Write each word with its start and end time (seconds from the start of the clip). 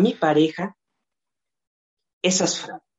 mi 0.00 0.14
pareja 0.14 0.76
esas 2.22 2.60
frases. 2.60 2.90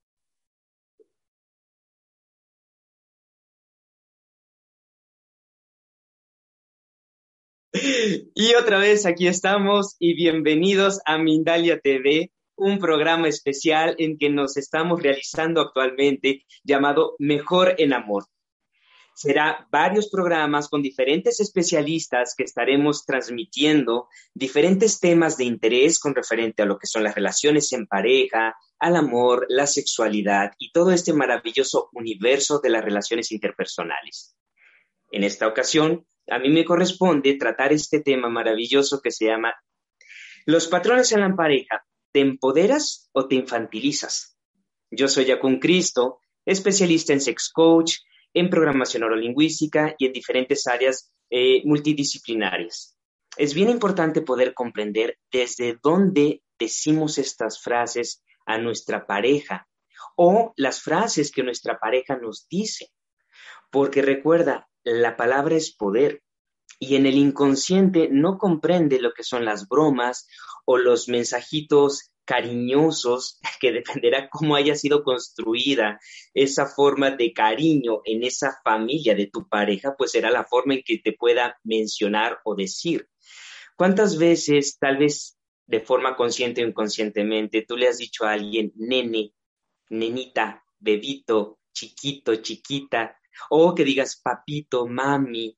Y 8.36 8.54
otra 8.56 8.80
vez 8.80 9.06
aquí 9.06 9.28
estamos 9.28 9.96
y 10.00 10.14
bienvenidos 10.16 11.00
a 11.06 11.18
Mindalia 11.18 11.80
TV, 11.80 12.32
un 12.56 12.80
programa 12.80 13.28
especial 13.28 13.96
en 13.98 14.18
que 14.18 14.30
nos 14.30 14.58
estamos 14.58 15.02
realizando 15.02 15.62
actualmente 15.62 16.46
llamado 16.64 17.16
Mejor 17.18 17.76
en 17.78 17.94
Amor 17.94 18.26
será 19.14 19.68
varios 19.72 20.10
programas 20.10 20.70
con 20.70 20.82
diferentes 20.82 21.40
especialistas 21.40 22.34
que 22.36 22.44
estaremos 22.44 23.06
transmitiendo 23.06 24.08
diferentes 24.34 25.00
temas 25.00 25.38
de 25.38 25.46
interés 25.46 26.00
con 26.00 26.16
referente 26.16 26.64
a 26.64 26.66
lo 26.66 26.78
que 26.78 26.88
son 26.88 27.04
las 27.04 27.16
relaciones 27.16 27.72
en 27.74 27.88
pareja, 27.88 28.56
al 28.80 28.96
amor, 28.96 29.46
la 29.50 29.68
sexualidad 29.68 30.54
y 30.58 30.72
todo 30.72 30.92
este 30.92 31.14
maravilloso 31.14 31.90
universo 31.94 32.60
de 32.60 32.70
las 32.70 32.84
relaciones 32.84 33.32
interpersonales. 33.32 34.36
En 35.12 35.24
esta 35.24 35.48
ocasión, 35.48 36.06
a 36.28 36.40
mí 36.40 36.50
me 36.50 36.66
corresponde 36.66 37.36
tratar 37.36 37.74
este 37.74 38.00
tema 38.00 38.30
maravilloso 38.30 39.02
que 39.02 39.12
se 39.12 39.26
llama 39.26 39.54
Los 40.46 40.68
patrones 40.68 41.12
en 41.12 41.20
la 41.20 41.36
pareja, 41.36 41.86
¿te 42.12 42.22
empoderas 42.22 43.10
o 43.12 43.28
te 43.28 43.36
infantilizas? 43.36 44.38
Yo 44.90 45.08
soy 45.08 45.26
Jacun 45.26 45.60
Cristo, 45.60 46.20
especialista 46.46 47.14
en 47.14 47.22
sex 47.22 47.50
coach, 47.50 47.98
en 48.34 48.50
programación 48.50 49.02
neurolingüística 49.02 49.96
y 49.98 50.06
en 50.06 50.14
diferentes 50.14 50.68
áreas 50.68 51.12
eh, 51.30 51.62
multidisciplinarias. 51.66 52.98
Es 53.38 53.54
bien 53.54 53.70
importante 53.70 54.22
poder 54.22 54.54
comprender 54.54 55.18
desde 55.32 55.80
dónde 55.82 56.44
decimos 56.60 57.18
estas 57.18 57.62
frases 57.62 58.24
a 58.46 58.58
nuestra 58.58 59.08
pareja 59.08 59.68
o 60.16 60.54
las 60.58 60.82
frases 60.82 61.32
que 61.32 61.44
nuestra 61.44 61.80
pareja 61.80 62.18
nos 62.18 62.48
dice. 62.50 62.92
Porque 63.72 64.02
recuerda, 64.02 64.70
la 64.84 65.16
palabra 65.16 65.56
es 65.56 65.74
poder 65.74 66.22
y 66.80 66.96
en 66.96 67.06
el 67.06 67.16
inconsciente 67.16 68.10
no 68.12 68.38
comprende 68.38 69.00
lo 69.00 69.14
que 69.14 69.24
son 69.24 69.46
las 69.46 69.68
bromas 69.68 70.28
o 70.66 70.78
los 70.78 71.08
mensajitos 71.08 72.11
cariñosos, 72.32 73.40
que 73.60 73.74
dependerá 73.74 74.30
cómo 74.30 74.56
haya 74.56 74.76
sido 74.76 75.04
construida 75.04 76.00
esa 76.34 76.66
forma 76.66 77.12
de 77.12 77.34
cariño 77.34 78.02
en 78.06 78.24
esa 78.24 78.58
familia 78.64 79.16
de 79.16 79.28
tu 79.28 79.50
pareja, 79.50 79.96
pues 79.98 80.12
será 80.12 80.32
la 80.32 80.46
forma 80.46 80.76
en 80.76 80.84
que 80.84 81.00
te 81.00 81.12
pueda 81.12 81.60
mencionar 81.66 82.40
o 82.46 82.56
decir. 82.56 83.10
¿Cuántas 83.76 84.18
veces, 84.18 84.78
tal 84.80 84.98
vez 84.98 85.38
de 85.66 85.82
forma 85.82 86.16
consciente 86.16 86.64
o 86.64 86.68
inconscientemente, 86.68 87.66
tú 87.68 87.76
le 87.76 87.90
has 87.90 87.98
dicho 87.98 88.24
a 88.24 88.32
alguien, 88.32 88.72
nene, 88.76 89.34
nenita, 89.90 90.64
bebito, 90.80 91.60
chiquito, 91.74 92.36
chiquita, 92.38 93.18
o 93.50 93.76
que 93.76 93.84
digas 93.84 94.22
papito, 94.22 94.88
mami, 94.88 95.58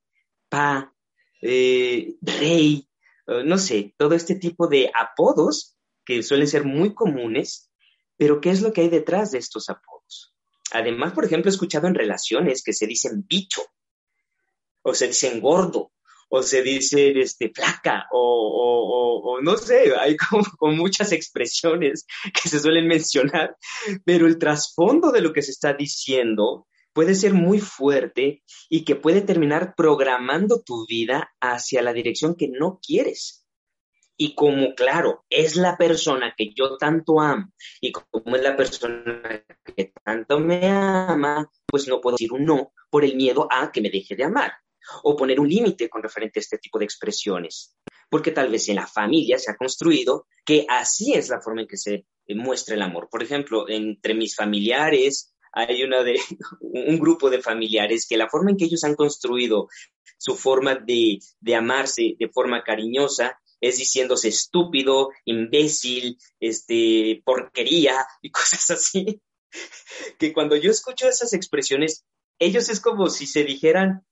pa, 0.49 0.91
eh, 1.39 2.15
rey, 2.21 2.87
eh, 3.27 3.43
no 3.45 3.57
sé, 3.57 3.93
todo 3.97 4.15
este 4.15 4.35
tipo 4.35 4.67
de 4.67 4.91
apodos 4.93 5.72
que 6.05 6.23
suelen 6.23 6.47
ser 6.47 6.65
muy 6.65 6.93
comunes, 6.93 7.71
pero 8.17 8.41
¿qué 8.41 8.49
es 8.49 8.61
lo 8.61 8.73
que 8.73 8.81
hay 8.81 8.89
detrás 8.89 9.31
de 9.31 9.39
estos 9.39 9.69
apodos? 9.69 10.33
Además, 10.71 11.13
por 11.13 11.25
ejemplo, 11.25 11.49
he 11.49 11.53
escuchado 11.53 11.87
en 11.87 11.95
relaciones 11.95 12.63
que 12.63 12.73
se 12.73 12.87
dicen 12.87 13.25
bicho, 13.27 13.61
o 14.83 14.93
se 14.93 15.07
dicen 15.07 15.39
gordo, 15.39 15.91
o 16.29 16.41
se 16.41 16.63
dice 16.63 17.11
este, 17.21 17.51
flaca, 17.53 18.07
o, 18.11 19.39
no 19.43 19.57
sé, 19.57 19.93
hay 19.99 20.17
como, 20.17 20.73
muchas 20.73 21.11
expresiones 21.11 22.05
que 22.41 22.49
se 22.49 22.59
suelen 22.59 22.87
mencionar, 22.87 23.55
pero 24.03 24.25
el 24.25 24.37
trasfondo 24.37 25.11
de 25.11 25.21
lo 25.21 25.31
que 25.31 25.43
se 25.43 25.51
está 25.51 25.73
diciendo 25.73 26.67
puede 26.91 27.13
ser 27.15 27.33
muy 27.33 27.59
fuerte 27.59 28.43
y 28.69 28.83
que 28.83 28.95
puede 28.95 29.21
terminar 29.21 29.73
programando 29.75 30.61
tu 30.63 30.85
vida 30.87 31.31
hacia 31.39 31.81
la 31.81 31.93
dirección 31.93 32.35
que 32.35 32.47
no 32.47 32.79
quieres. 32.81 33.42
Y 34.15 34.35
como, 34.35 34.75
claro, 34.75 35.25
es 35.29 35.55
la 35.55 35.75
persona 35.75 36.33
que 36.37 36.53
yo 36.53 36.77
tanto 36.77 37.19
amo 37.19 37.51
y 37.81 37.91
como 37.91 38.35
es 38.35 38.43
la 38.43 38.55
persona 38.55 39.43
que 39.75 39.91
tanto 40.03 40.39
me 40.39 40.67
ama, 40.67 41.49
pues 41.65 41.87
no 41.87 41.99
puedo 41.99 42.15
decir 42.15 42.31
un 42.31 42.45
no 42.45 42.73
por 42.89 43.03
el 43.03 43.15
miedo 43.15 43.47
a 43.51 43.71
que 43.71 43.81
me 43.81 43.89
deje 43.89 44.15
de 44.15 44.23
amar 44.23 44.53
o 45.03 45.15
poner 45.15 45.39
un 45.39 45.49
límite 45.49 45.89
con 45.89 46.03
referente 46.03 46.39
a 46.39 46.41
este 46.41 46.57
tipo 46.57 46.77
de 46.77 46.85
expresiones. 46.85 47.75
Porque 48.09 48.31
tal 48.31 48.51
vez 48.51 48.69
en 48.69 48.75
la 48.75 48.87
familia 48.87 49.39
se 49.39 49.51
ha 49.51 49.57
construido 49.57 50.27
que 50.45 50.65
así 50.69 51.13
es 51.13 51.29
la 51.29 51.41
forma 51.41 51.61
en 51.61 51.67
que 51.67 51.77
se 51.77 52.05
muestra 52.29 52.75
el 52.75 52.81
amor. 52.81 53.07
Por 53.09 53.23
ejemplo, 53.23 53.67
entre 53.67 54.13
mis 54.13 54.35
familiares 54.35 55.33
hay 55.51 55.83
una 55.83 56.03
de, 56.03 56.19
un 56.61 56.99
grupo 56.99 57.29
de 57.29 57.41
familiares 57.41 58.07
que 58.07 58.17
la 58.17 58.29
forma 58.29 58.51
en 58.51 58.57
que 58.57 58.65
ellos 58.65 58.83
han 58.83 58.95
construido 58.95 59.67
su 60.17 60.35
forma 60.35 60.75
de, 60.75 61.19
de 61.39 61.55
amarse 61.55 62.15
de 62.17 62.29
forma 62.29 62.63
cariñosa 62.63 63.39
es 63.63 63.77
diciéndose 63.77 64.27
estúpido, 64.27 65.11
imbécil, 65.23 66.17
este, 66.41 67.21
porquería 67.23 68.05
y 68.21 68.29
cosas 68.31 68.69
así. 68.71 69.21
Que 70.19 70.33
cuando 70.33 70.57
yo 70.57 70.69
escucho 70.69 71.07
esas 71.07 71.31
expresiones, 71.33 72.03
ellos 72.39 72.67
es 72.67 72.81
como 72.81 73.09
si 73.09 73.25
se 73.25 73.45
dijeran, 73.45 74.05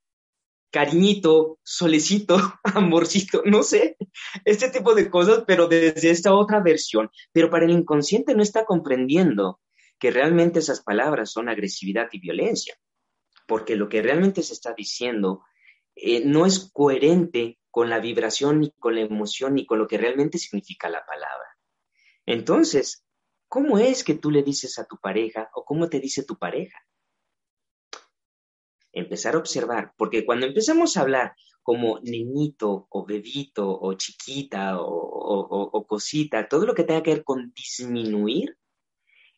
cariñito, 0.71 1.59
solecito, 1.63 2.37
amorcito, 2.63 3.41
no 3.43 3.61
sé, 3.61 3.97
este 4.45 4.69
tipo 4.69 4.95
de 4.95 5.09
cosas, 5.09 5.43
pero 5.45 5.67
desde 5.67 6.11
esta 6.11 6.33
otra 6.33 6.61
versión. 6.61 7.11
Pero 7.33 7.49
para 7.49 7.65
el 7.65 7.71
inconsciente 7.71 8.33
no 8.33 8.43
está 8.43 8.63
comprendiendo 8.63 9.59
que 9.99 10.11
realmente 10.11 10.59
esas 10.59 10.81
palabras 10.81 11.29
son 11.29 11.49
agresividad 11.49 12.07
y 12.13 12.21
violencia, 12.21 12.79
porque 13.47 13.75
lo 13.75 13.89
que 13.89 14.01
realmente 14.01 14.43
se 14.43 14.53
está 14.53 14.73
diciendo 14.73 15.43
eh, 15.93 16.23
no 16.23 16.45
es 16.45 16.71
coherente 16.71 17.59
con 17.71 17.89
la 17.89 17.99
vibración, 17.99 18.59
ni 18.59 18.71
con 18.71 18.95
la 18.95 19.01
emoción, 19.01 19.55
ni 19.55 19.65
con 19.65 19.79
lo 19.79 19.87
que 19.87 19.97
realmente 19.97 20.37
significa 20.37 20.89
la 20.89 21.05
palabra. 21.05 21.57
Entonces, 22.25 23.05
¿cómo 23.47 23.79
es 23.79 24.03
que 24.03 24.13
tú 24.13 24.29
le 24.29 24.43
dices 24.43 24.77
a 24.77 24.85
tu 24.85 24.97
pareja 24.97 25.49
o 25.55 25.65
cómo 25.65 25.89
te 25.89 25.99
dice 25.99 26.23
tu 26.23 26.37
pareja? 26.37 26.77
empezar 28.93 29.35
a 29.35 29.39
observar, 29.39 29.93
porque 29.97 30.25
cuando 30.25 30.45
empezamos 30.45 30.97
a 30.97 31.01
hablar 31.01 31.35
como 31.63 31.99
niñito 31.99 32.87
o 32.89 33.05
bebito 33.05 33.79
o 33.79 33.93
chiquita 33.93 34.77
o, 34.79 35.85
cosita, 35.87 36.47
todo 36.47 36.65
lo 36.65 36.73
que 36.73 36.83
tenga 36.83 37.03
que 37.03 37.13
ver 37.13 37.23
con 37.23 37.53
disminuir, 37.53 38.57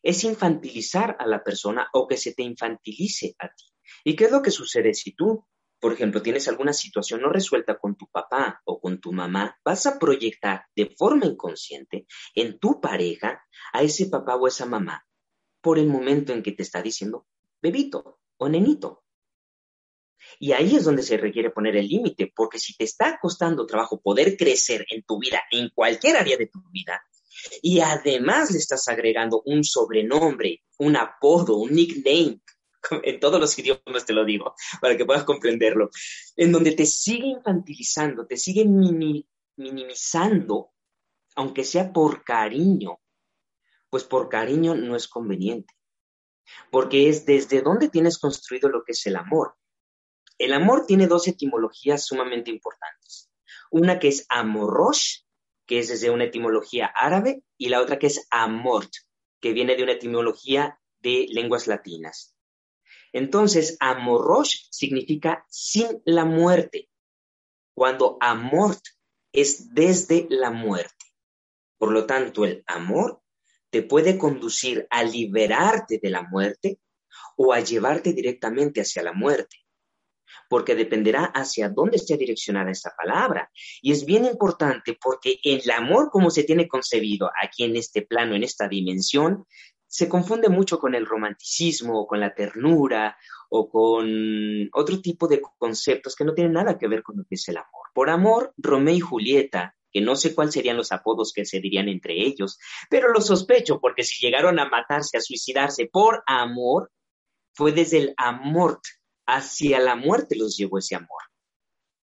es 0.02 0.24
infantilizar 0.24 1.16
a 1.18 1.26
la 1.26 1.42
persona 1.42 1.88
o 1.92 2.06
que 2.06 2.16
se 2.16 2.34
te 2.34 2.42
infantilice 2.42 3.34
a 3.38 3.48
ti. 3.48 3.64
¿Y 4.04 4.16
qué 4.16 4.24
es 4.24 4.32
lo 4.32 4.42
que 4.42 4.50
sucede 4.50 4.94
si 4.94 5.12
tú, 5.14 5.46
por 5.84 5.92
ejemplo, 5.92 6.22
tienes 6.22 6.48
alguna 6.48 6.72
situación 6.72 7.20
no 7.20 7.28
resuelta 7.28 7.76
con 7.78 7.94
tu 7.94 8.06
papá 8.06 8.62
o 8.64 8.80
con 8.80 9.02
tu 9.02 9.12
mamá? 9.12 9.58
Vas 9.62 9.84
a 9.84 9.98
proyectar 9.98 10.64
de 10.74 10.86
forma 10.96 11.26
inconsciente 11.26 12.06
en 12.34 12.58
tu 12.58 12.80
pareja 12.80 13.44
a 13.70 13.82
ese 13.82 14.06
papá 14.06 14.34
o 14.36 14.48
esa 14.48 14.64
mamá 14.64 15.06
por 15.60 15.78
el 15.78 15.86
momento 15.88 16.32
en 16.32 16.42
que 16.42 16.52
te 16.52 16.62
está 16.62 16.80
diciendo 16.80 17.26
bebito 17.60 18.18
o 18.38 18.48
nenito. 18.48 19.04
Y 20.38 20.52
ahí 20.52 20.74
es 20.74 20.84
donde 20.84 21.02
se 21.02 21.18
requiere 21.18 21.50
poner 21.50 21.76
el 21.76 21.86
límite, 21.86 22.32
porque 22.34 22.58
si 22.58 22.74
te 22.74 22.84
está 22.84 23.18
costando 23.20 23.66
trabajo 23.66 24.00
poder 24.00 24.38
crecer 24.38 24.86
en 24.88 25.02
tu 25.02 25.18
vida, 25.18 25.42
en 25.50 25.68
cualquier 25.68 26.16
área 26.16 26.38
de 26.38 26.46
tu 26.46 26.62
vida, 26.70 27.04
y 27.60 27.80
además 27.80 28.50
le 28.52 28.56
estás 28.56 28.88
agregando 28.88 29.42
un 29.44 29.62
sobrenombre, 29.62 30.62
un 30.78 30.96
apodo, 30.96 31.58
un 31.58 31.74
nickname, 31.74 32.40
en 33.02 33.20
todos 33.20 33.40
los 33.40 33.58
idiomas 33.58 34.06
te 34.06 34.12
lo 34.12 34.24
digo, 34.24 34.54
para 34.80 34.96
que 34.96 35.04
puedas 35.04 35.24
comprenderlo, 35.24 35.90
en 36.36 36.52
donde 36.52 36.72
te 36.72 36.86
sigue 36.86 37.26
infantilizando, 37.26 38.26
te 38.26 38.36
sigue 38.36 38.64
minimizando, 39.56 40.72
aunque 41.36 41.64
sea 41.64 41.92
por 41.92 42.24
cariño, 42.24 43.00
pues 43.90 44.04
por 44.04 44.28
cariño 44.28 44.74
no 44.74 44.96
es 44.96 45.08
conveniente, 45.08 45.74
porque 46.70 47.08
es 47.08 47.26
desde 47.26 47.62
donde 47.62 47.88
tienes 47.88 48.18
construido 48.18 48.68
lo 48.68 48.84
que 48.84 48.92
es 48.92 49.06
el 49.06 49.16
amor. 49.16 49.56
El 50.36 50.52
amor 50.52 50.86
tiene 50.86 51.06
dos 51.06 51.28
etimologías 51.28 52.04
sumamente 52.04 52.50
importantes. 52.50 53.30
Una 53.70 54.00
que 54.00 54.08
es 54.08 54.26
amorosh, 54.28 55.20
que 55.66 55.78
es 55.78 55.88
desde 55.88 56.10
una 56.10 56.24
etimología 56.24 56.86
árabe, 56.86 57.44
y 57.56 57.68
la 57.68 57.80
otra 57.80 57.98
que 57.98 58.08
es 58.08 58.26
amort, 58.30 58.90
que 59.40 59.52
viene 59.52 59.76
de 59.76 59.84
una 59.84 59.92
etimología 59.92 60.80
de 60.98 61.26
lenguas 61.30 61.66
latinas. 61.66 62.33
Entonces, 63.14 63.76
amorosh 63.78 64.66
significa 64.72 65.46
sin 65.48 66.02
la 66.04 66.24
muerte, 66.24 66.90
cuando 67.72 68.18
amort 68.20 68.80
es 69.32 69.72
desde 69.72 70.26
la 70.30 70.50
muerte. 70.50 71.06
Por 71.78 71.92
lo 71.92 72.06
tanto, 72.06 72.44
el 72.44 72.64
amor 72.66 73.22
te 73.70 73.82
puede 73.82 74.18
conducir 74.18 74.88
a 74.90 75.04
liberarte 75.04 76.00
de 76.02 76.10
la 76.10 76.22
muerte 76.22 76.80
o 77.36 77.52
a 77.52 77.60
llevarte 77.60 78.12
directamente 78.12 78.80
hacia 78.80 79.04
la 79.04 79.12
muerte 79.12 79.58
porque 80.48 80.74
dependerá 80.74 81.24
hacia 81.24 81.68
dónde 81.68 81.96
esté 81.96 82.16
direccionada 82.16 82.70
esa 82.70 82.94
palabra. 82.96 83.50
Y 83.82 83.92
es 83.92 84.04
bien 84.04 84.24
importante 84.24 84.96
porque 85.02 85.38
el 85.42 85.68
amor 85.70 86.10
como 86.10 86.30
se 86.30 86.44
tiene 86.44 86.68
concebido 86.68 87.30
aquí 87.40 87.64
en 87.64 87.76
este 87.76 88.02
plano, 88.02 88.34
en 88.34 88.44
esta 88.44 88.68
dimensión, 88.68 89.46
se 89.94 90.08
confunde 90.08 90.48
mucho 90.48 90.80
con 90.80 90.96
el 90.96 91.06
romanticismo 91.06 92.00
o 92.00 92.06
con 92.08 92.18
la 92.18 92.34
ternura 92.34 93.16
o 93.48 93.70
con 93.70 94.68
otro 94.72 95.00
tipo 95.00 95.28
de 95.28 95.40
conceptos 95.56 96.16
que 96.16 96.24
no 96.24 96.34
tienen 96.34 96.54
nada 96.54 96.76
que 96.76 96.88
ver 96.88 97.04
con 97.04 97.18
lo 97.18 97.22
que 97.22 97.36
es 97.36 97.48
el 97.48 97.58
amor. 97.58 97.86
Por 97.94 98.10
amor, 98.10 98.52
Romeo 98.56 98.96
y 98.96 98.98
Julieta, 98.98 99.76
que 99.92 100.00
no 100.00 100.16
sé 100.16 100.34
cuáles 100.34 100.54
serían 100.54 100.76
los 100.76 100.90
apodos 100.90 101.32
que 101.32 101.44
se 101.44 101.60
dirían 101.60 101.88
entre 101.88 102.14
ellos, 102.20 102.58
pero 102.90 103.12
lo 103.12 103.20
sospecho 103.20 103.78
porque 103.80 104.02
si 104.02 104.26
llegaron 104.26 104.58
a 104.58 104.68
matarse, 104.68 105.16
a 105.16 105.20
suicidarse 105.20 105.86
por 105.86 106.24
amor, 106.26 106.90
fue 107.52 107.70
desde 107.70 107.98
el 107.98 108.14
amor 108.16 108.80
hacia 109.26 109.78
la 109.78 109.94
muerte 109.94 110.34
los 110.34 110.56
llevó 110.56 110.78
ese 110.78 110.96
amor, 110.96 111.22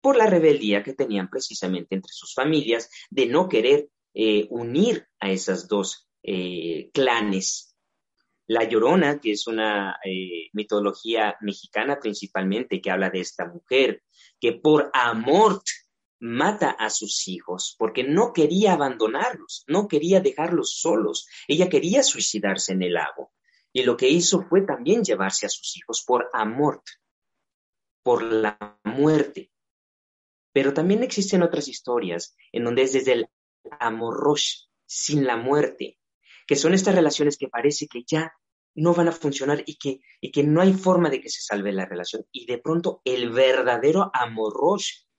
por 0.01 0.17
la 0.17 0.27
rebeldía 0.27 0.83
que 0.83 0.93
tenían 0.93 1.31
precisamente 1.31 1.95
entre 1.95 2.13
sus 2.13 2.35
familias 2.35 2.91
de 3.11 3.27
no 3.27 3.49
querer 3.49 3.91
eh, 4.13 4.49
unir 4.51 5.07
a 5.21 5.31
esas 5.31 5.69
dos 5.69 6.09
eh, 6.29 6.91
clanes. 6.93 7.76
La 8.49 8.65
Llorona, 8.65 9.21
que 9.21 9.33
es 9.33 9.47
una 9.47 9.99
eh, 10.05 10.49
mitología 10.53 11.37
mexicana 11.41 11.99
principalmente, 11.99 12.81
que 12.81 12.91
habla 12.91 13.11
de 13.11 13.21
esta 13.21 13.47
mujer 13.47 14.03
que 14.41 14.53
por 14.53 14.91
amor 14.93 15.63
mata 16.19 16.71
a 16.71 16.91
sus 16.91 17.29
hijos 17.29 17.75
porque 17.79 18.05
no 18.05 18.33
quería 18.33 18.73
abandonarlos, 18.73 19.65
no 19.67 19.89
quería 19.89 20.21
dejarlos 20.21 20.79
solos, 20.79 21.27
ella 21.49 21.69
quería 21.69 22.03
suicidarse 22.03 22.73
en 22.73 22.83
el 22.83 22.95
lago. 22.95 23.33
Y 23.73 23.83
lo 23.83 23.97
que 23.97 24.09
hizo 24.09 24.43
fue 24.49 24.63
también 24.63 25.05
llevarse 25.05 25.47
a 25.47 25.51
sus 25.51 25.77
hijos 25.77 26.03
por 26.07 26.31
amor 26.33 26.83
por 28.03 28.23
la 28.23 28.79
muerte. 28.85 29.51
Pero 30.53 30.73
también 30.73 31.03
existen 31.03 31.43
otras 31.43 31.69
historias 31.69 32.37
en 32.53 32.65
donde 32.65 32.83
es 32.83 32.93
desde 32.93 33.13
el 33.13 33.29
amor 33.81 34.39
sin 34.87 35.27
la 35.27 35.37
muerte, 35.37 35.99
que 36.47 36.57
son 36.57 36.75
estas 36.75 36.95
relaciones 36.95 37.37
que 37.37 37.49
parece 37.49 37.87
que 37.89 38.05
ya 38.07 38.33
no 38.75 38.95
van 38.95 39.09
a 39.09 39.13
funcionar 39.13 39.63
y 39.67 39.77
que, 39.77 40.01
y 40.21 40.31
que 40.31 40.45
no 40.45 40.61
hay 40.61 40.73
forma 40.73 41.11
de 41.11 41.21
que 41.21 41.31
se 41.31 41.43
salve 41.43 41.73
la 41.73 41.87
relación. 41.87 42.25
Y 42.31 42.47
de 42.47 42.59
pronto 42.59 43.01
el 43.05 43.31
verdadero 43.31 44.11
amor 44.15 44.55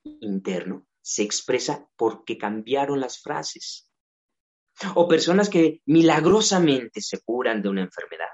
interno 0.03 0.87
se 1.01 1.23
expresa 1.23 1.89
porque 1.95 2.37
cambiaron 2.37 2.99
las 2.99 3.21
frases. 3.21 3.91
O 4.93 5.07
personas 5.07 5.49
que 5.49 5.81
milagrosamente 5.85 7.01
se 7.01 7.21
curan 7.21 7.63
de 7.63 7.69
una 7.69 7.81
enfermedad. 7.81 8.27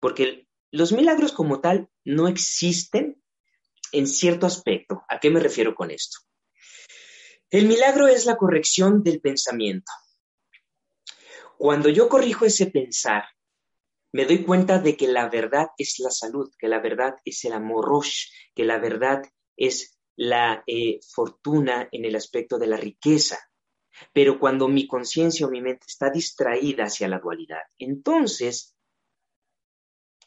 Porque 0.00 0.48
los 0.72 0.92
milagros 0.92 1.32
como 1.32 1.60
tal 1.60 1.88
no 2.04 2.26
existen 2.26 3.22
en 3.92 4.06
cierto 4.08 4.46
aspecto. 4.46 5.04
¿A 5.08 5.20
qué 5.20 5.30
me 5.30 5.38
refiero 5.38 5.74
con 5.74 5.92
esto? 5.92 6.18
El 7.48 7.66
milagro 7.68 8.08
es 8.08 8.26
la 8.26 8.36
corrección 8.36 9.04
del 9.04 9.20
pensamiento. 9.20 9.92
Cuando 11.58 11.88
yo 11.88 12.08
corrijo 12.08 12.44
ese 12.44 12.66
pensar, 12.66 13.24
me 14.12 14.24
doy 14.24 14.44
cuenta 14.44 14.78
de 14.78 14.96
que 14.96 15.08
la 15.08 15.28
verdad 15.28 15.68
es 15.78 15.98
la 15.98 16.10
salud, 16.10 16.50
que 16.58 16.68
la 16.68 16.80
verdad 16.80 17.16
es 17.24 17.44
el 17.44 17.52
amor, 17.52 18.02
que 18.54 18.64
la 18.64 18.78
verdad 18.78 19.22
es 19.56 19.98
la 20.16 20.62
eh, 20.66 21.00
fortuna 21.12 21.88
en 21.92 22.04
el 22.04 22.16
aspecto 22.16 22.58
de 22.58 22.66
la 22.66 22.76
riqueza. 22.76 23.38
Pero 24.12 24.38
cuando 24.38 24.68
mi 24.68 24.86
conciencia 24.86 25.46
o 25.46 25.50
mi 25.50 25.60
mente 25.60 25.86
está 25.88 26.10
distraída 26.10 26.84
hacia 26.84 27.08
la 27.08 27.18
dualidad, 27.18 27.62
entonces 27.78 28.76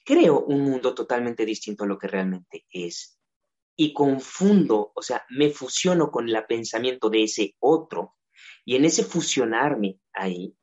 creo 0.04 0.42
un 0.42 0.62
mundo 0.62 0.94
totalmente 0.94 1.46
distinto 1.46 1.84
a 1.84 1.88
lo 1.88 1.98
que 1.98 2.08
realmente 2.08 2.66
es 2.70 3.20
y 3.76 3.94
confundo, 3.94 4.92
o 4.94 5.02
sea, 5.02 5.24
me 5.30 5.52
fusiono 5.52 6.12
con 6.12 6.28
el 6.28 6.46
pensamiento 6.46 7.10
de 7.10 7.24
ese 7.24 7.56
otro 7.60 8.18
y 8.66 8.76
en 8.76 8.84
ese 8.84 9.06
fusionarme 9.06 10.02
ahí, 10.12 10.54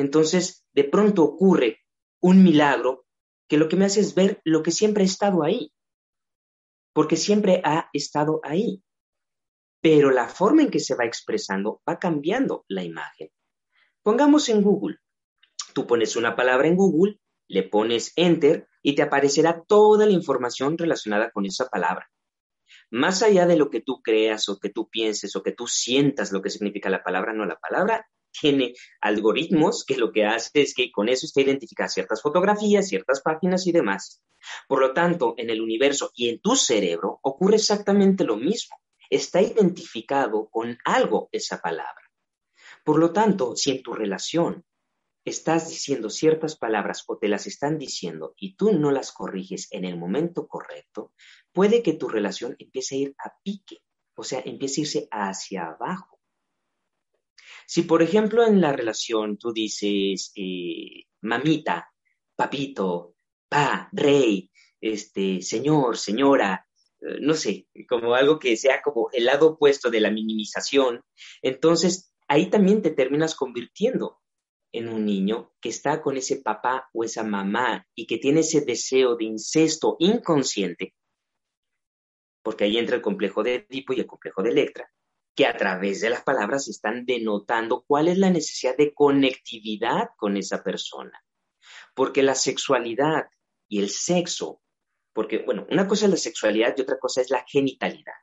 entonces 0.00 0.64
de 0.72 0.84
pronto 0.84 1.22
ocurre 1.22 1.80
un 2.20 2.42
milagro 2.42 3.06
que 3.48 3.56
lo 3.56 3.68
que 3.68 3.76
me 3.76 3.84
hace 3.84 4.00
es 4.00 4.14
ver 4.14 4.40
lo 4.44 4.62
que 4.62 4.70
siempre 4.70 5.02
ha 5.02 5.06
estado 5.06 5.42
ahí, 5.42 5.72
porque 6.92 7.16
siempre 7.16 7.60
ha 7.64 7.88
estado 7.92 8.40
ahí, 8.42 8.82
pero 9.80 10.10
la 10.10 10.28
forma 10.28 10.62
en 10.62 10.70
que 10.70 10.80
se 10.80 10.94
va 10.94 11.04
expresando 11.04 11.82
va 11.88 11.98
cambiando 11.98 12.64
la 12.68 12.84
imagen. 12.84 13.28
Pongamos 14.02 14.48
en 14.48 14.62
Google, 14.62 14.98
tú 15.74 15.86
pones 15.86 16.16
una 16.16 16.36
palabra 16.36 16.68
en 16.68 16.76
Google, 16.76 17.18
le 17.48 17.64
pones 17.64 18.12
enter 18.16 18.68
y 18.82 18.94
te 18.94 19.02
aparecerá 19.02 19.62
toda 19.66 20.06
la 20.06 20.12
información 20.12 20.78
relacionada 20.78 21.30
con 21.30 21.44
esa 21.44 21.66
palabra. 21.66 22.08
Más 22.90 23.22
allá 23.22 23.46
de 23.46 23.56
lo 23.56 23.68
que 23.70 23.80
tú 23.80 24.00
creas 24.02 24.48
o 24.48 24.58
que 24.58 24.70
tú 24.70 24.88
pienses 24.88 25.34
o 25.36 25.42
que 25.42 25.52
tú 25.52 25.66
sientas 25.66 26.32
lo 26.32 26.40
que 26.40 26.50
significa 26.50 26.88
la 26.88 27.02
palabra, 27.02 27.32
no, 27.32 27.44
la 27.44 27.56
palabra 27.56 28.06
tiene 28.30 28.74
algoritmos 29.00 29.84
que 29.84 29.96
lo 29.96 30.12
que 30.12 30.24
hace 30.24 30.50
es 30.54 30.74
que 30.74 30.90
con 30.90 31.08
eso 31.08 31.26
usted 31.26 31.42
identifica 31.42 31.88
ciertas 31.88 32.22
fotografías, 32.22 32.88
ciertas 32.88 33.20
páginas 33.20 33.66
y 33.66 33.72
demás. 33.72 34.22
Por 34.68 34.80
lo 34.80 34.92
tanto, 34.92 35.34
en 35.36 35.50
el 35.50 35.60
universo 35.60 36.10
y 36.14 36.28
en 36.28 36.40
tu 36.40 36.56
cerebro 36.56 37.18
ocurre 37.22 37.56
exactamente 37.56 38.24
lo 38.24 38.36
mismo. 38.36 38.76
Está 39.08 39.42
identificado 39.42 40.48
con 40.48 40.78
algo 40.84 41.28
esa 41.32 41.60
palabra. 41.60 42.10
Por 42.84 42.98
lo 42.98 43.12
tanto, 43.12 43.56
si 43.56 43.72
en 43.72 43.82
tu 43.82 43.92
relación 43.92 44.64
estás 45.24 45.68
diciendo 45.68 46.08
ciertas 46.08 46.56
palabras 46.56 47.04
o 47.06 47.18
te 47.18 47.28
las 47.28 47.46
están 47.46 47.78
diciendo 47.78 48.34
y 48.36 48.54
tú 48.54 48.72
no 48.72 48.90
las 48.90 49.12
corriges 49.12 49.68
en 49.70 49.84
el 49.84 49.98
momento 49.98 50.46
correcto, 50.46 51.12
puede 51.52 51.82
que 51.82 51.92
tu 51.92 52.08
relación 52.08 52.56
empiece 52.58 52.94
a 52.94 52.98
ir 52.98 53.14
a 53.18 53.34
pique, 53.42 53.78
o 54.14 54.22
sea, 54.22 54.40
empiece 54.44 54.80
a 54.80 54.82
irse 54.82 55.08
hacia 55.10 55.66
abajo. 55.66 56.19
Si, 57.72 57.82
por 57.82 58.02
ejemplo, 58.02 58.44
en 58.44 58.60
la 58.60 58.72
relación 58.72 59.38
tú 59.38 59.52
dices, 59.52 60.32
eh, 60.34 61.04
mamita, 61.20 61.88
papito, 62.34 63.14
pa, 63.48 63.88
rey, 63.92 64.50
este, 64.80 65.40
señor, 65.40 65.96
señora, 65.96 66.66
eh, 67.00 67.18
no 67.20 67.34
sé, 67.34 67.68
como 67.88 68.16
algo 68.16 68.40
que 68.40 68.56
sea 68.56 68.82
como 68.82 69.08
el 69.12 69.26
lado 69.26 69.50
opuesto 69.50 69.88
de 69.88 70.00
la 70.00 70.10
minimización, 70.10 71.02
entonces 71.42 72.12
ahí 72.26 72.50
también 72.50 72.82
te 72.82 72.90
terminas 72.90 73.36
convirtiendo 73.36 74.18
en 74.72 74.88
un 74.88 75.04
niño 75.04 75.52
que 75.60 75.68
está 75.68 76.02
con 76.02 76.16
ese 76.16 76.42
papá 76.42 76.90
o 76.92 77.04
esa 77.04 77.22
mamá 77.22 77.86
y 77.94 78.08
que 78.08 78.18
tiene 78.18 78.40
ese 78.40 78.62
deseo 78.62 79.14
de 79.14 79.26
incesto 79.26 79.94
inconsciente, 80.00 80.96
porque 82.42 82.64
ahí 82.64 82.78
entra 82.78 82.96
el 82.96 83.02
complejo 83.02 83.44
de 83.44 83.64
Edipo 83.70 83.92
y 83.92 84.00
el 84.00 84.06
complejo 84.08 84.42
de 84.42 84.50
Electra, 84.50 84.90
que 85.34 85.46
a 85.46 85.56
través 85.56 86.00
de 86.00 86.10
las 86.10 86.22
palabras 86.22 86.68
están 86.68 87.06
denotando 87.06 87.84
cuál 87.86 88.08
es 88.08 88.18
la 88.18 88.30
necesidad 88.30 88.76
de 88.76 88.92
conectividad 88.92 90.10
con 90.16 90.36
esa 90.36 90.62
persona. 90.62 91.24
Porque 91.94 92.22
la 92.22 92.34
sexualidad 92.34 93.28
y 93.68 93.80
el 93.80 93.90
sexo, 93.90 94.60
porque, 95.12 95.38
bueno, 95.38 95.66
una 95.70 95.86
cosa 95.86 96.06
es 96.06 96.10
la 96.10 96.16
sexualidad 96.16 96.74
y 96.76 96.82
otra 96.82 96.98
cosa 96.98 97.20
es 97.20 97.30
la 97.30 97.44
genitalidad. 97.46 98.14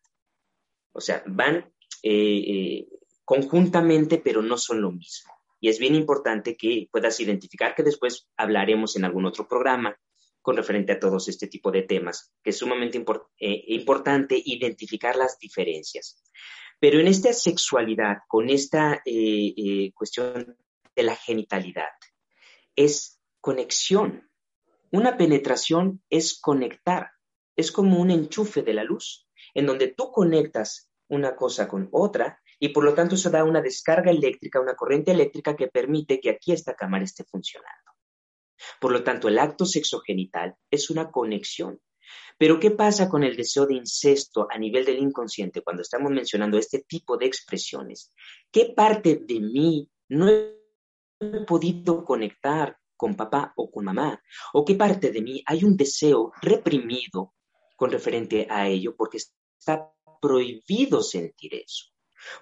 O 0.92 1.02
sea, 1.02 1.24
van 1.26 1.74
eh, 2.04 2.44
eh, 2.48 2.88
conjuntamente, 3.24 4.18
pero 4.18 4.42
no 4.42 4.58
son 4.58 4.82
lo 4.82 4.92
mismo. 4.92 5.34
Y 5.60 5.70
es 5.70 5.80
bien 5.80 5.96
importante 5.96 6.56
que 6.56 6.88
puedas 6.92 7.20
identificar, 7.20 7.74
que 7.76 7.84
después 7.84 8.28
hablaremos 8.38 8.96
en 8.96 9.06
algún 9.06 9.26
otro 9.26 9.48
programa 9.48 9.98
con 10.42 10.56
referente 10.56 10.94
a 10.94 11.00
todos 11.00 11.28
este 11.28 11.48
tipo 11.48 11.72
de 11.72 11.82
temas, 11.82 12.32
que 12.42 12.52
es 12.52 12.58
sumamente 12.58 13.04
eh, 13.40 13.64
importante 13.68 14.42
identificar 14.46 15.16
las 15.16 15.38
diferencias. 15.40 16.24
Pero 16.80 17.00
en 17.00 17.08
esta 17.08 17.34
sexualidad, 17.34 18.18
con 18.28 18.50
esta 18.50 19.02
eh, 19.06 19.54
eh, 19.58 19.92
cuestión 19.94 20.58
de 20.96 21.04
la 21.04 21.16
genitalidad, 21.16 21.90
es 22.76 23.20
conexión. 23.42 24.30
Una 24.92 25.18
penetración 25.18 26.04
es 26.10 26.40
conectar, 26.40 27.12
es 27.56 27.72
como 27.72 28.00
un 28.00 28.12
enchufe 28.12 28.62
de 28.62 28.74
la 28.74 28.84
luz, 28.84 29.28
en 29.54 29.66
donde 29.66 29.88
tú 29.88 30.12
conectas 30.12 30.92
una 31.10 31.36
cosa 31.36 31.68
con 31.68 31.90
otra 31.92 32.42
y 32.60 32.70
por 32.70 32.84
lo 32.84 32.94
tanto 32.94 33.16
eso 33.16 33.30
da 33.30 33.44
una 33.44 33.62
descarga 33.62 34.12
eléctrica, 34.12 34.60
una 34.60 34.76
corriente 34.76 35.12
eléctrica 35.12 35.56
que 35.56 35.68
permite 35.68 36.20
que 36.20 36.32
aquí 36.32 36.52
esta 36.52 36.76
cámara 36.76 37.04
esté 37.04 37.24
funcionando. 37.24 37.92
Por 38.80 38.92
lo 38.92 39.04
tanto, 39.04 39.28
el 39.28 39.40
acto 39.40 39.66
sexogenital 39.66 40.56
es 40.72 40.90
una 40.90 41.12
conexión. 41.12 41.80
Pero 42.38 42.60
¿qué 42.60 42.72
pasa 42.72 43.10
con 43.10 43.24
el 43.24 43.36
deseo 43.36 43.66
de 43.66 43.76
incesto 43.76 44.48
a 44.50 44.58
nivel 44.58 44.86
del 44.86 45.00
inconsciente 45.00 45.62
cuando 45.62 45.82
estamos 45.82 46.12
mencionando 46.12 46.58
este 46.58 46.80
tipo 46.88 47.18
de 47.18 47.26
expresiones? 47.26 48.14
¿Qué 48.52 48.74
parte 48.76 49.24
de 49.26 49.40
mí 49.40 49.90
no 50.10 50.30
he 50.30 51.46
podido 51.46 52.04
conectar 52.04 52.78
con 52.96 53.16
papá 53.16 53.54
o 53.56 53.70
con 53.70 53.86
mamá? 53.86 54.22
¿O 54.54 54.64
qué 54.66 54.76
parte 54.76 55.12
de 55.12 55.22
mí 55.22 55.44
hay 55.46 55.64
un 55.64 55.76
deseo 55.76 56.32
reprimido 56.42 57.34
con 57.76 57.92
referente 57.92 58.48
a 58.50 58.68
ello 58.68 58.96
porque 58.96 59.18
está 59.18 59.94
prohibido 60.22 61.02
sentir 61.02 61.56
eso? 61.56 61.92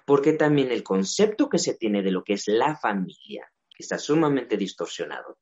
porque 0.04 0.32
también 0.32 0.70
el 0.70 0.82
concepto 0.82 1.48
que 1.48 1.58
se 1.58 1.74
tiene 1.74 2.02
de 2.02 2.10
lo 2.10 2.24
que 2.24 2.34
es 2.34 2.48
la 2.48 2.76
familia 2.76 3.50
está 3.78 3.98
sumamente 3.98 4.56
distorsionado. 4.56 5.38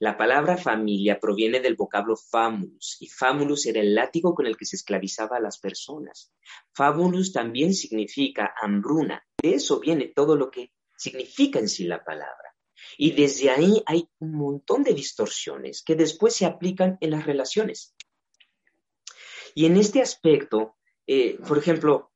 La 0.00 0.16
palabra 0.16 0.56
familia 0.56 1.20
proviene 1.20 1.60
del 1.60 1.76
vocablo 1.76 2.16
famulus 2.16 2.96
y 3.00 3.08
famulus 3.08 3.66
era 3.66 3.80
el 3.80 3.94
látigo 3.94 4.34
con 4.34 4.46
el 4.46 4.56
que 4.56 4.64
se 4.64 4.76
esclavizaba 4.76 5.36
a 5.36 5.40
las 5.40 5.58
personas. 5.58 6.32
Famulus 6.72 7.32
también 7.32 7.74
significa 7.74 8.54
hambruna. 8.60 9.24
De 9.40 9.54
eso 9.54 9.78
viene 9.78 10.08
todo 10.08 10.36
lo 10.36 10.50
que 10.50 10.72
significa 10.96 11.60
en 11.60 11.68
sí 11.68 11.84
la 11.84 12.02
palabra. 12.02 12.54
Y 12.98 13.12
desde 13.12 13.50
ahí 13.50 13.82
hay 13.86 14.08
un 14.18 14.32
montón 14.32 14.82
de 14.82 14.94
distorsiones 14.94 15.82
que 15.84 15.94
después 15.94 16.34
se 16.34 16.46
aplican 16.46 16.98
en 17.00 17.10
las 17.10 17.24
relaciones. 17.24 17.94
Y 19.54 19.66
en 19.66 19.76
este 19.76 20.02
aspecto, 20.02 20.76
eh, 21.06 21.38
por 21.46 21.58
ejemplo, 21.58 22.12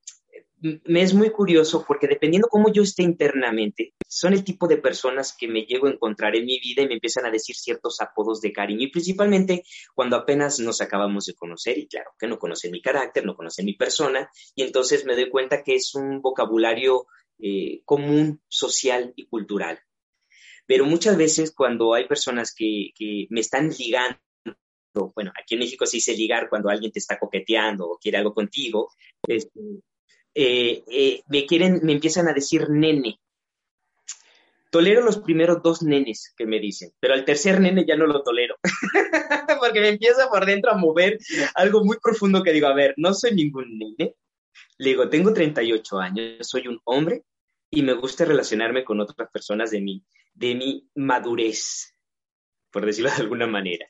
me 0.61 1.03
es 1.03 1.15
muy 1.15 1.31
curioso 1.31 1.85
porque 1.87 2.09
dependiendo 2.09 2.49
cómo 2.49 2.73
yo 2.73 2.83
esté 2.83 3.03
internamente, 3.03 3.95
son 4.07 4.33
el 4.33 4.45
tipo 4.45 4.67
de 4.67 4.77
personas 4.79 5.37
que 5.39 5.49
me 5.49 5.63
llego 5.63 5.87
a 5.87 5.91
encontrar 5.91 6.35
en 6.37 6.47
mi 6.47 6.59
vida 6.59 6.83
y 6.83 6.89
me 6.89 6.95
empiezan 6.95 7.27
a 7.27 7.31
decir 7.31 7.57
ciertos 7.57 8.01
apodos 8.01 8.41
de 8.41 8.53
cariño 8.53 8.83
y 8.83 8.91
principalmente 8.91 9.63
cuando 9.95 10.17
apenas 10.17 10.59
nos 10.61 10.81
acabamos 10.81 11.27
de 11.27 11.35
conocer 11.35 11.79
y 11.79 11.87
claro 11.87 12.11
que 12.19 12.27
no 12.27 12.39
conocen 12.39 12.73
mi 12.73 12.83
carácter, 12.83 13.25
no 13.25 13.37
conocen 13.37 13.67
mi 13.67 13.75
persona 13.75 14.31
y 14.55 14.63
entonces 14.63 15.05
me 15.05 15.15
doy 15.15 15.31
cuenta 15.31 15.63
que 15.63 15.77
es 15.77 15.95
un 15.95 16.21
vocabulario 16.21 17.07
eh, 17.41 17.83
común, 17.85 18.43
social 18.49 19.13
y 19.15 19.27
cultural. 19.27 19.79
Pero 20.67 20.85
muchas 20.85 21.17
veces 21.17 21.53
cuando 21.53 21.95
hay 21.95 22.07
personas 22.09 22.55
que, 22.55 22.93
me 23.31 23.41
están 23.41 23.71
ligando, 23.71 24.19
bueno, 25.15 25.33
aquí 25.41 25.55
en 25.55 25.61
México 25.61 25.87
se 25.87 25.99
dice 25.99 26.17
ligar 26.17 26.49
cuando 26.51 26.69
alguien 26.69 26.91
te 26.91 26.99
está 26.99 27.19
coqueteando 27.19 27.87
o 27.87 27.99
quiere 27.99 28.19
algo 28.19 28.35
contigo, 28.35 28.91
este, 29.27 29.61
eh, 30.35 30.85
eh, 30.91 31.23
me 31.29 31.47
quieren, 31.47 31.81
me 31.83 31.93
empiezan 31.93 32.29
a 32.29 32.33
decir 32.33 32.69
nene. 32.71 33.21
Tolero 34.71 35.03
los 35.03 35.19
primeros 35.19 35.63
dos 35.63 35.83
nenes 35.83 36.35
que 36.37 36.47
me 36.47 36.61
dicen, 36.61 36.93
pero 37.01 37.15
al 37.15 37.25
tercer 37.25 37.59
nene 37.59 37.87
ya 37.87 37.97
no 37.97 38.07
lo 38.07 38.23
tolero, 38.23 38.57
porque 39.61 39.81
me 39.81 39.89
empieza 39.89 40.29
por 40.29 40.45
dentro 40.45 40.71
a 40.71 40.77
mover 40.77 41.19
algo 41.55 41.83
muy 41.85 41.97
profundo 42.03 42.43
que 42.43 42.53
digo, 42.53 42.67
a 42.67 42.75
ver, 42.75 42.93
no 42.99 43.15
soy 43.15 43.35
ningún 43.35 43.79
nene. 43.79 44.15
Le 44.77 44.91
digo, 44.91 45.09
tengo 45.09 45.33
38 45.33 45.99
años, 45.99 46.47
soy 46.47 46.69
un 46.69 46.81
hombre 46.85 47.25
y 47.71 47.83
me 47.83 47.95
gusta 47.95 48.25
relacionarme 48.25 48.85
con 48.85 49.01
otras 49.01 49.31
personas 49.31 49.71
de 49.71 49.81
mi, 49.81 50.05
de 50.35 50.55
mi 50.55 50.89
madurez, 50.95 51.95
por 52.71 52.85
decirlo 52.85 53.11
de 53.11 53.23
alguna 53.23 53.47
manera. 53.47 53.87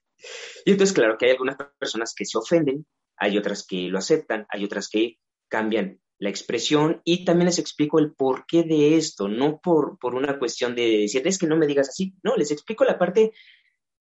Y 0.65 0.73
entonces, 0.73 0.95
claro 0.95 1.17
que 1.19 1.27
hay 1.27 1.33
algunas 1.33 1.57
personas 1.79 2.15
que 2.15 2.25
se 2.25 2.39
ofenden, 2.39 2.87
hay 3.17 3.37
otras 3.37 3.67
que 3.67 3.89
lo 3.89 3.99
aceptan, 3.99 4.47
hay 4.49 4.65
otras 4.65 4.89
que 4.89 5.19
cambian 5.49 6.01
la 6.19 6.31
expresión 6.31 7.01
y 7.05 7.25
también 7.25 7.47
les 7.47 7.59
explico 7.59 7.99
el 7.99 8.13
porqué 8.13 8.65
de 8.65 8.97
esto, 8.97 9.29
no 9.29 9.61
por, 9.61 9.99
por 9.99 10.15
una 10.15 10.39
cuestión 10.39 10.75
de 10.75 11.01
decir, 11.01 11.27
es 11.27 11.39
que 11.39 11.47
no 11.47 11.57
me 11.57 11.67
digas 11.67 11.89
así, 11.89 12.15
no, 12.23 12.37
les 12.37 12.51
explico 12.51 12.85
la 12.85 12.99
parte 12.99 13.33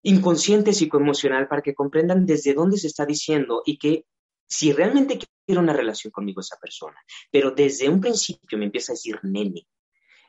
inconsciente 0.02 0.72
psicoemocional 0.72 1.48
para 1.48 1.62
que 1.62 1.74
comprendan 1.74 2.24
desde 2.24 2.54
dónde 2.54 2.78
se 2.78 2.86
está 2.86 3.04
diciendo 3.04 3.62
y 3.66 3.78
que 3.78 4.06
si 4.48 4.72
realmente 4.72 5.18
quiero 5.44 5.60
una 5.60 5.72
relación 5.72 6.10
conmigo 6.10 6.40
esa 6.40 6.56
persona, 6.56 6.96
pero 7.30 7.50
desde 7.50 7.88
un 7.88 8.00
principio 8.00 8.56
me 8.56 8.66
empieza 8.66 8.92
a 8.92 8.94
decir 8.94 9.18
nene, 9.22 9.66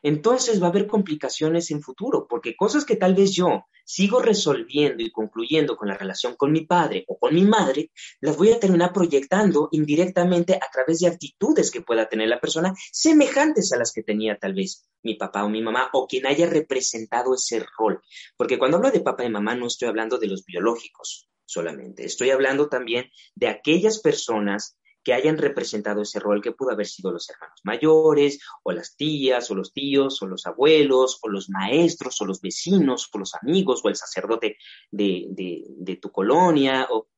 entonces 0.02 0.62
va 0.62 0.66
a 0.66 0.70
haber 0.70 0.86
complicaciones 0.86 1.70
en 1.70 1.82
futuro, 1.82 2.26
porque 2.28 2.56
cosas 2.56 2.84
que 2.84 2.96
tal 2.96 3.14
vez 3.14 3.32
yo 3.32 3.64
sigo 3.84 4.20
resolviendo 4.20 5.02
y 5.02 5.10
concluyendo 5.10 5.76
con 5.76 5.88
la 5.88 5.96
relación 5.96 6.36
con 6.36 6.52
mi 6.52 6.66
padre 6.66 7.04
o 7.08 7.18
con 7.18 7.34
mi 7.34 7.44
madre, 7.44 7.90
las 8.20 8.36
voy 8.36 8.52
a 8.52 8.60
terminar 8.60 8.92
proyectando 8.92 9.70
indirectamente 9.72 10.54
a 10.56 10.70
través 10.70 10.98
de 11.00 11.08
actitudes 11.08 11.70
que 11.70 11.80
pueda 11.80 12.06
tener 12.06 12.28
la 12.28 12.38
persona 12.38 12.74
semejantes 12.92 13.72
a 13.72 13.78
las 13.78 13.92
que 13.92 14.02
tenía 14.02 14.38
tal 14.38 14.52
vez 14.52 14.86
mi 15.02 15.14
papá 15.14 15.44
o 15.44 15.48
mi 15.48 15.62
mamá 15.62 15.88
o 15.94 16.06
quien 16.06 16.26
haya 16.26 16.46
representado 16.46 17.34
ese 17.34 17.64
rol. 17.78 18.02
Porque 18.36 18.58
cuando 18.58 18.76
hablo 18.76 18.90
de 18.90 19.00
papá 19.00 19.24
y 19.24 19.30
mamá 19.30 19.54
no 19.54 19.66
estoy 19.66 19.88
hablando 19.88 20.18
de 20.18 20.26
los 20.26 20.44
biológicos 20.44 21.28
solamente, 21.46 22.04
estoy 22.04 22.28
hablando 22.28 22.68
también 22.68 23.10
de 23.34 23.48
aquellas 23.48 24.00
personas 24.00 24.77
que 25.02 25.14
hayan 25.14 25.38
representado 25.38 26.02
ese 26.02 26.20
rol 26.20 26.42
que 26.42 26.52
pudo 26.52 26.70
haber 26.70 26.86
sido 26.86 27.10
los 27.10 27.28
hermanos 27.30 27.60
mayores, 27.64 28.40
o 28.62 28.72
las 28.72 28.96
tías, 28.96 29.50
o 29.50 29.54
los 29.54 29.72
tíos, 29.72 30.20
o 30.22 30.26
los 30.26 30.46
abuelos, 30.46 31.18
o 31.22 31.28
los 31.28 31.48
maestros, 31.48 32.20
o 32.20 32.26
los 32.26 32.40
vecinos, 32.40 33.08
o 33.12 33.18
los 33.18 33.34
amigos, 33.34 33.80
o 33.84 33.88
el 33.88 33.96
sacerdote 33.96 34.58
de, 34.90 35.98
tu 36.00 36.10
colonia, 36.10 36.88
o 36.90 37.08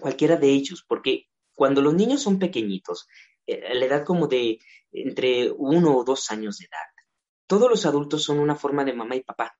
cualquiera 0.00 0.36
de 0.36 0.48
ellos, 0.48 0.84
porque 0.86 1.28
cuando 1.54 1.80
los 1.80 1.94
niños 1.94 2.22
son 2.22 2.38
pequeñitos, 2.38 3.06
eh, 3.46 3.74
la 3.74 3.86
edad 3.86 4.04
como 4.04 4.26
de 4.26 4.58
entre 4.92 5.50
uno 5.50 5.96
o 5.96 6.04
dos 6.04 6.30
años 6.30 6.58
de 6.58 6.66
edad, 6.66 6.88
todos 7.46 7.68
los 7.68 7.86
adultos 7.86 8.22
son 8.22 8.38
una 8.38 8.56
forma 8.56 8.84
de 8.84 8.92
mamá 8.92 9.16
y 9.16 9.22
papá. 9.22 9.56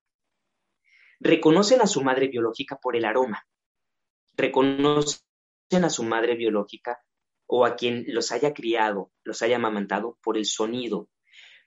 Reconocen 1.18 1.80
a 1.80 1.86
su 1.86 2.02
madre 2.02 2.28
biológica 2.28 2.76
por 2.76 2.96
el 2.96 3.04
aroma, 3.04 3.46
reconocen 4.36 5.20
a 5.82 5.90
su 5.90 6.02
madre 6.04 6.34
biológica 6.36 6.98
o 7.52 7.66
a 7.66 7.74
quien 7.74 8.04
los 8.06 8.30
haya 8.30 8.54
criado, 8.54 9.10
los 9.24 9.42
haya 9.42 9.56
amamantado 9.56 10.16
por 10.22 10.36
el 10.36 10.46
sonido. 10.46 11.08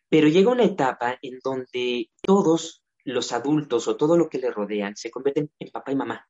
Pero 0.08 0.30
llega 0.30 0.50
una 0.50 0.64
etapa 0.64 1.20
en 1.22 1.40
donde 1.44 2.10
todos 2.22 2.84
los 3.04 3.34
adultos 3.34 3.90
o 3.90 3.98
todo 3.98 4.16
lo 4.16 4.30
que 4.30 4.38
le 4.38 4.50
rodean 4.50 4.96
se 4.96 5.12
convierten 5.12 5.52
en 5.60 5.72
papá 5.72 5.92
y 5.92 5.96
mamá. 5.98 6.26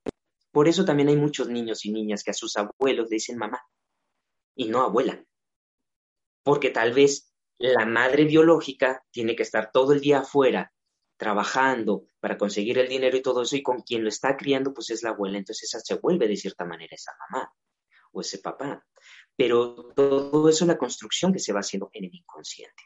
Por 0.51 0.67
eso 0.67 0.85
también 0.85 1.09
hay 1.09 1.17
muchos 1.17 1.49
niños 1.49 1.85
y 1.85 1.91
niñas 1.91 2.23
que 2.23 2.31
a 2.31 2.33
sus 2.33 2.57
abuelos 2.57 3.09
le 3.09 3.15
dicen 3.15 3.37
mamá 3.37 3.61
y 4.55 4.69
no 4.69 4.81
abuela. 4.81 5.23
Porque 6.43 6.71
tal 6.71 6.93
vez 6.93 7.31
la 7.59 7.85
madre 7.85 8.25
biológica 8.25 9.03
tiene 9.11 9.35
que 9.35 9.43
estar 9.43 9.71
todo 9.71 9.93
el 9.93 10.01
día 10.01 10.19
afuera 10.19 10.73
trabajando 11.15 12.05
para 12.19 12.39
conseguir 12.39 12.79
el 12.79 12.89
dinero 12.89 13.15
y 13.15 13.21
todo 13.21 13.43
eso, 13.43 13.55
y 13.55 13.61
con 13.61 13.81
quien 13.81 14.01
lo 14.01 14.09
está 14.09 14.35
criando, 14.35 14.73
pues 14.73 14.89
es 14.89 15.03
la 15.03 15.11
abuela, 15.11 15.37
entonces 15.37 15.71
esa 15.71 15.79
se 15.79 15.95
vuelve 16.01 16.27
de 16.27 16.35
cierta 16.35 16.65
manera 16.65 16.95
esa 16.95 17.11
mamá 17.29 17.53
o 18.11 18.21
ese 18.21 18.39
papá. 18.39 18.83
Pero 19.35 19.75
todo 19.95 20.49
eso 20.49 20.63
es 20.63 20.67
la 20.67 20.77
construcción 20.77 21.33
que 21.33 21.39
se 21.39 21.53
va 21.53 21.61
haciendo 21.61 21.89
en 21.93 22.05
el 22.05 22.15
inconsciente. 22.15 22.83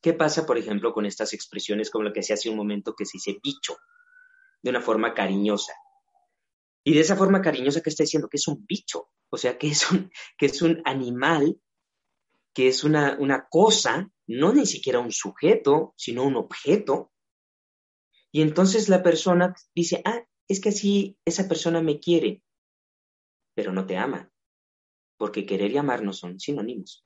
¿Qué 0.00 0.12
pasa, 0.12 0.44
por 0.44 0.58
ejemplo, 0.58 0.92
con 0.92 1.06
estas 1.06 1.32
expresiones 1.32 1.90
como 1.90 2.04
lo 2.04 2.12
que 2.12 2.22
se 2.22 2.34
hace 2.34 2.50
un 2.50 2.56
momento 2.56 2.94
que 2.94 3.06
se 3.06 3.16
dice 3.16 3.40
bicho, 3.42 3.76
de 4.62 4.70
una 4.70 4.82
forma 4.82 5.14
cariñosa? 5.14 5.72
Y 6.84 6.92
de 6.92 7.00
esa 7.00 7.16
forma 7.16 7.40
cariñosa 7.40 7.80
que 7.80 7.88
está 7.88 8.02
diciendo 8.02 8.28
que 8.28 8.36
es 8.36 8.46
un 8.46 8.66
bicho, 8.66 9.08
o 9.30 9.38
sea, 9.38 9.56
que 9.56 9.68
es 9.68 9.90
un, 9.90 10.10
que 10.36 10.46
es 10.46 10.60
un 10.60 10.82
animal, 10.84 11.58
que 12.52 12.68
es 12.68 12.84
una, 12.84 13.16
una 13.18 13.48
cosa, 13.48 14.10
no 14.26 14.52
ni 14.52 14.66
siquiera 14.66 15.00
un 15.00 15.10
sujeto, 15.10 15.94
sino 15.96 16.24
un 16.24 16.36
objeto. 16.36 17.10
Y 18.30 18.42
entonces 18.42 18.90
la 18.90 19.02
persona 19.02 19.54
dice, 19.74 20.02
ah, 20.04 20.22
es 20.48 20.60
que 20.60 20.68
así 20.68 21.18
esa 21.24 21.48
persona 21.48 21.80
me 21.80 21.98
quiere, 21.98 22.42
pero 23.54 23.72
no 23.72 23.86
te 23.86 23.96
ama, 23.96 24.30
porque 25.16 25.46
querer 25.46 25.70
y 25.70 25.78
amar 25.78 26.02
no 26.02 26.12
son 26.12 26.38
sinónimos. 26.38 27.04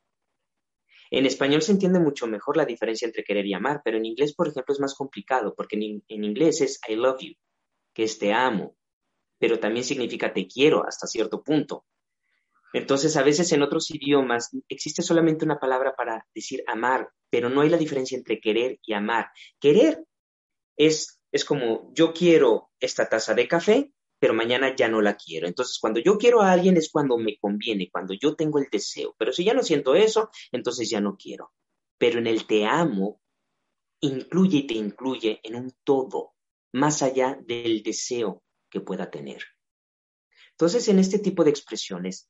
En 1.11 1.25
español 1.25 1.63
se 1.63 1.73
entiende 1.73 2.01
mucho 2.01 2.27
mejor 2.27 2.57
la 2.57 2.67
diferencia 2.67 3.07
entre 3.07 3.25
querer 3.25 3.47
y 3.47 3.55
amar, 3.55 3.81
pero 3.83 3.97
en 3.97 4.05
inglés, 4.05 4.35
por 4.35 4.49
ejemplo, 4.49 4.75
es 4.75 4.81
más 4.81 4.95
complicado, 4.95 5.55
porque 5.57 5.77
en, 5.77 6.25
inglés 6.25 6.61
es 6.61 6.81
I 6.87 6.97
love 6.97 7.21
you, 7.21 7.35
que 7.95 8.05
es 8.05 8.19
te 8.19 8.33
amo, 8.33 8.77
pero 9.39 9.59
también 9.59 9.85
significa 9.85 10.33
te 10.33 10.47
quiero 10.47 10.87
hasta 10.87 11.07
cierto 11.07 11.43
punto. 11.43 11.87
Entonces, 12.75 13.17
a 13.17 13.23
veces 13.23 13.51
en 13.53 13.63
otros 13.63 13.91
idiomas 13.91 14.51
existe 14.69 15.03
solamente 15.03 15.47
una 15.47 15.59
palabra 15.59 15.95
para 15.97 16.27
decir 16.35 16.63
amar, 16.67 17.09
pero 17.31 17.49
no 17.49 17.63
hay 17.63 17.71
la 17.71 17.79
diferencia 17.79 18.19
entre 18.19 18.41
querer 18.41 18.79
y 18.83 18.93
amar. 18.93 19.31
Querer 19.59 20.05
es, 20.77 21.21
es 21.33 21.47
como 21.47 21.91
yo 21.95 22.13
quiero 22.13 22.71
esta 22.79 23.09
taza 23.09 23.33
de 23.33 23.49
café, 23.49 23.93
pero 24.19 24.35
mañana 24.35 24.75
ya 24.75 24.89
no 24.89 25.01
la 25.01 25.17
quiero. 25.17 25.47
Entonces, 25.47 25.79
cuando 25.79 26.01
yo 26.01 26.19
quiero 26.19 26.41
a 26.41 26.53
alguien 26.53 26.77
es 26.77 26.91
cuando 26.91 27.19
me 27.19 27.39
conviene, 27.39 27.91
cuando 27.91 28.15
yo 28.15 28.35
tengo 28.35 28.59
el 28.59 28.67
deseo. 28.71 29.15
Pero 29.19 29.33
si 29.33 29.45
ya 29.45 29.55
no 29.55 29.63
siento 29.63 29.95
eso, 29.95 30.31
entonces 30.53 30.91
ya 30.91 31.01
no 31.01 31.17
quiero. 31.17 31.53
Pero 31.99 32.19
en 32.19 32.27
el 32.27 32.47
te 32.47 32.67
amo, 32.67 33.21
incluye 34.01 34.59
y 34.59 34.67
te 34.67 34.75
incluye 34.75 35.41
en 35.43 35.57
un 35.57 35.73
todo, 35.85 36.35
más 36.73 37.03
allá 37.03 37.39
del 37.47 37.83
deseo 37.83 38.43
que 38.71 38.81
pueda 38.81 39.11
tener. 39.11 39.43
Entonces, 40.53 40.89
en 40.89 40.99
este 40.99 41.19
tipo 41.19 41.45
de 41.45 41.51
expresiones, 41.51 42.29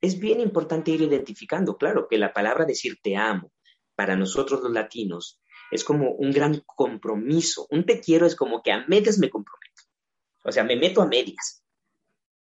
es 0.00 0.18
bien 0.18 0.40
importante 0.40 0.90
ir 0.90 1.02
identificando, 1.02 1.76
claro, 1.76 2.06
que 2.08 2.18
la 2.18 2.32
palabra 2.32 2.64
decir 2.64 2.98
te 3.02 3.16
amo, 3.16 3.52
para 3.96 4.16
nosotros 4.16 4.62
los 4.62 4.72
latinos, 4.72 5.40
es 5.70 5.84
como 5.84 6.12
un 6.12 6.30
gran 6.30 6.62
compromiso. 6.64 7.66
Un 7.70 7.84
te 7.84 8.00
quiero 8.00 8.26
es 8.26 8.36
como 8.36 8.62
que 8.62 8.72
a 8.72 8.86
medias 8.86 9.18
me 9.18 9.28
comprometo. 9.28 9.67
O 10.48 10.52
sea, 10.52 10.64
me 10.64 10.76
meto 10.76 11.02
a 11.02 11.06
medias. 11.06 11.62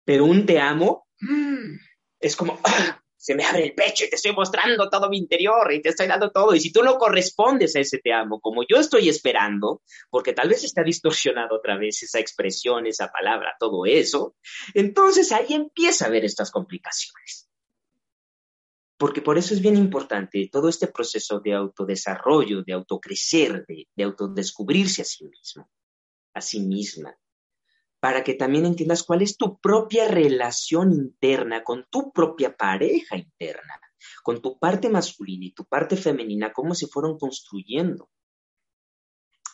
Pero 0.05 0.25
un 0.25 0.47
te 0.47 0.59
amo 0.59 1.09
mm, 1.21 1.77
es 2.21 2.37
como, 2.37 2.59
¡ah! 2.65 3.01
se 3.21 3.35
me 3.35 3.45
abre 3.45 3.65
el 3.65 3.75
pecho 3.75 4.07
y 4.07 4.09
te 4.09 4.17
estoy 4.17 4.33
mostrando 4.33 4.89
todo 4.89 5.11
mi 5.11 5.19
interior 5.19 5.71
y 5.75 5.83
te 5.83 5.91
estoy 5.91 6.07
dando 6.07 6.31
todo. 6.31 6.55
Y 6.55 6.61
si 6.61 6.73
tú 6.73 6.83
no 6.83 6.97
correspondes 6.97 7.77
a 7.77 7.81
ese 7.81 7.99
te 7.99 8.15
amo 8.15 8.41
como 8.41 8.63
yo 8.67 8.79
estoy 8.79 9.11
esperando, 9.11 9.83
porque 10.09 10.33
tal 10.33 10.49
vez 10.49 10.65
está 10.65 10.83
distorsionado 10.83 11.57
otra 11.57 11.77
vez 11.77 12.03
esa 12.03 12.19
expresión, 12.19 12.87
esa 12.87 13.13
palabra, 13.13 13.57
todo 13.61 13.85
eso, 13.85 14.37
entonces 14.73 15.33
ahí 15.33 15.53
empieza 15.53 16.07
a 16.07 16.09
haber 16.09 16.25
estas 16.25 16.51
complicaciones. 16.51 17.51
Porque 18.97 19.21
por 19.21 19.37
eso 19.37 19.53
es 19.53 19.61
bien 19.61 19.77
importante 19.77 20.49
todo 20.51 20.71
este 20.71 20.87
proceso 20.87 21.41
de 21.41 21.53
autodesarrollo, 21.53 22.63
de 22.63 22.73
autocrecer, 22.73 23.67
de, 23.67 23.87
de 23.95 24.03
autodescubrirse 24.03 25.03
a 25.03 25.05
sí 25.05 25.27
mismo, 25.27 25.71
a 26.33 26.41
sí 26.41 26.61
misma, 26.61 27.15
para 28.01 28.25
que 28.25 28.35
también 28.35 28.65
entiendas 28.65 29.03
cuál 29.03 29.23
es 29.23 29.37
tu 29.37 29.61
propia 29.61 30.09
relación 30.09 30.93
interna 30.93 31.63
con 31.63 31.87
tu 31.91 32.11
propia 32.13 32.57
pareja 32.57 33.17
interna, 33.17 33.79
con 34.23 34.41
tu 34.41 34.59
parte 34.59 34.89
masculina 34.89 35.45
y 35.45 35.53
tu 35.53 35.67
parte 35.67 35.97
femenina, 35.97 36.53
cómo 36.53 36.75
se 36.75 36.87
fueron 36.87 37.19
construyendo. 37.19 38.11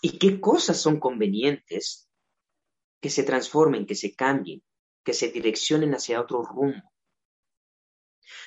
Y 0.00 0.18
qué 0.18 0.40
cosas 0.40 0.80
son 0.80 1.00
convenientes 1.00 2.08
que 3.00 3.10
se 3.10 3.24
transformen, 3.24 3.84
que 3.84 3.96
se 3.96 4.14
cambien, 4.14 4.62
que 5.04 5.12
se 5.12 5.28
direccionen 5.28 5.94
hacia 5.94 6.20
otro 6.20 6.42
rumbo. 6.42 6.92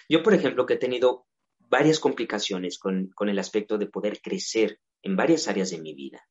Yo, 0.08 0.24
por 0.24 0.34
ejemplo, 0.34 0.66
que 0.66 0.76
he 0.76 0.78
tenido 0.78 1.28
varias 1.58 2.00
complicaciones 2.00 2.80
con, 2.80 3.10
con 3.10 3.28
el 3.28 3.38
aspecto 3.38 3.78
de 3.78 3.88
poder 3.88 4.22
crecer 4.22 4.80
en 5.02 5.18
varias 5.18 5.48
áreas 5.48 5.72
de 5.72 5.82
mi 5.82 5.94
vida. 5.94 6.26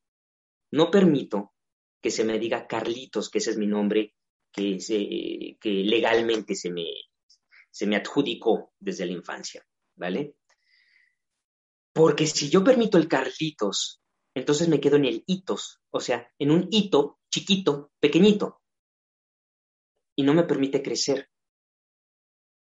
No 0.71 0.91
permito 0.91 1.53
que 2.01 2.11
se 2.11 2.25
me 2.25 2.39
diga 2.39 2.67
Carlitos, 2.67 3.31
que 3.31 3.39
ese 3.39 3.51
es 3.51 3.59
mi 3.59 3.67
nombre 3.67 4.15
que, 4.53 4.79
que 5.61 5.71
legalmente 5.71 6.55
se 6.55 6.71
me, 6.71 6.87
se 7.71 7.87
me 7.87 7.97
adjudicó 7.97 8.73
desde 8.79 9.07
la 9.07 9.13
infancia, 9.13 9.67
¿vale? 9.97 10.37
Porque 11.93 12.27
si 12.27 12.49
yo 12.49 12.63
permito 12.63 12.99
el 12.99 13.09
Carlitos, 13.09 14.01
entonces 14.35 14.69
me 14.69 14.81
quedo 14.81 14.97
en 14.97 15.05
el 15.05 15.25
hitos, 15.27 15.81
o 15.91 16.01
sea, 16.01 16.33
en 16.39 16.51
un 16.51 16.69
hito 16.71 17.19
chiquito, 17.31 17.93
pequeñito, 18.01 18.63
y 20.17 20.23
no 20.23 20.35
me 20.35 20.45
permite 20.45 20.83
crecer. 20.83 21.29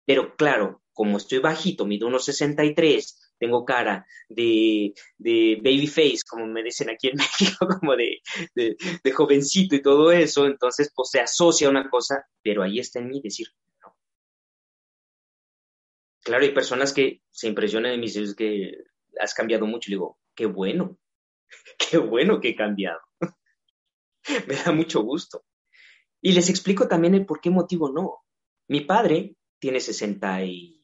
Pero 0.06 0.36
claro, 0.36 0.84
como 0.94 1.18
estoy 1.18 1.40
bajito, 1.40 1.86
mido 1.86 2.08
unos 2.08 2.26
63, 2.26 3.25
tengo 3.40 3.66
cara 3.66 4.06
de, 4.30 4.94
de 5.18 5.58
baby 5.58 5.88
face, 5.88 6.20
como 6.28 6.46
me 6.48 6.64
dicen 6.64 6.90
aquí 6.90 7.10
en 7.10 7.18
México, 7.18 7.68
como 7.80 7.96
de, 7.96 8.22
de, 8.54 9.12
jovencito 9.12 9.76
y 9.76 9.82
todo 9.82 10.12
eso, 10.12 10.46
entonces 10.46 10.92
pues 10.96 11.10
se 11.10 11.20
asocia 11.20 11.70
una 11.70 11.90
cosa, 11.90 12.26
pero 12.42 12.64
ahí 12.64 12.80
está 12.80 13.00
en 13.00 13.10
mí 13.10 13.22
decir 13.22 13.48
no. 13.82 13.96
Claro, 16.24 16.44
hay 16.44 16.54
personas 16.54 16.94
que 16.94 17.22
se 17.32 17.48
impresionan 17.48 17.92
de 17.92 17.98
mí, 17.98 18.06
es 18.08 18.36
que 18.36 18.72
has 19.20 19.34
cambiado 19.34 19.66
mucho, 19.66 19.90
y 19.90 19.94
digo, 19.94 20.20
qué 20.34 20.46
bueno, 20.46 20.98
qué 21.78 21.98
bueno 21.98 22.40
que 22.40 22.50
he 22.50 22.56
cambiado. 22.56 23.00
me 24.48 24.56
da 24.56 24.72
mucho 24.72 25.02
gusto. 25.02 25.44
Y 26.22 26.32
les 26.32 26.50
explico 26.50 26.88
también 26.88 27.14
el 27.14 27.26
por 27.26 27.40
qué 27.40 27.50
motivo 27.50 27.92
no. 27.92 28.24
Mi 28.68 28.82
padre 28.82 29.36
tiene 29.60 29.80
60 29.80 30.44
y 30.46 30.82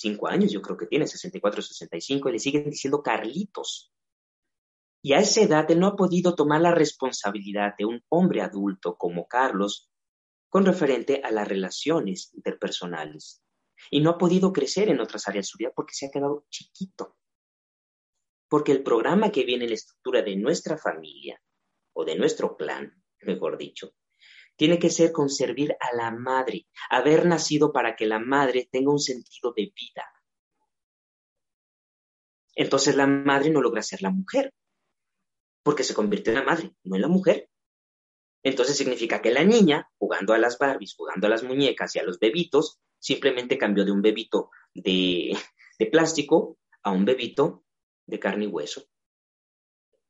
cinco 0.00 0.28
años, 0.28 0.52
yo 0.52 0.62
creo 0.62 0.76
que 0.76 0.86
tiene 0.86 1.06
64, 1.06 1.62
65, 1.62 2.28
y 2.28 2.32
le 2.32 2.38
siguen 2.38 2.70
diciendo 2.70 3.02
Carlitos. 3.02 3.92
Y 5.02 5.12
a 5.12 5.18
esa 5.18 5.42
edad 5.42 5.70
él 5.70 5.80
no 5.80 5.88
ha 5.88 5.96
podido 5.96 6.34
tomar 6.34 6.60
la 6.60 6.72
responsabilidad 6.72 7.74
de 7.78 7.84
un 7.84 8.02
hombre 8.08 8.42
adulto 8.42 8.96
como 8.96 9.28
Carlos 9.28 9.90
con 10.48 10.64
referente 10.64 11.20
a 11.22 11.30
las 11.30 11.46
relaciones 11.46 12.32
interpersonales. 12.34 13.42
Y 13.90 14.00
no 14.00 14.10
ha 14.10 14.18
podido 14.18 14.52
crecer 14.52 14.88
en 14.88 15.00
otras 15.00 15.28
áreas 15.28 15.46
de 15.46 15.50
su 15.50 15.58
vida 15.58 15.72
porque 15.74 15.94
se 15.94 16.06
ha 16.06 16.10
quedado 16.10 16.46
chiquito. 16.50 17.16
Porque 18.48 18.72
el 18.72 18.82
programa 18.82 19.30
que 19.30 19.44
viene 19.44 19.64
en 19.64 19.70
la 19.70 19.76
estructura 19.76 20.22
de 20.22 20.36
nuestra 20.36 20.78
familia, 20.78 21.40
o 21.92 22.04
de 22.04 22.16
nuestro 22.16 22.56
clan, 22.56 23.02
mejor 23.22 23.56
dicho, 23.58 23.94
tiene 24.56 24.78
que 24.78 24.90
ser 24.90 25.12
con 25.12 25.28
servir 25.28 25.76
a 25.80 25.94
la 25.94 26.10
madre, 26.10 26.66
haber 26.90 27.26
nacido 27.26 27.72
para 27.72 27.94
que 27.94 28.06
la 28.06 28.18
madre 28.18 28.68
tenga 28.70 28.90
un 28.90 28.98
sentido 28.98 29.52
de 29.54 29.72
vida. 29.74 30.04
Entonces 32.54 32.96
la 32.96 33.06
madre 33.06 33.50
no 33.50 33.60
logra 33.60 33.82
ser 33.82 34.02
la 34.02 34.10
mujer, 34.10 34.52
porque 35.62 35.84
se 35.84 35.94
convierte 35.94 36.30
en 36.30 36.36
la 36.36 36.42
madre, 36.42 36.72
no 36.84 36.96
en 36.96 37.02
la 37.02 37.08
mujer. 37.08 37.50
Entonces 38.42 38.76
significa 38.76 39.20
que 39.20 39.32
la 39.32 39.44
niña, 39.44 39.90
jugando 39.98 40.32
a 40.32 40.38
las 40.38 40.58
Barbies, 40.58 40.94
jugando 40.96 41.26
a 41.26 41.30
las 41.30 41.42
muñecas 41.42 41.94
y 41.94 41.98
a 41.98 42.04
los 42.04 42.18
bebitos, 42.18 42.80
simplemente 42.98 43.58
cambió 43.58 43.84
de 43.84 43.92
un 43.92 44.00
bebito 44.00 44.50
de, 44.72 45.36
de 45.78 45.86
plástico 45.86 46.58
a 46.82 46.92
un 46.92 47.04
bebito 47.04 47.64
de 48.06 48.18
carne 48.18 48.44
y 48.44 48.48
hueso, 48.48 48.84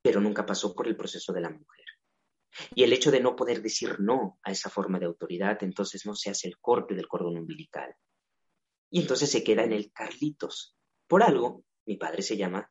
pero 0.03 0.21
nunca 0.21 0.45
pasó 0.45 0.75
por 0.75 0.87
el 0.87 0.97
proceso 0.97 1.33
de 1.33 1.41
la 1.41 1.51
mujer. 1.51 1.87
Y 2.75 2.83
el 2.83 2.93
hecho 2.93 3.11
de 3.11 3.21
no 3.21 3.37
poder 3.37 3.63
decir 3.63 4.01
no 4.01 4.39
a 4.43 4.53
esa 4.53 4.71
forma 4.71 4.99
de 4.99 5.07
autoridad, 5.07 5.63
entonces 5.63 6.07
no 6.07 6.15
se 6.15 6.31
hace 6.31 6.49
el 6.49 6.59
corte 6.59 6.95
del 6.95 7.09
cordón 7.09 7.39
umbilical. 7.39 7.95
Y 8.91 9.01
entonces 9.01 9.31
se 9.31 9.43
queda 9.43 9.65
en 9.65 9.73
el 9.73 9.93
Carlitos. 9.93 10.77
Por 11.07 11.23
algo, 11.23 11.65
mi 11.87 11.97
padre 11.97 12.23
se 12.23 12.37
llama, 12.37 12.71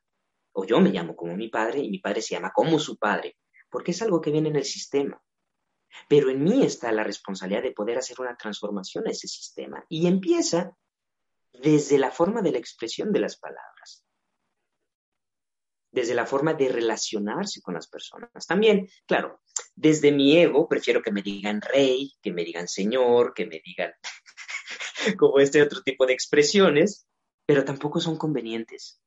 o 0.52 0.64
yo 0.64 0.80
me 0.80 0.90
llamo 0.90 1.14
como 1.14 1.36
mi 1.36 1.48
padre, 1.48 1.80
y 1.80 1.90
mi 1.90 1.98
padre 1.98 2.22
se 2.22 2.34
llama 2.34 2.52
como 2.54 2.78
su 2.78 2.96
padre, 2.96 3.36
porque 3.70 3.90
es 3.90 4.02
algo 4.02 4.20
que 4.20 4.30
viene 4.30 4.48
en 4.48 4.56
el 4.56 4.64
sistema. 4.64 5.22
Pero 6.08 6.30
en 6.30 6.42
mí 6.42 6.62
está 6.64 6.92
la 6.92 7.04
responsabilidad 7.04 7.62
de 7.62 7.72
poder 7.72 7.98
hacer 7.98 8.20
una 8.20 8.36
transformación 8.36 9.06
a 9.06 9.10
ese 9.10 9.28
sistema. 9.28 9.84
Y 9.88 10.06
empieza 10.06 10.76
desde 11.52 11.98
la 11.98 12.10
forma 12.10 12.42
de 12.42 12.52
la 12.52 12.58
expresión 12.58 13.12
de 13.12 13.20
las 13.20 13.38
palabras 13.38 14.05
desde 15.96 16.12
la 16.12 16.26
forma 16.26 16.52
de 16.52 16.68
relacionarse 16.68 17.62
con 17.62 17.72
las 17.72 17.88
personas. 17.88 18.46
También, 18.46 18.86
claro, 19.06 19.40
desde 19.74 20.12
mi 20.12 20.36
ego 20.36 20.68
prefiero 20.68 21.00
que 21.00 21.10
me 21.10 21.22
digan 21.22 21.62
rey, 21.62 22.12
que 22.20 22.34
me 22.34 22.44
digan 22.44 22.68
señor, 22.68 23.32
que 23.32 23.46
me 23.46 23.62
digan 23.64 23.92
como 25.18 25.38
este 25.38 25.62
otro 25.62 25.80
tipo 25.80 26.04
de 26.04 26.12
expresiones, 26.12 27.08
pero 27.46 27.64
tampoco 27.64 27.98
son 27.98 28.18
convenientes. 28.18 29.00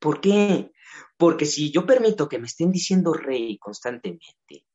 ¿Por 0.00 0.20
qué? 0.20 0.72
Porque 1.16 1.44
si 1.46 1.70
yo 1.70 1.86
permito 1.86 2.28
que 2.28 2.40
me 2.40 2.48
estén 2.48 2.72
diciendo 2.72 3.12
rey 3.12 3.56
constantemente, 3.58 4.66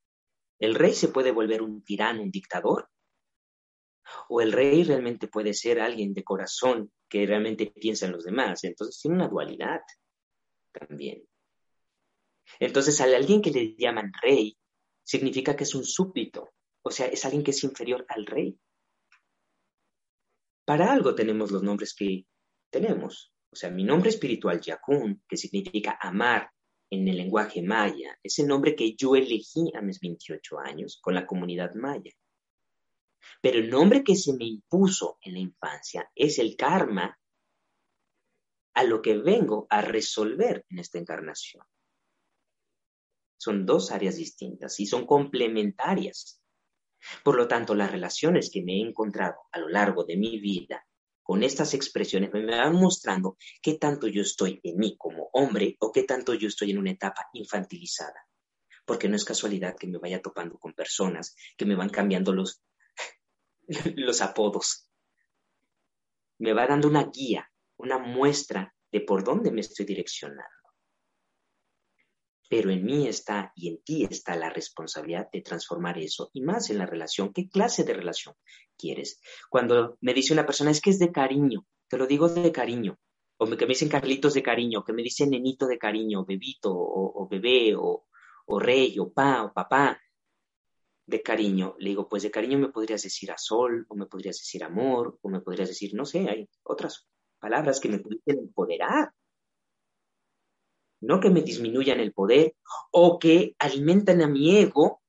el 0.58 0.74
rey 0.74 0.94
se 0.94 1.10
puede 1.10 1.32
volver 1.32 1.62
un 1.62 1.84
tirano, 1.84 2.22
un 2.22 2.32
dictador. 2.32 2.90
O 4.30 4.40
el 4.40 4.54
rey 4.54 4.86
realmente 4.86 5.28
puede 5.28 5.54
ser 5.54 5.82
alguien 5.82 6.14
de 6.14 6.24
corazón 6.24 6.94
que 7.10 7.26
realmente 7.26 7.66
piensa 7.76 8.06
en 8.06 8.14
los 8.14 8.24
demás. 8.24 8.64
Entonces 8.64 9.02
tiene 9.02 9.18
una 9.18 9.28
dualidad 9.28 9.82
también. 10.80 11.28
Entonces, 12.60 13.00
a 13.02 13.06
alguien 13.06 13.42
que 13.42 13.52
le 13.52 13.76
llaman 13.78 14.12
rey, 14.22 14.58
significa 15.04 15.56
que 15.56 15.64
es 15.64 15.76
un 15.76 15.84
súbdito, 15.84 16.54
o 16.84 16.92
sea, 16.92 17.08
es 17.08 17.24
alguien 17.26 17.44
que 17.44 17.52
es 17.52 17.64
inferior 17.64 18.06
al 18.10 18.26
rey. 18.26 18.60
Para 20.66 20.92
algo 20.92 21.14
tenemos 21.16 21.52
los 21.52 21.64
nombres 21.64 21.94
que 21.94 22.26
tenemos. 22.70 23.32
O 23.52 23.56
sea, 23.56 23.70
mi 23.70 23.84
nombre 23.84 24.10
espiritual, 24.10 24.60
Yakun, 24.60 25.24
que 25.28 25.38
significa 25.38 25.98
amar 26.02 26.50
en 26.90 27.08
el 27.08 27.18
lenguaje 27.18 27.62
maya, 27.62 28.18
es 28.22 28.40
el 28.40 28.48
nombre 28.48 28.76
que 28.76 28.96
yo 28.96 29.16
elegí 29.16 29.72
a 29.76 29.82
mis 29.82 30.00
28 30.00 30.60
años 30.60 31.00
con 31.02 31.14
la 31.14 31.26
comunidad 31.26 31.74
maya. 31.74 32.12
Pero 33.42 33.60
el 33.60 33.70
nombre 33.70 34.04
que 34.04 34.16
se 34.16 34.34
me 34.34 34.46
impuso 34.46 35.18
en 35.22 35.34
la 35.34 35.40
infancia 35.40 36.12
es 36.16 36.40
el 36.40 36.56
karma 36.56 37.18
a 38.76 38.84
lo 38.84 39.02
que 39.02 39.18
vengo 39.18 39.66
a 39.70 39.82
resolver 39.82 40.66
en 40.70 40.80
esta 40.80 41.00
encarnación. 41.00 41.66
Son 43.38 43.66
dos 43.66 43.92
áreas 43.92 44.18
distintas 44.18 44.80
y 44.80 44.86
son 44.86 45.06
complementarias. 45.06 46.42
Por 47.24 47.38
lo 47.38 47.48
tanto, 47.48 47.74
las 47.74 47.92
relaciones 47.92 48.50
que 48.52 48.64
me 48.64 48.74
he 48.74 48.82
encontrado 48.82 49.36
a 49.52 49.60
lo 49.60 49.70
largo 49.70 50.04
de 50.04 50.18
mi 50.18 50.40
vida 50.40 50.86
con 51.24 51.42
estas 51.42 51.74
expresiones 51.74 52.32
me 52.34 52.46
van 52.46 52.76
mostrando 52.76 53.38
qué 53.62 53.76
tanto 53.76 54.08
yo 54.08 54.22
estoy 54.22 54.60
en 54.64 54.78
mí 54.78 54.96
como 54.98 55.30
hombre 55.34 55.76
o 55.80 55.92
qué 55.92 56.04
tanto 56.04 56.34
yo 56.34 56.48
estoy 56.48 56.72
en 56.72 56.78
una 56.78 56.92
etapa 56.92 57.30
infantilizada. 57.34 58.28
Porque 58.86 59.08
no 59.08 59.16
es 59.16 59.26
casualidad 59.26 59.76
que 59.76 59.88
me 59.88 59.98
vaya 59.98 60.22
topando 60.22 60.60
con 60.60 60.74
personas 60.74 61.36
que 61.58 61.66
me 61.66 61.76
van 61.76 61.90
cambiando 61.90 62.34
los, 62.34 62.62
los 63.96 64.22
apodos. 64.22 64.88
Me 66.38 66.54
va 66.54 66.68
dando 66.68 66.88
una 66.88 67.06
guía, 67.06 67.50
una 67.78 67.98
muestra 67.98 68.74
de 68.92 69.02
por 69.02 69.24
dónde 69.24 69.52
me 69.52 69.62
estoy 69.62 69.86
direccionando. 69.86 70.44
Pero 72.50 72.70
en 72.70 72.86
mí 72.86 73.08
está 73.08 73.52
y 73.56 73.70
en 73.70 73.82
ti 73.84 74.06
está 74.10 74.36
la 74.36 74.50
responsabilidad 74.50 75.30
de 75.32 75.42
transformar 75.42 75.98
eso 75.98 76.30
y 76.32 76.42
más 76.42 76.70
en 76.70 76.78
la 76.78 76.86
relación. 76.86 77.34
¿Qué 77.34 77.50
clase 77.50 77.84
de 77.84 77.94
relación 77.94 78.36
quieres? 78.78 79.20
Cuando 79.50 79.98
me 80.02 80.14
dice 80.14 80.32
una 80.32 80.46
persona 80.46 80.72
es 80.72 80.80
que 80.80 80.92
es 80.92 81.00
de 81.00 81.12
cariño, 81.12 81.66
te 81.88 81.98
lo 81.98 82.06
digo 82.06 82.30
de 82.30 82.52
cariño, 82.52 83.00
o 83.38 83.46
que 83.46 83.66
me 83.66 83.74
dicen 83.74 83.90
Carlitos 83.90 84.34
de 84.34 84.44
cariño, 84.44 84.84
que 84.84 84.94
me 84.94 85.04
dicen 85.04 85.32
nenito 85.32 85.68
de 85.68 85.78
cariño, 85.78 86.24
bebito, 86.24 86.72
o, 86.74 87.28
bebé, 87.30 87.76
o, 87.76 88.06
o, 88.46 88.60
rey, 88.60 88.98
o 89.00 89.12
pa, 89.12 89.44
o 89.44 89.54
papá, 89.54 90.00
de 91.06 91.22
cariño. 91.22 91.76
Le 91.80 91.90
digo, 91.90 92.08
pues 92.08 92.24
de 92.24 92.32
cariño 92.32 92.58
me 92.58 92.70
podrías 92.70 93.04
decir 93.04 93.32
a 93.32 93.38
sol, 93.38 93.86
o 93.90 93.96
me 93.96 94.06
podrías 94.06 94.38
decir 94.38 94.64
amor, 94.64 95.20
o 95.22 95.30
me 95.30 95.42
podrías 95.42 95.68
decir, 95.68 95.94
no 95.94 96.06
sé, 96.06 96.30
hay 96.30 96.50
otras 96.64 97.08
palabras 97.46 97.80
que 97.80 97.90
me 97.90 98.00
pueden 98.00 98.40
empoderar 98.40 99.12
no 101.02 101.20
que 101.20 101.30
me 101.30 101.42
disminuyan 101.42 102.00
el 102.00 102.12
poder 102.12 102.56
o 102.92 103.20
que 103.20 103.56
alimentan 103.60 104.24
a 104.24 104.28
mi 104.28 104.58
ego 104.58 105.04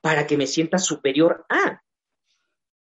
para 0.00 0.26
que 0.28 0.36
me 0.36 0.46
sienta 0.46 0.78
superior 0.78 1.44
a. 1.48 1.82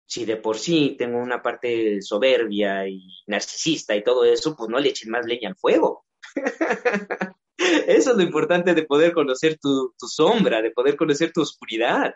Si 0.07 0.25
de 0.25 0.37
por 0.37 0.57
sí 0.57 0.95
tengo 0.99 1.19
una 1.19 1.43
parte 1.43 2.01
soberbia 2.01 2.89
y 2.89 3.03
narcisista 3.27 3.95
y 3.95 4.03
todo 4.03 4.25
eso, 4.25 4.57
pues 4.57 4.71
no 4.71 4.79
le 4.79 4.89
echen 4.89 5.11
más 5.11 5.27
leña 5.27 5.51
al 5.51 5.57
fuego. 5.57 6.07
Eso 7.59 8.11
es 8.13 8.17
lo 8.17 8.23
importante 8.23 8.75
de 8.75 8.85
poder 8.85 9.13
conocer 9.13 9.59
tu, 9.59 9.95
sombra, 9.99 10.63
de 10.63 10.71
poder 10.71 10.97
conocer 10.97 11.33
tu 11.33 11.43
oscuridad, 11.43 12.15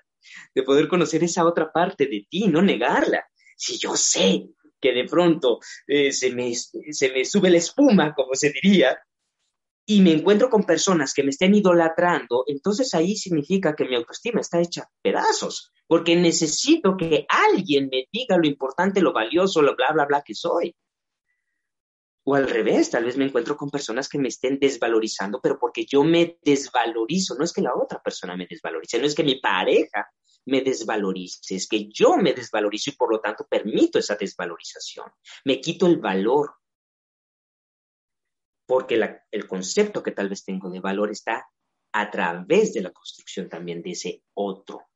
de 0.55 0.63
poder 0.63 0.89
conocer 0.89 1.25
esa 1.25 1.45
otra 1.45 1.71
parte 1.71 2.07
de 2.07 2.27
ti, 2.31 2.49
no 2.49 2.63
negarla. 2.63 3.27
Si 3.57 3.79
yo 3.79 3.97
sé 3.97 4.49
que 4.81 4.93
de 4.93 5.05
pronto 5.05 5.61
eh, 5.87 6.13
se, 6.13 6.33
me, 6.33 6.55
se 6.55 7.13
me 7.13 7.25
sube 7.25 7.51
la 7.51 7.59
espuma, 7.59 8.15
como 8.15 8.35
se 8.35 8.51
diría, 8.51 8.99
y 9.87 10.01
me 10.03 10.13
encuentro 10.13 10.49
con 10.49 10.65
personas 10.65 11.13
que 11.13 11.25
me 11.25 11.31
estén 11.31 11.55
idolatrando, 11.55 12.45
entonces 12.47 12.95
ahí 12.95 13.17
significa 13.17 13.75
que 13.75 13.87
mi 13.87 13.97
autoestima 13.97 14.41
está 14.41 14.61
hecha 14.61 14.89
pedazos, 15.03 15.73
porque 15.87 16.15
necesito 16.15 16.97
que 16.97 17.27
alguien 17.29 17.89
me 17.91 18.07
diga 18.13 18.37
lo 18.37 18.47
importante, 18.47 19.01
lo 19.01 19.13
valioso, 19.13 19.63
lo 19.63 19.75
bla, 19.75 19.93
bla, 19.93 20.07
bla 20.07 20.23
que 20.25 20.35
soy. 20.35 20.77
O 22.25 22.35
al 22.35 22.49
revés, 22.49 22.91
tal 22.91 23.05
vez 23.05 23.17
me 23.17 23.25
encuentro 23.25 23.57
con 23.57 23.71
personas 23.71 24.09
que 24.09 24.19
me 24.19 24.29
estén 24.29 24.59
desvalorizando, 24.59 25.41
pero 25.41 25.59
porque 25.59 25.87
yo 25.87 26.05
me 26.05 26.39
desvalorizo, 26.43 27.35
no 27.35 27.45
es 27.45 27.53
que 27.53 27.63
la 27.63 27.75
otra 27.75 28.03
persona 28.03 28.37
me 28.37 28.47
desvalorice, 28.47 28.99
no 28.99 29.07
es 29.07 29.15
que 29.15 29.25
mi 29.25 29.41
pareja 29.41 30.11
me 30.47 30.61
desvalorice, 30.61 31.57
es 31.57 31.67
que 31.67 31.89
yo 31.89 32.17
me 32.17 32.35
desvalorizo 32.35 32.91
y 32.91 32.95
por 32.95 33.11
lo 33.11 33.21
tanto 33.21 33.47
permito 33.49 33.99
esa 33.99 34.17
desvalorización. 34.17 35.11
Me 35.45 35.61
quito 35.61 35.87
el 35.87 35.99
valor, 35.99 36.55
porque 38.67 39.01
el 39.31 39.49
concepto 39.49 40.03
que 40.03 40.13
tal 40.13 40.29
vez 40.29 40.45
tengo 40.45 40.71
de 40.71 40.81
valor 40.81 41.11
está 41.11 41.49
a 41.93 42.11
través 42.11 42.73
de 42.73 42.83
la 42.83 42.93
construcción 42.93 43.49
también 43.49 43.83
de 43.83 43.91
ese 43.93 44.23
otro. 44.35 44.89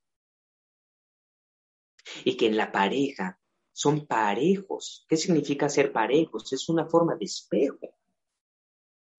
Y 2.25 2.37
que 2.37 2.47
en 2.47 2.57
la 2.57 2.71
pareja 2.71 3.41
son 3.75 4.07
parejos. 4.07 5.05
¿Qué 5.09 5.17
significa 5.17 5.69
ser 5.69 5.93
parejos? 5.93 6.51
Es 6.53 6.69
una 6.69 6.87
forma 6.87 7.17
de 7.17 7.25
espejo. 7.25 7.99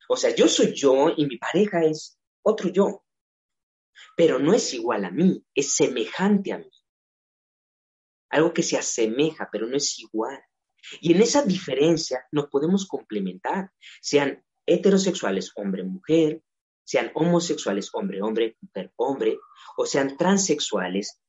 O 0.07 0.15
sea, 0.15 0.33
yo 0.33 0.47
soy 0.47 0.73
yo 0.73 1.09
y 1.15 1.25
mi 1.25 1.37
pareja 1.37 1.83
es 1.83 2.17
otro 2.41 2.69
yo. 2.69 3.03
Pero 4.15 4.39
no 4.39 4.53
es 4.53 4.73
igual 4.73 5.03
a 5.03 5.11
mí, 5.11 5.45
es 5.53 5.73
semejante 5.73 6.53
a 6.53 6.59
mí. 6.59 6.71
Algo 8.29 8.53
que 8.53 8.63
se 8.63 8.77
asemeja, 8.77 9.49
pero 9.51 9.67
no 9.67 9.75
es 9.75 9.99
igual. 9.99 10.41
Y 11.01 11.13
en 11.13 11.21
esa 11.21 11.43
diferencia 11.43 12.25
nos 12.31 12.47
podemos 12.47 12.87
complementar, 12.87 13.71
sean 14.01 14.41
heterosexuales 14.65 15.51
hombre-mujer, 15.55 16.41
sean 16.85 17.11
homosexuales 17.13 17.89
hombre-hombre, 17.93 18.57
mujer-hombre, 18.61 19.37
o 19.75 19.85
sean 19.85 20.15
transexuales 20.15 21.21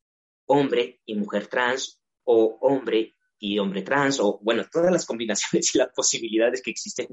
hombre 0.46 1.00
y 1.06 1.16
mujer 1.16 1.48
trans, 1.48 2.00
o 2.24 2.58
hombre 2.60 3.15
y 3.38 3.58
hombre 3.58 3.82
trans, 3.82 4.18
o 4.20 4.38
bueno, 4.42 4.64
todas 4.70 4.92
las 4.92 5.06
combinaciones 5.06 5.70
y 5.74 5.78
las 5.78 5.88
posibilidades 5.94 6.62
que 6.62 6.70
existen 6.70 7.08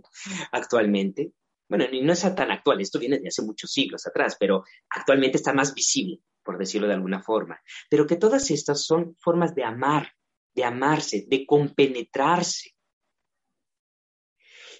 actualmente. 0.51 1.33
Bueno, 1.69 1.85
y 1.91 2.01
no 2.01 2.13
es 2.13 2.21
tan 2.35 2.51
actual, 2.51 2.81
esto 2.81 2.99
viene 2.99 3.19
de 3.19 3.29
hace 3.29 3.41
muchos 3.41 3.71
siglos 3.71 4.05
atrás, 4.05 4.35
pero 4.39 4.63
actualmente 4.89 5.37
está 5.37 5.53
más 5.53 5.73
visible, 5.73 6.19
por 6.43 6.57
decirlo 6.57 6.87
de 6.87 6.93
alguna 6.93 7.21
forma. 7.21 7.59
Pero 7.89 8.05
que 8.05 8.17
todas 8.17 8.51
estas 8.51 8.85
son 8.85 9.15
formas 9.19 9.55
de 9.55 9.63
amar, 9.63 10.11
de 10.53 10.65
amarse, 10.65 11.25
de 11.27 11.45
compenetrarse, 11.45 12.73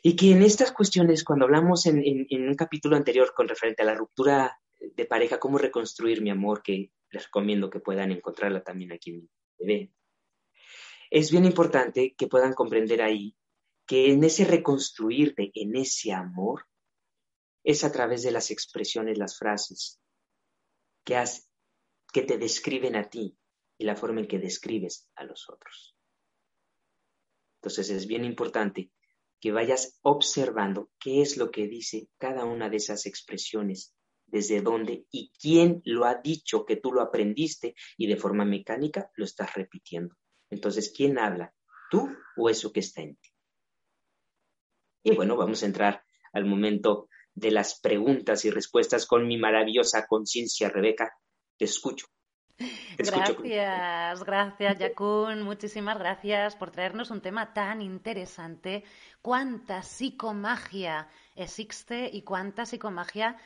y 0.06 0.18
que 0.18 0.32
en 0.32 0.44
estas 0.44 0.74
cuestiones, 0.74 1.24
cuando 1.24 1.46
hablamos 1.46 1.86
en, 1.86 2.28
un 2.30 2.56
capítulo 2.56 2.98
anterior 2.98 3.34
con 3.34 3.48
referente 3.48 3.84
a 3.84 3.86
la 3.86 3.96
ruptura 3.96 4.60
de 4.78 5.06
pareja, 5.06 5.40
cómo 5.40 5.58
reconstruir 5.58 6.22
mi 6.22 6.30
amor, 6.30 6.62
que 6.62 6.92
les 7.10 7.24
recomiendo 7.24 7.70
que 7.70 7.80
puedan 7.80 8.12
encontrarla 8.12 8.62
también 8.62 8.92
aquí 8.92 9.12
en 9.12 9.30
TV, 9.58 9.92
es 11.14 11.30
bien 11.30 11.46
importante 11.46 12.16
que 12.18 12.26
puedan 12.26 12.54
comprender 12.54 13.04
ahí 13.04 13.38
que 13.86 14.12
en 14.12 14.24
ese 14.24 14.46
reconstruirte, 14.46 15.52
en 15.54 15.76
ese 15.76 16.12
amor, 16.12 16.66
es 17.64 17.84
a 17.84 17.92
través 17.92 18.24
de 18.24 18.32
las 18.32 18.50
expresiones, 18.50 19.20
las 19.20 19.38
frases 19.38 20.02
que, 21.06 21.16
has, 21.16 21.48
que 22.12 22.24
te 22.24 22.40
describen 22.40 22.96
a 22.96 23.12
ti 23.12 23.38
y 23.78 23.86
la 23.86 23.96
forma 23.96 24.22
en 24.22 24.28
que 24.28 24.40
describes 24.40 25.08
a 25.14 25.24
los 25.24 25.48
otros. 25.52 25.96
Entonces 27.62 27.92
es 27.92 28.08
bien 28.08 28.26
importante 28.26 28.90
que 29.40 29.52
vayas 29.52 30.00
observando 30.02 30.90
qué 31.00 31.22
es 31.22 31.38
lo 31.38 31.52
que 31.52 31.68
dice 31.68 32.10
cada 32.18 32.44
una 32.44 32.72
de 32.72 32.78
esas 32.78 33.06
expresiones, 33.06 33.94
desde 34.26 34.62
dónde 34.62 35.06
y 35.12 35.32
quién 35.40 35.84
lo 35.86 36.06
ha 36.06 36.16
dicho 36.16 36.66
que 36.66 36.78
tú 36.78 36.92
lo 36.92 37.02
aprendiste 37.02 37.76
y 37.98 38.08
de 38.08 38.18
forma 38.18 38.46
mecánica 38.46 39.12
lo 39.16 39.26
estás 39.26 39.54
repitiendo. 39.54 40.16
Entonces, 40.54 40.94
¿quién 40.96 41.18
habla? 41.18 41.54
¿Tú 41.90 42.10
o 42.38 42.50
eso 42.50 42.72
que 42.72 42.80
está 42.80 43.02
en 43.02 43.16
ti? 43.16 43.30
Y 45.04 45.16
bueno, 45.16 45.36
vamos 45.36 45.64
a 45.64 45.66
entrar 45.66 46.04
al 46.32 46.46
momento 46.46 47.10
de 47.34 47.52
las 47.52 47.80
preguntas 47.80 48.46
y 48.46 48.52
respuestas 48.52 49.06
con 49.06 49.28
mi 49.28 49.38
maravillosa 49.38 50.06
conciencia, 50.08 50.70
Rebeca. 50.70 51.12
Te 51.58 51.66
escucho. 51.66 52.08
Gracias, 52.98 54.24
gracias, 54.24 54.78
Yakun. 54.78 55.42
Muchísimas 55.42 55.98
gracias 55.98 56.56
por 56.56 56.72
traernos 56.72 57.10
un 57.12 57.22
tema 57.22 57.54
tan 57.54 57.82
interesante. 57.82 58.84
¿Cuánta 59.22 59.82
psicomagia 59.82 61.10
existe 61.36 62.10
y 62.14 62.22
cuánta 62.22 62.66
psicomagia 62.66 63.38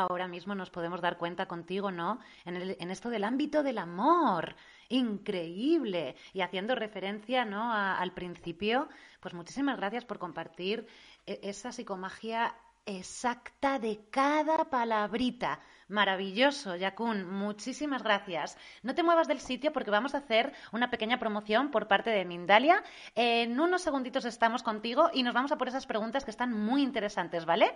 ahora 0.00 0.28
mismo 0.28 0.54
nos 0.54 0.70
podemos 0.70 1.00
dar 1.00 1.16
cuenta 1.16 1.46
contigo, 1.46 1.90
¿no? 1.90 2.18
En, 2.44 2.90
esto 2.90 3.10
del 3.10 3.24
ámbito 3.24 3.62
del 3.62 3.78
amor. 3.78 4.54
Increíble. 4.88 6.16
Y 6.32 6.42
haciendo 6.42 6.74
referencia, 6.74 7.44
¿no? 7.44 7.72
al 7.72 8.12
principio, 8.12 8.88
pues 9.20 9.34
muchísimas 9.34 9.76
gracias 9.76 10.04
por 10.04 10.18
compartir 10.18 10.86
e, 11.26 11.40
esa 11.42 11.72
psicomagia 11.72 12.54
exacta 12.86 13.78
de 13.78 14.00
cada 14.10 14.64
palabrita. 14.70 15.58
Maravilloso, 15.88 16.76
Yakun. 16.76 17.28
Muchísimas 17.28 18.02
gracias. 18.02 18.56
No 18.82 18.94
te 18.94 19.02
muevas 19.02 19.28
del 19.28 19.40
sitio 19.40 19.72
porque 19.72 19.90
vamos 19.90 20.14
a 20.14 20.18
hacer 20.18 20.52
una 20.72 20.90
pequeña 20.90 21.18
promoción 21.18 21.70
por 21.70 21.88
parte 21.88 22.10
de 22.10 22.24
Mindalia. 22.24 22.82
En 23.14 23.58
unos 23.58 23.82
segunditos 23.82 24.24
estamos 24.24 24.62
contigo 24.62 25.10
y 25.12 25.22
nos 25.22 25.34
vamos 25.34 25.52
a 25.52 25.58
por 25.58 25.68
esas 25.68 25.86
preguntas 25.86 26.24
que 26.24 26.30
están 26.30 26.52
muy 26.52 26.82
interesantes, 26.82 27.44
¿vale? 27.44 27.72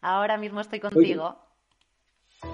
Ahora 0.00 0.36
mismo 0.36 0.60
estoy 0.60 0.80
contigo. 0.80 1.49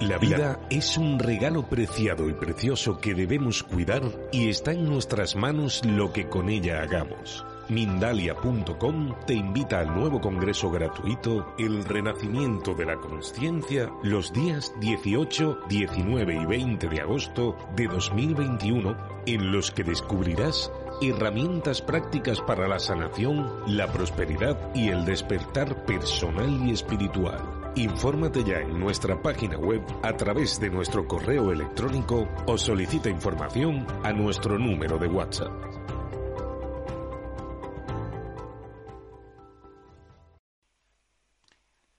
La 0.00 0.18
vida 0.18 0.60
es 0.68 0.98
un 0.98 1.18
regalo 1.18 1.68
preciado 1.68 2.28
y 2.28 2.34
precioso 2.34 2.98
que 2.98 3.14
debemos 3.14 3.62
cuidar 3.62 4.02
y 4.30 4.50
está 4.50 4.72
en 4.72 4.84
nuestras 4.84 5.36
manos 5.36 5.82
lo 5.86 6.12
que 6.12 6.28
con 6.28 6.50
ella 6.50 6.82
hagamos. 6.82 7.46
Mindalia.com 7.70 9.14
te 9.26 9.32
invita 9.32 9.80
al 9.80 9.94
nuevo 9.94 10.20
congreso 10.20 10.70
gratuito 10.70 11.54
El 11.58 11.84
Renacimiento 11.84 12.74
de 12.74 12.84
la 12.84 12.96
Consciencia 12.96 13.90
los 14.02 14.32
días 14.34 14.72
18, 14.80 15.60
19 15.68 16.42
y 16.42 16.44
20 16.44 16.88
de 16.88 17.00
agosto 17.00 17.56
de 17.74 17.86
2021 17.86 18.96
en 19.26 19.50
los 19.50 19.70
que 19.70 19.82
descubrirás 19.82 20.70
herramientas 21.00 21.80
prácticas 21.80 22.40
para 22.42 22.68
la 22.68 22.78
sanación, 22.78 23.50
la 23.66 23.90
prosperidad 23.90 24.58
y 24.74 24.88
el 24.88 25.04
despertar 25.06 25.86
personal 25.86 26.66
y 26.66 26.72
espiritual. 26.72 27.55
Infórmate 27.76 28.42
ya 28.42 28.60
en 28.60 28.80
nuestra 28.80 29.20
página 29.20 29.58
web 29.58 29.82
a 30.02 30.14
través 30.14 30.58
de 30.58 30.70
nuestro 30.70 31.06
correo 31.06 31.52
electrónico 31.52 32.26
o 32.46 32.56
solicita 32.56 33.10
información 33.10 33.86
a 34.02 34.14
nuestro 34.14 34.58
número 34.58 34.96
de 34.96 35.08
WhatsApp. 35.08 35.75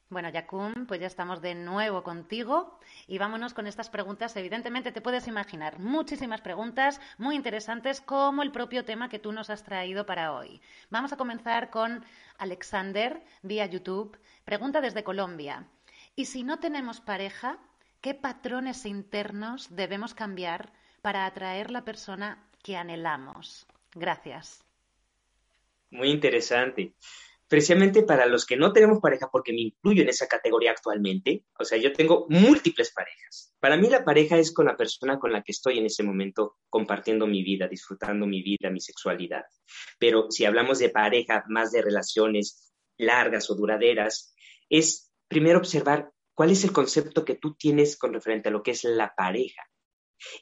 Bueno, 0.10 0.30
Yakun, 0.30 0.86
pues 0.88 1.02
ya 1.02 1.08
estamos 1.08 1.42
de 1.42 1.54
nuevo 1.54 2.02
contigo 2.02 2.80
y 3.08 3.18
vámonos 3.18 3.54
con 3.54 3.68
estas 3.68 3.90
preguntas. 3.90 4.38
Evidentemente 4.38 4.94
te 4.94 5.02
puedes 5.02 5.28
imaginar 5.28 5.80
muchísimas 5.80 6.40
preguntas 6.40 7.02
muy 7.18 7.36
interesantes 7.36 8.00
como 8.00 8.42
el 8.42 8.54
propio 8.54 8.86
tema 8.86 9.10
que 9.10 9.20
tú 9.20 9.34
nos 9.34 9.50
has 9.50 9.64
traído 9.64 10.06
para 10.06 10.34
hoy. 10.34 10.62
Vamos 10.90 11.12
a 11.12 11.18
comenzar 11.18 11.70
con 11.72 12.06
Alexander 12.38 13.22
vía 13.42 13.66
YouTube. 13.66 14.18
Pregunta 14.46 14.80
desde 14.80 15.04
Colombia. 15.04 15.68
¿Y 16.16 16.26
si 16.26 16.44
no 16.44 16.58
tenemos 16.60 17.02
pareja, 17.02 17.58
qué 18.00 18.14
patrones 18.14 18.86
internos 18.86 19.76
debemos 19.76 20.14
cambiar 20.14 20.72
para 21.02 21.26
atraer 21.26 21.70
la 21.70 21.84
persona 21.84 22.42
que 22.64 22.78
anhelamos? 22.78 23.68
Gracias. 23.94 24.64
Muy 25.90 26.12
interesante 26.12 26.94
precisamente 27.48 28.04
para 28.04 28.26
los 28.26 28.46
que 28.46 28.58
no 28.58 28.74
tenemos 28.74 29.00
pareja, 29.00 29.30
porque 29.32 29.54
me 29.54 29.62
incluyo 29.62 30.04
en 30.04 30.10
esa 30.10 30.28
categoría 30.28 30.72
actualmente, 30.72 31.46
o 31.58 31.64
sea, 31.64 31.78
yo 31.78 31.94
tengo 31.94 32.26
múltiples 32.30 32.92
parejas. 32.92 33.54
Para 33.60 33.78
mí 33.78 33.90
la 33.90 34.04
pareja 34.04 34.38
es 34.38 34.54
con 34.54 34.66
la 34.66 34.76
persona 34.76 35.18
con 35.18 35.32
la 35.32 35.42
que 35.42 35.52
estoy 35.52 35.80
en 35.80 35.86
ese 35.86 36.04
momento 36.04 36.58
compartiendo 36.70 37.26
mi 37.26 37.44
vida, 37.44 37.68
disfrutando 37.68 38.28
mi 38.28 38.42
vida, 38.44 38.70
mi 38.70 38.82
sexualidad. 38.82 39.46
Pero 39.98 40.30
si 40.30 40.46
hablamos 40.46 40.80
de 40.80 40.90
pareja, 40.90 41.44
más 41.48 41.72
de 41.72 41.82
relaciones 41.82 42.74
largas 42.98 43.50
o 43.50 43.56
duraderas, 43.56 44.34
es 44.70 45.12
primero 45.28 45.60
observar 45.60 46.12
cuál 46.34 46.52
es 46.52 46.64
el 46.64 46.72
concepto 46.72 47.26
que 47.26 47.36
tú 47.36 47.56
tienes 47.56 47.98
con 47.98 48.14
referente 48.14 48.50
a 48.50 48.52
lo 48.52 48.64
que 48.64 48.72
es 48.72 48.84
la 48.84 49.14
pareja. 49.16 49.64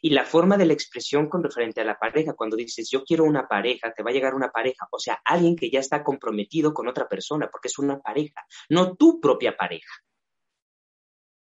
Y 0.01 0.11
la 0.11 0.25
forma 0.25 0.57
de 0.57 0.65
la 0.65 0.73
expresión 0.73 1.29
con 1.29 1.43
referente 1.43 1.81
a 1.81 1.85
la 1.85 1.97
pareja, 1.97 2.33
cuando 2.33 2.55
dices 2.55 2.89
yo 2.89 3.03
quiero 3.03 3.23
una 3.23 3.47
pareja, 3.47 3.93
te 3.93 4.03
va 4.03 4.11
a 4.11 4.13
llegar 4.13 4.33
una 4.33 4.51
pareja, 4.51 4.87
o 4.91 4.99
sea, 4.99 5.19
alguien 5.25 5.55
que 5.55 5.69
ya 5.69 5.79
está 5.79 6.03
comprometido 6.03 6.73
con 6.73 6.87
otra 6.87 7.07
persona, 7.07 7.49
porque 7.51 7.67
es 7.67 7.77
una 7.77 7.99
pareja, 7.99 8.45
no 8.69 8.95
tu 8.95 9.19
propia 9.19 9.55
pareja. 9.55 9.91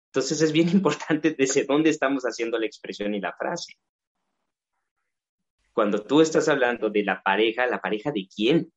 Entonces 0.07 0.41
es 0.41 0.51
bien 0.51 0.69
importante 0.73 1.35
desde 1.37 1.65
dónde 1.65 1.89
estamos 1.89 2.23
haciendo 2.23 2.57
la 2.57 2.65
expresión 2.65 3.13
y 3.13 3.19
la 3.19 3.33
frase. 3.33 3.73
Cuando 5.73 6.03
tú 6.03 6.21
estás 6.21 6.47
hablando 6.47 6.89
de 6.89 7.03
la 7.03 7.21
pareja, 7.21 7.67
¿la 7.67 7.81
pareja 7.81 8.11
de 8.11 8.27
quién? 8.33 8.71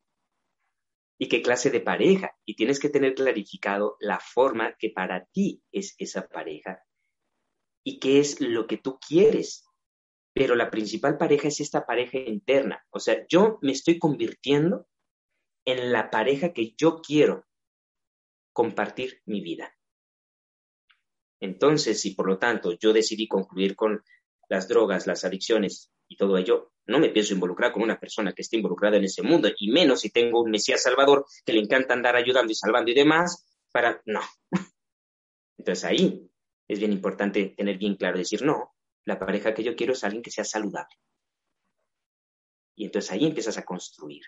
¿Y 1.16 1.28
qué 1.28 1.42
clase 1.42 1.70
de 1.70 1.80
pareja? 1.80 2.32
Y 2.44 2.56
tienes 2.56 2.80
que 2.80 2.88
tener 2.88 3.14
clarificado 3.14 3.96
la 4.00 4.18
forma 4.18 4.74
que 4.76 4.90
para 4.90 5.24
ti 5.26 5.62
es 5.70 5.94
esa 5.98 6.26
pareja 6.26 6.82
y 7.84 7.98
qué 7.98 8.20
es 8.20 8.40
lo 8.40 8.66
que 8.66 8.78
tú 8.78 8.98
quieres. 8.98 9.64
Pero 10.32 10.54
la 10.54 10.70
principal 10.70 11.16
pareja 11.16 11.48
es 11.48 11.60
esta 11.60 11.86
pareja 11.86 12.18
interna. 12.18 12.84
O 12.90 13.00
sea, 13.00 13.26
yo 13.28 13.58
me 13.62 13.72
estoy 13.72 13.98
convirtiendo 13.98 14.86
en 15.64 15.92
la 15.92 16.10
pareja 16.10 16.52
que 16.52 16.74
yo 16.76 17.00
quiero 17.00 17.46
compartir 18.52 19.22
mi 19.26 19.40
vida. 19.40 19.74
Entonces, 21.40 22.00
si 22.00 22.12
por 22.12 22.26
lo 22.26 22.38
tanto 22.38 22.72
yo 22.72 22.92
decidí 22.92 23.28
concluir 23.28 23.76
con 23.76 24.02
las 24.48 24.68
drogas, 24.68 25.06
las 25.06 25.24
adicciones 25.24 25.90
y 26.08 26.16
todo 26.16 26.38
ello, 26.38 26.72
no 26.86 26.98
me 26.98 27.10
pienso 27.10 27.34
involucrar 27.34 27.70
con 27.70 27.82
una 27.82 28.00
persona 28.00 28.32
que 28.32 28.42
esté 28.42 28.56
involucrada 28.56 28.96
en 28.96 29.04
ese 29.04 29.22
mundo, 29.22 29.50
y 29.58 29.70
menos 29.70 30.00
si 30.00 30.10
tengo 30.10 30.40
un 30.40 30.50
Mesías 30.50 30.82
Salvador 30.82 31.26
que 31.44 31.52
le 31.52 31.60
encanta 31.60 31.94
andar 31.94 32.16
ayudando 32.16 32.50
y 32.50 32.54
salvando 32.54 32.90
y 32.90 32.94
demás, 32.94 33.46
para... 33.70 34.00
No. 34.06 34.20
Entonces 35.58 35.84
ahí 35.84 36.30
es 36.68 36.78
bien 36.78 36.92
importante 36.92 37.54
tener 37.56 37.78
bien 37.78 37.96
claro, 37.96 38.18
decir, 38.18 38.42
no, 38.42 38.74
la 39.04 39.18
pareja 39.18 39.54
que 39.54 39.64
yo 39.64 39.74
quiero 39.74 39.94
es 39.94 40.04
alguien 40.04 40.22
que 40.22 40.30
sea 40.30 40.44
saludable. 40.44 40.94
Y 42.76 42.84
entonces 42.84 43.10
ahí 43.10 43.24
empiezas 43.24 43.58
a 43.58 43.64
construir. 43.64 44.22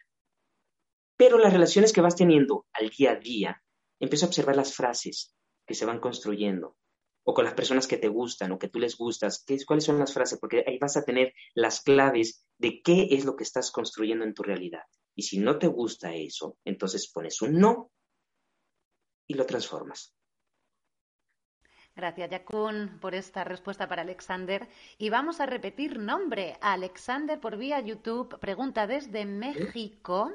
Pero 1.17 1.39
las 1.39 1.53
relaciones 1.53 1.93
que 1.93 2.01
vas 2.01 2.17
teniendo 2.17 2.67
al 2.73 2.89
día 2.89 3.13
a 3.13 3.17
día, 3.17 3.63
empieza 4.01 4.25
a 4.25 4.29
observar 4.29 4.57
las 4.57 4.75
frases 4.75 5.37
que 5.67 5.75
se 5.75 5.85
van 5.85 6.01
construyendo, 6.01 6.77
o 7.25 7.35
con 7.35 7.45
las 7.45 7.55
personas 7.55 7.87
que 7.87 7.99
te 7.99 8.09
gustan 8.09 8.53
o 8.53 8.59
que 8.59 8.69
tú 8.69 8.79
les 8.79 8.97
gustas, 8.97 9.45
¿qué, 9.47 9.59
cuáles 9.65 9.85
son 9.85 9.99
las 9.99 10.13
frases, 10.13 10.39
porque 10.39 10.65
ahí 10.67 10.79
vas 10.79 10.97
a 10.97 11.05
tener 11.05 11.35
las 11.55 11.83
claves 11.83 12.47
de 12.59 12.81
qué 12.83 13.09
es 13.11 13.25
lo 13.25 13.37
que 13.37 13.45
estás 13.45 13.71
construyendo 13.71 14.25
en 14.25 14.35
tu 14.35 14.43
realidad. 14.43 14.83
Y 15.15 15.23
si 15.23 15.39
no 15.39 15.59
te 15.59 15.67
gusta 15.67 16.15
eso, 16.15 16.57
entonces 16.65 17.11
pones 17.13 17.43
un 17.43 17.59
no 17.59 17.93
y 19.29 19.35
lo 19.35 19.45
transformas. 19.45 20.15
Gracias, 21.97 22.31
Yakun, 22.31 22.99
por 23.01 23.15
esta 23.15 23.45
respuesta 23.45 23.89
para 23.89 24.03
Alexander. 24.03 24.69
Y 24.99 25.11
vamos 25.11 25.41
a 25.41 25.47
repetir 25.47 25.99
nombre. 25.99 26.57
Alexander 26.61 27.39
por 27.39 27.57
vía 27.57 27.81
YouTube 27.81 28.39
pregunta 28.39 28.87
desde 28.87 29.25
México, 29.27 30.33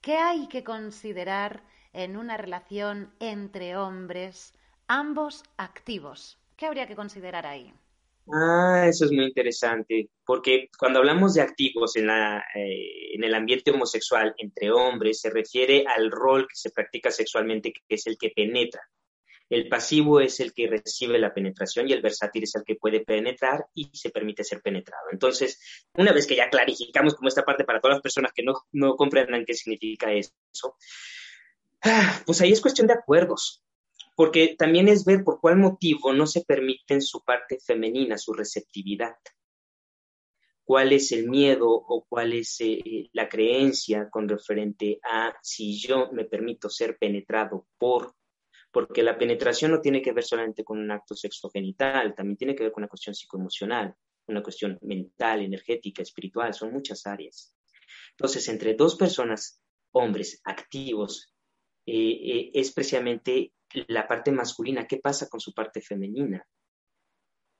¿qué 0.00 0.16
hay 0.16 0.48
que 0.48 0.64
considerar 0.64 1.62
en 1.92 2.16
una 2.16 2.36
relación 2.36 3.12
entre 3.20 3.76
hombres, 3.76 4.52
ambos 4.88 5.44
activos? 5.56 6.38
¿Qué 6.56 6.66
habría 6.66 6.86
que 6.86 6.96
considerar 6.96 7.46
ahí? 7.46 7.72
Ah, 8.32 8.86
eso 8.88 9.04
es 9.04 9.12
muy 9.12 9.26
interesante, 9.26 10.08
porque 10.24 10.70
cuando 10.78 10.98
hablamos 10.98 11.34
de 11.34 11.42
activos 11.42 11.94
en, 11.96 12.06
la, 12.06 12.42
eh, 12.54 13.14
en 13.14 13.22
el 13.22 13.34
ambiente 13.34 13.70
homosexual 13.70 14.34
entre 14.38 14.70
hombres, 14.70 15.20
se 15.20 15.30
refiere 15.30 15.84
al 15.86 16.10
rol 16.10 16.46
que 16.48 16.56
se 16.56 16.70
practica 16.70 17.10
sexualmente, 17.10 17.72
que 17.72 17.94
es 17.94 18.06
el 18.06 18.16
que 18.18 18.30
penetra. 18.30 18.80
El 19.50 19.68
pasivo 19.68 20.20
es 20.20 20.40
el 20.40 20.52
que 20.52 20.68
recibe 20.68 21.18
la 21.18 21.34
penetración 21.34 21.88
y 21.88 21.92
el 21.92 22.00
versátil 22.00 22.44
es 22.44 22.54
el 22.54 22.64
que 22.64 22.76
puede 22.76 23.00
penetrar 23.04 23.66
y 23.74 23.90
se 23.92 24.10
permite 24.10 24.42
ser 24.42 24.62
penetrado. 24.62 25.04
Entonces, 25.12 25.86
una 25.94 26.12
vez 26.12 26.26
que 26.26 26.36
ya 26.36 26.48
clarificamos 26.48 27.14
como 27.14 27.28
esta 27.28 27.44
parte 27.44 27.64
para 27.64 27.80
todas 27.80 27.96
las 27.96 28.02
personas 28.02 28.32
que 28.32 28.42
no, 28.42 28.54
no 28.72 28.96
comprendan 28.96 29.44
qué 29.44 29.54
significa 29.54 30.12
eso, 30.12 30.76
ah, 31.82 32.22
pues 32.24 32.40
ahí 32.40 32.52
es 32.52 32.60
cuestión 32.60 32.86
de 32.86 32.94
acuerdos, 32.94 33.62
porque 34.16 34.56
también 34.58 34.88
es 34.88 35.04
ver 35.04 35.22
por 35.22 35.40
cuál 35.40 35.56
motivo 35.56 36.12
no 36.12 36.26
se 36.26 36.42
permite 36.42 36.94
en 36.94 37.02
su 37.02 37.22
parte 37.22 37.58
femenina, 37.60 38.16
su 38.16 38.32
receptividad 38.32 39.16
cuál 40.64 40.92
es 40.92 41.12
el 41.12 41.28
miedo 41.28 41.68
o 41.68 42.04
cuál 42.08 42.32
es 42.32 42.56
eh, 42.60 43.08
la 43.12 43.28
creencia 43.28 44.08
con 44.10 44.28
referente 44.28 44.98
a 45.04 45.34
si 45.42 45.78
yo 45.78 46.10
me 46.12 46.24
permito 46.24 46.70
ser 46.70 46.96
penetrado 46.96 47.66
por 47.78 48.14
porque 48.74 49.04
la 49.04 49.16
penetración 49.16 49.70
no 49.70 49.80
tiene 49.80 50.02
que 50.02 50.12
ver 50.12 50.24
solamente 50.24 50.64
con 50.64 50.78
un 50.80 50.90
acto 50.90 51.14
sexogenital, 51.14 52.12
también 52.14 52.36
tiene 52.36 52.56
que 52.56 52.64
ver 52.64 52.72
con 52.72 52.82
una 52.82 52.88
cuestión 52.88 53.14
psicoemocional, 53.14 53.94
una 54.26 54.42
cuestión 54.42 54.78
mental, 54.82 55.42
energética, 55.42 56.02
espiritual, 56.02 56.52
son 56.52 56.72
muchas 56.72 57.06
áreas. 57.06 57.56
Entonces, 58.10 58.48
entre 58.48 58.74
dos 58.74 58.96
personas, 58.96 59.62
hombres 59.92 60.40
activos, 60.44 61.32
eh, 61.86 61.92
eh, 61.94 62.50
es 62.52 62.72
precisamente 62.72 63.52
la 63.86 64.08
parte 64.08 64.32
masculina. 64.32 64.88
¿Qué 64.88 64.96
pasa 64.96 65.28
con 65.28 65.38
su 65.38 65.54
parte 65.54 65.80
femenina? 65.80 66.44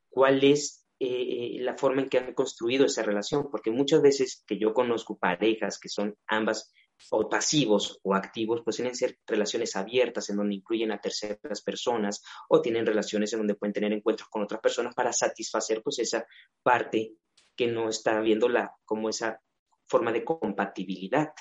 ¿Cuál 0.09 0.43
es 0.43 0.85
eh, 0.99 1.59
la 1.61 1.77
forma 1.77 2.03
en 2.03 2.09
que 2.09 2.19
han 2.19 2.35
construido 2.35 2.87
esa 2.87 3.05
relación? 3.05 3.51
Porque 3.53 3.71
muchas 3.71 4.03
veces 4.03 4.43
que 4.47 4.59
yo 4.59 4.75
conozco 4.75 5.17
parejas 5.17 5.79
que 5.79 5.89
son 5.89 6.17
ambas 6.27 6.73
o 7.11 7.29
pasivos 7.29 8.01
o 8.03 8.15
activos, 8.15 8.63
pues 8.63 8.77
tienen 8.77 8.95
ser 8.95 9.19
relaciones 9.27 9.77
abiertas 9.77 10.31
en 10.31 10.37
donde 10.37 10.55
incluyen 10.55 10.93
a 10.93 11.01
terceras 11.01 11.63
personas 11.63 12.23
o 12.49 12.61
tienen 12.61 12.87
relaciones 12.87 13.33
en 13.33 13.41
donde 13.41 13.55
pueden 13.55 13.73
tener 13.73 13.93
encuentros 13.93 14.29
con 14.29 14.43
otras 14.43 14.61
personas 14.61 14.95
para 14.95 15.13
satisfacer 15.13 15.83
pues 15.83 15.99
esa 15.99 16.27
parte 16.63 17.15
que 17.57 17.67
no 17.67 17.89
está 17.89 18.21
viendo 18.21 18.49
la, 18.49 18.75
como 18.85 19.09
esa 19.09 19.41
forma 19.87 20.13
de 20.13 20.25
compatibilidad. 20.25 21.33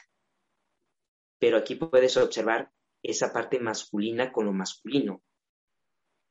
Pero 1.39 1.58
aquí 1.58 1.76
puedes 1.76 2.15
observar 2.17 2.71
esa 3.02 3.34
parte 3.34 3.60
masculina 3.60 4.32
con 4.32 4.45
lo 4.45 4.54
masculino. 4.54 5.23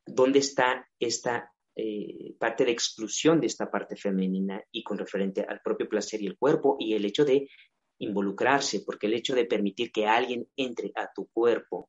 ¿Dónde 0.06 0.38
está 0.38 0.88
esta 0.98 1.52
eh, 1.74 2.34
parte 2.38 2.66
de 2.66 2.72
exclusión 2.72 3.40
de 3.40 3.46
esta 3.46 3.70
parte 3.70 3.96
femenina 3.96 4.62
y 4.70 4.82
con 4.82 4.98
referente 4.98 5.42
al 5.42 5.60
propio 5.62 5.88
placer 5.88 6.20
y 6.20 6.26
el 6.26 6.36
cuerpo 6.36 6.76
y 6.78 6.94
el 6.94 7.04
hecho 7.06 7.24
de 7.24 7.48
involucrarse, 8.02 8.80
porque 8.80 9.06
el 9.06 9.14
hecho 9.14 9.34
de 9.34 9.44
permitir 9.44 9.92
que 9.92 10.06
alguien 10.06 10.48
entre 10.56 10.92
a 10.94 11.12
tu 11.12 11.28
cuerpo, 11.28 11.88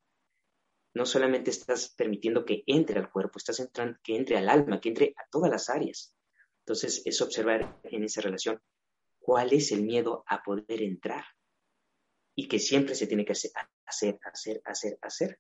no 0.94 1.06
solamente 1.06 1.50
estás 1.50 1.90
permitiendo 1.90 2.46
que 2.46 2.64
entre 2.68 3.00
al 3.00 3.12
cuerpo, 3.12 3.40
estás 3.40 3.60
entrando, 3.60 3.98
que 4.04 4.16
entre 4.16 4.38
al 4.38 4.48
alma, 4.48 4.80
que 4.80 4.90
entre 4.90 5.14
a 5.18 5.28
todas 5.32 5.50
las 5.50 5.70
áreas. 5.70 6.16
Entonces, 6.60 7.02
es 7.06 7.20
observar 7.22 7.80
en 7.84 8.04
esa 8.04 8.22
relación 8.22 8.62
cuál 9.20 9.54
es 9.54 9.72
el 9.72 9.82
miedo 9.84 10.24
a 10.28 10.44
poder 10.44 10.84
entrar 10.84 11.26
y 12.36 12.48
que 12.48 12.60
siempre 12.60 12.94
se 12.94 13.08
tiene 13.08 13.26
que 13.26 13.34
hacer, 13.34 13.52
hacer, 13.86 14.20
hacer, 14.66 15.00
hacer. 15.02 15.40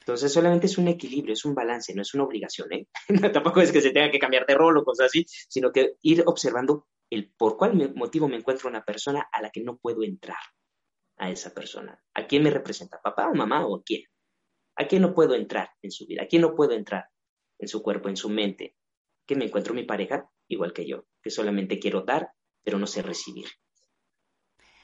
Entonces 0.00 0.32
solamente 0.32 0.66
es 0.66 0.78
un 0.78 0.88
equilibrio, 0.88 1.32
es 1.32 1.44
un 1.44 1.54
balance, 1.54 1.94
no 1.94 2.02
es 2.02 2.12
una 2.12 2.24
obligación, 2.24 2.72
¿eh? 2.72 2.88
Tampoco 3.32 3.60
es 3.60 3.70
que 3.70 3.80
se 3.80 3.92
tenga 3.92 4.10
que 4.10 4.18
cambiar 4.18 4.44
de 4.46 4.54
rol 4.54 4.76
o 4.76 4.84
cosas 4.84 5.06
así, 5.06 5.24
sino 5.48 5.70
que 5.70 5.94
ir 6.02 6.24
observando 6.26 6.88
el 7.14 7.30
por 7.30 7.56
cuál 7.58 7.94
motivo 7.94 8.26
me 8.26 8.36
encuentro 8.36 8.68
una 8.68 8.84
persona 8.84 9.28
a 9.30 9.42
la 9.42 9.50
que 9.50 9.62
no 9.62 9.76
puedo 9.76 10.02
entrar 10.02 10.38
a 11.18 11.30
esa 11.30 11.52
persona. 11.52 12.02
¿A 12.14 12.26
quién 12.26 12.42
me 12.42 12.50
representa? 12.50 13.00
¿Papá 13.02 13.28
o 13.28 13.34
mamá 13.34 13.66
o 13.66 13.76
a 13.76 13.82
quién? 13.82 14.04
¿A 14.76 14.86
quién 14.86 15.02
no 15.02 15.14
puedo 15.14 15.34
entrar 15.34 15.70
en 15.82 15.90
su 15.90 16.06
vida? 16.06 16.22
¿A 16.22 16.26
quién 16.26 16.40
no 16.40 16.54
puedo 16.54 16.72
entrar 16.72 17.10
en 17.58 17.68
su 17.68 17.82
cuerpo, 17.82 18.08
en 18.08 18.16
su 18.16 18.30
mente? 18.30 18.76
Que 19.26 19.36
me 19.36 19.44
encuentro 19.44 19.74
mi 19.74 19.84
pareja 19.84 20.30
igual 20.48 20.72
que 20.72 20.86
yo, 20.86 21.04
que 21.22 21.30
solamente 21.30 21.78
quiero 21.78 22.00
dar, 22.00 22.32
pero 22.62 22.78
no 22.78 22.86
sé 22.86 23.02
recibir. 23.02 23.46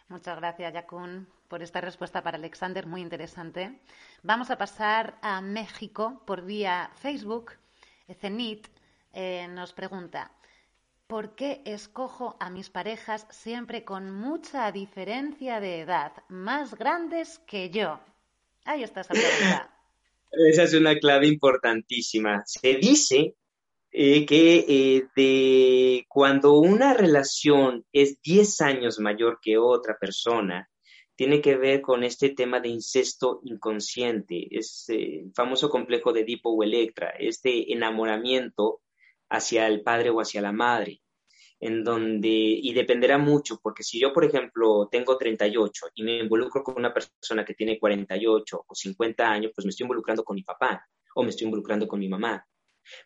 Muchas 0.08 0.36
gracias, 0.36 0.72
Yakun, 0.72 1.28
por 1.48 1.62
esta 1.62 1.80
respuesta 1.80 2.22
para 2.22 2.36
Alexander, 2.36 2.86
muy 2.86 3.00
interesante. 3.00 3.80
Vamos 4.22 4.50
a 4.50 4.58
pasar 4.58 5.18
a 5.22 5.40
México 5.40 6.22
por 6.26 6.44
vía 6.44 6.90
Facebook. 6.94 7.52
Zenit 8.20 8.68
eh, 9.12 9.48
nos 9.48 9.72
pregunta, 9.72 10.30
¿por 11.08 11.34
qué 11.34 11.62
escojo 11.64 12.36
a 12.38 12.50
mis 12.50 12.68
parejas 12.68 13.26
siempre 13.30 13.82
con 13.82 14.10
mucha 14.10 14.70
diferencia 14.70 15.58
de 15.58 15.80
edad, 15.80 16.12
más 16.28 16.74
grandes 16.74 17.40
que 17.46 17.70
yo? 17.70 17.98
Ahí 18.64 18.82
está 18.82 19.00
esa 19.00 19.14
pregunta. 19.14 19.74
Esa 20.30 20.64
es 20.64 20.74
una 20.74 20.98
clave 20.98 21.26
importantísima. 21.26 22.42
Se 22.44 22.74
dice 22.74 23.34
eh, 23.90 24.26
que 24.26 24.66
eh, 24.68 25.08
de 25.16 26.04
cuando 26.06 26.58
una 26.58 26.92
relación 26.92 27.86
es 27.90 28.20
10 28.20 28.60
años 28.60 29.00
mayor 29.00 29.38
que 29.40 29.56
otra 29.56 29.96
persona, 29.98 30.68
tiene 31.16 31.40
que 31.40 31.56
ver 31.56 31.80
con 31.80 32.04
este 32.04 32.28
tema 32.28 32.60
de 32.60 32.68
incesto 32.68 33.40
inconsciente, 33.42 34.46
es 34.50 34.84
eh, 34.90 35.24
famoso 35.34 35.70
complejo 35.70 36.12
de 36.12 36.20
Edipo 36.20 36.50
o 36.50 36.62
Electra, 36.62 37.08
este 37.18 37.72
enamoramiento 37.72 38.82
hacia 39.30 39.66
el 39.66 39.82
padre 39.82 40.10
o 40.10 40.20
hacia 40.20 40.40
la 40.40 40.52
madre, 40.52 41.00
en 41.60 41.82
donde, 41.82 42.28
y 42.28 42.72
dependerá 42.72 43.18
mucho, 43.18 43.58
porque 43.62 43.82
si 43.82 44.00
yo, 44.00 44.12
por 44.12 44.24
ejemplo, 44.24 44.88
tengo 44.90 45.18
38 45.18 45.86
y 45.94 46.02
me 46.02 46.18
involucro 46.18 46.62
con 46.62 46.76
una 46.76 46.94
persona 46.94 47.44
que 47.44 47.54
tiene 47.54 47.78
48 47.78 48.64
o 48.66 48.74
50 48.74 49.30
años, 49.30 49.52
pues 49.54 49.64
me 49.64 49.70
estoy 49.70 49.84
involucrando 49.84 50.24
con 50.24 50.36
mi 50.36 50.42
papá 50.42 50.86
o 51.14 51.22
me 51.22 51.30
estoy 51.30 51.46
involucrando 51.46 51.88
con 51.88 51.98
mi 51.98 52.08
mamá. 52.08 52.46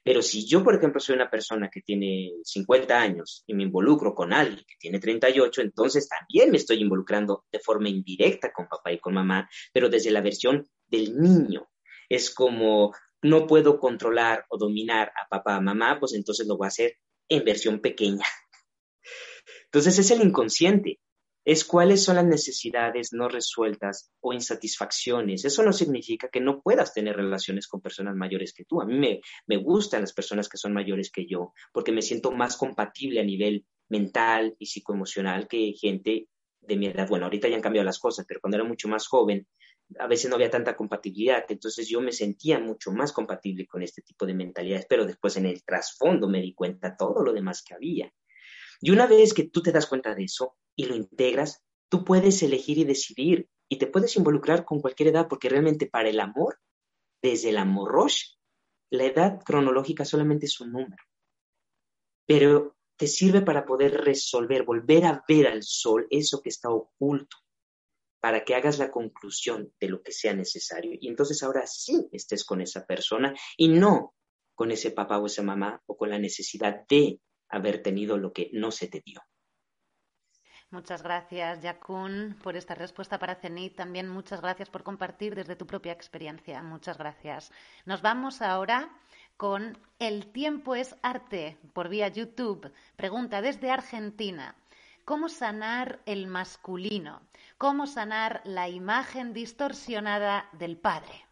Pero 0.03 0.23
si 0.23 0.47
yo, 0.47 0.63
por 0.63 0.75
ejemplo, 0.75 1.01
soy 1.01 1.17
una 1.17 1.31
persona 1.31 1.69
que 1.69 1.81
tiene 1.81 2.33
50 2.45 3.01
años 3.01 3.43
y 3.47 3.55
me 3.55 3.65
involucro 3.65 4.15
con 4.15 4.33
alguien 4.33 4.65
que 4.67 4.77
tiene 4.79 5.01
38, 5.01 5.61
entonces 5.61 6.09
también 6.09 6.51
me 6.51 6.59
estoy 6.59 6.81
involucrando 6.81 7.47
de 7.51 7.59
forma 7.59 7.89
indirecta 7.89 8.53
con 8.53 8.69
papá 8.69 8.93
y 8.93 8.99
con 8.99 9.15
mamá, 9.15 9.49
pero 9.73 9.89
desde 9.89 10.11
la 10.11 10.21
versión 10.21 10.69
del 10.87 11.19
niño. 11.19 11.69
Es 12.09 12.33
como 12.33 12.93
no 13.23 13.47
puedo 13.47 13.79
controlar 13.79 14.45
o 14.49 14.59
dominar 14.59 15.13
a 15.17 15.29
papá 15.29 15.59
o 15.59 15.63
mamá, 15.63 15.99
pues 15.99 16.15
entonces 16.15 16.47
lo 16.47 16.57
voy 16.57 16.67
a 16.67 16.69
hacer 16.69 16.97
en 17.29 17.45
versión 17.45 17.81
pequeña. 17.81 18.27
Entonces 19.67 19.99
es 19.99 20.11
el 20.11 20.23
inconsciente 20.23 21.01
es 21.45 21.65
cuáles 21.65 22.05
son 22.05 22.17
las 22.17 22.25
necesidades 22.25 23.13
no 23.13 23.29
resueltas 23.29 24.13
o 24.21 24.33
insatisfacciones. 24.33 25.45
Eso 25.45 25.63
no 25.63 25.73
significa 25.73 26.29
que 26.29 26.41
no 26.41 26.63
puedas 26.63 26.95
tener 26.95 27.17
relaciones 27.17 27.67
con 27.67 27.81
personas 27.81 28.15
mayores 28.15 28.53
que 28.53 28.65
tú. 28.65 28.81
A 28.81 28.87
mí 28.87 28.97
me, 28.99 29.21
me 29.47 29.57
gustan 29.57 30.03
las 30.03 30.13
personas 30.13 30.49
que 30.49 30.57
son 30.57 30.73
mayores 30.73 31.11
que 31.11 31.27
yo 31.27 31.53
porque 31.73 31.93
me 31.93 32.03
siento 32.03 32.31
más 32.31 32.57
compatible 32.57 33.21
a 33.21 33.25
nivel 33.25 33.67
mental 33.89 34.55
y 34.59 34.67
psicoemocional 34.67 35.49
que 35.49 35.73
gente 35.73 36.29
de 36.61 36.77
mi 36.77 36.87
edad. 36.87 37.09
Bueno, 37.09 37.27
ahorita 37.27 37.49
ya 37.49 37.57
han 37.57 37.63
cambiado 37.63 37.87
las 37.87 37.99
cosas, 37.99 38.25
pero 38.27 38.41
cuando 38.41 38.59
era 38.59 38.65
mucho 38.65 38.89
más 38.89 39.07
joven, 39.09 39.49
a 39.99 40.07
veces 40.07 40.29
no 40.29 40.37
había 40.37 40.51
tanta 40.51 40.77
compatibilidad, 40.77 41.45
entonces 41.49 41.89
yo 41.89 42.01
me 42.01 42.13
sentía 42.13 42.59
mucho 42.59 42.93
más 42.93 43.13
compatible 43.13 43.67
con 43.67 43.83
este 43.83 44.03
tipo 44.03 44.27
de 44.27 44.35
mentalidades, 44.35 44.87
pero 44.89 45.07
después 45.07 45.37
en 45.37 45.47
el 45.47 45.63
trasfondo 45.65 46.29
me 46.29 46.41
di 46.41 46.55
cuenta 46.55 46.97
todo 46.97 47.23
lo 47.23 47.33
demás 47.33 47.63
que 47.63 47.75
había. 47.75 48.13
Y 48.81 48.91
una 48.91 49.07
vez 49.07 49.33
que 49.33 49.45
tú 49.45 49.63
te 49.63 49.73
das 49.73 49.87
cuenta 49.87 50.15
de 50.15 50.25
eso 50.25 50.57
y 50.75 50.87
lo 50.87 50.97
integras, 50.97 51.63
tú 51.89 52.05
puedes 52.05 52.43
elegir 52.43 52.79
y 52.79 52.85
decidir 52.85 53.49
y 53.69 53.79
te 53.79 53.87
puedes 53.87 54.17
involucrar 54.17 54.65
con 54.65 54.81
cualquier 54.81 55.11
edad 55.11 55.29
porque 55.29 55.49
realmente 55.49 55.87
para 55.87 56.09
el 56.09 56.21
amor, 56.21 56.59
desde 57.23 57.51
el 57.51 57.59
amor 57.59 57.93
Rosh, 57.93 58.35
la 58.91 59.05
edad 59.05 59.41
cronológica 59.45 60.05
solamente 60.05 60.47
es 60.47 60.61
un 60.61 60.73
número. 60.73 61.03
Pero 62.27 62.77
te 62.97 63.07
sirve 63.07 63.41
para 63.43 63.65
poder 63.65 63.93
resolver, 64.05 64.65
volver 64.65 65.05
a 65.07 65.25
ver 65.27 65.47
al 65.47 65.63
sol 65.63 66.07
eso 66.11 66.41
que 66.43 66.51
está 66.51 66.71
oculto, 66.71 67.37
para 68.23 68.45
que 68.45 68.55
hagas 68.55 68.79
la 68.79 68.93
conclusión 68.93 69.75
de 69.81 69.89
lo 69.89 70.01
que 70.01 70.13
sea 70.13 70.33
necesario. 70.33 70.93
Y 71.01 71.09
entonces 71.09 71.43
ahora 71.43 71.67
sí 71.67 72.09
estés 72.13 72.45
con 72.45 72.61
esa 72.61 72.87
persona 72.87 73.35
y 73.57 73.67
no 73.67 74.15
con 74.55 74.71
ese 74.71 74.93
papá 74.93 75.19
o 75.19 75.27
esa 75.27 75.43
mamá 75.43 75.83
o 75.87 75.97
con 75.97 76.09
la 76.09 76.21
necesidad 76.21 76.87
de 76.89 77.19
haber 77.49 77.83
tenido 77.83 78.19
lo 78.19 78.33
que 78.33 78.49
no 78.53 78.71
se 78.71 78.87
te 78.87 79.03
dio. 79.05 79.21
Muchas 80.71 81.03
gracias, 81.03 81.63
Yakun, 81.63 82.39
por 82.45 82.57
esta 82.57 82.77
respuesta 82.77 83.19
para 83.19 83.35
Cenit. 83.35 83.75
También 83.75 84.09
muchas 84.09 84.41
gracias 84.41 84.71
por 84.71 84.85
compartir 84.85 85.35
desde 85.35 85.57
tu 85.57 85.67
propia 85.67 85.93
experiencia. 85.93 86.63
Muchas 86.63 86.99
gracias. 86.99 87.51
Nos 87.87 88.03
vamos 88.03 88.41
ahora 88.41 88.89
con 89.37 89.77
El 89.99 90.31
tiempo 90.31 90.77
es 90.77 90.95
arte 91.03 91.59
por 91.73 91.89
vía 91.89 92.07
YouTube. 92.07 92.73
Pregunta 92.95 93.43
desde 93.43 93.73
Argentina. 93.73 94.55
¿Cómo 95.05 95.29
sanar 95.29 96.01
el 96.07 96.29
masculino? 96.29 97.23
¿Cómo 97.59 97.87
sanar 97.87 98.41
la 98.45 98.69
imagen 98.69 99.33
distorsionada 99.33 100.49
del 100.53 100.77
padre? 100.77 101.27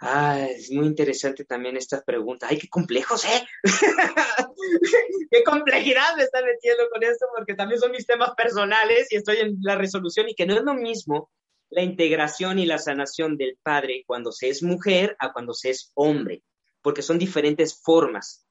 Ah, 0.00 0.46
es 0.48 0.70
muy 0.70 0.86
interesante 0.86 1.44
también 1.44 1.76
esta 1.76 2.02
pregunta. 2.02 2.46
¡Ay, 2.48 2.58
qué 2.58 2.68
complejos, 2.68 3.24
eh! 3.24 3.46
¡Qué 5.30 5.42
complejidad 5.44 6.16
me 6.16 6.22
está 6.22 6.40
metiendo 6.42 6.88
con 6.90 7.02
esto! 7.02 7.26
Porque 7.36 7.54
también 7.54 7.80
son 7.80 7.90
mis 7.90 8.06
temas 8.06 8.30
personales 8.36 9.12
y 9.12 9.16
estoy 9.16 9.38
en 9.38 9.58
la 9.60 9.74
resolución 9.74 10.28
y 10.28 10.34
que 10.34 10.46
no 10.46 10.54
es 10.54 10.62
lo 10.62 10.74
mismo 10.74 11.30
la 11.70 11.82
integración 11.82 12.58
y 12.58 12.64
la 12.64 12.78
sanación 12.78 13.36
del 13.36 13.58
padre 13.62 14.04
cuando 14.06 14.32
se 14.32 14.48
es 14.48 14.62
mujer 14.62 15.16
a 15.18 15.32
cuando 15.32 15.52
se 15.52 15.70
es 15.70 15.92
hombre, 15.94 16.42
porque 16.80 17.02
son 17.02 17.18
diferentes 17.18 17.78
formas. 17.82 18.47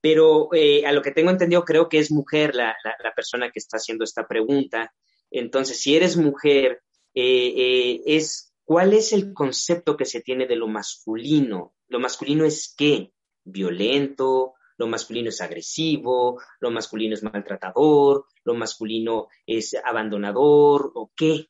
Pero 0.00 0.48
eh, 0.54 0.86
a 0.86 0.92
lo 0.92 1.02
que 1.02 1.10
tengo 1.10 1.30
entendido, 1.30 1.64
creo 1.64 1.88
que 1.88 1.98
es 1.98 2.10
mujer 2.10 2.54
la, 2.54 2.74
persona 3.14 3.50
que 3.50 3.58
está 3.58 3.76
haciendo 3.76 4.04
esta 4.04 4.26
pregunta. 4.26 4.92
Entonces, 5.30 5.80
si 5.80 5.96
eres 5.96 6.16
mujer, 6.16 6.82
eh, 7.14 7.52
eh, 7.56 8.00
es 8.06 8.50
¿Cuál 8.70 8.94
es 8.94 9.12
el 9.12 9.34
concepto 9.34 9.96
que 9.96 10.04
se 10.04 10.20
tiene 10.20 10.46
de 10.46 10.54
lo 10.54 10.68
masculino? 10.68 11.74
Lo 11.88 11.98
masculino 11.98 12.44
es 12.44 12.72
qué? 12.78 13.12
Violento, 13.42 14.54
lo 14.76 14.86
masculino 14.86 15.28
es 15.28 15.40
agresivo, 15.40 16.40
lo 16.60 16.70
masculino 16.70 17.14
es 17.14 17.24
maltratador, 17.24 18.26
lo 18.44 18.54
masculino 18.54 19.26
es 19.44 19.74
abandonador 19.74 20.92
o 20.94 21.10
qué. 21.16 21.48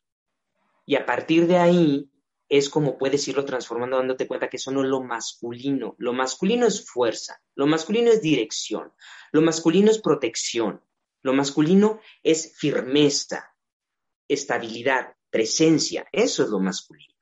Y 0.87 0.95
a 0.95 1.05
partir 1.05 1.45
de 1.45 1.57
ahí 1.57 2.09
es 2.51 2.69
como 2.69 2.97
puedes 2.97 3.25
irlo 3.29 3.45
transformando 3.45 3.95
dándote 3.95 4.27
cuenta 4.27 4.49
que 4.49 4.57
eso 4.57 4.71
no 4.71 4.83
es 4.83 4.89
lo 4.89 5.01
masculino. 5.01 5.95
Lo 5.97 6.11
masculino 6.11 6.67
es 6.67 6.85
fuerza, 6.85 7.41
lo 7.55 7.65
masculino 7.65 8.11
es 8.11 8.21
dirección, 8.21 8.91
lo 9.31 9.41
masculino 9.41 9.89
es 9.89 10.01
protección, 10.01 10.83
lo 11.21 11.31
masculino 11.31 12.01
es 12.21 12.53
firmeza, 12.57 13.55
estabilidad, 14.27 15.15
presencia. 15.29 16.05
Eso 16.11 16.43
es 16.43 16.49
lo 16.49 16.59
masculino. 16.59 17.13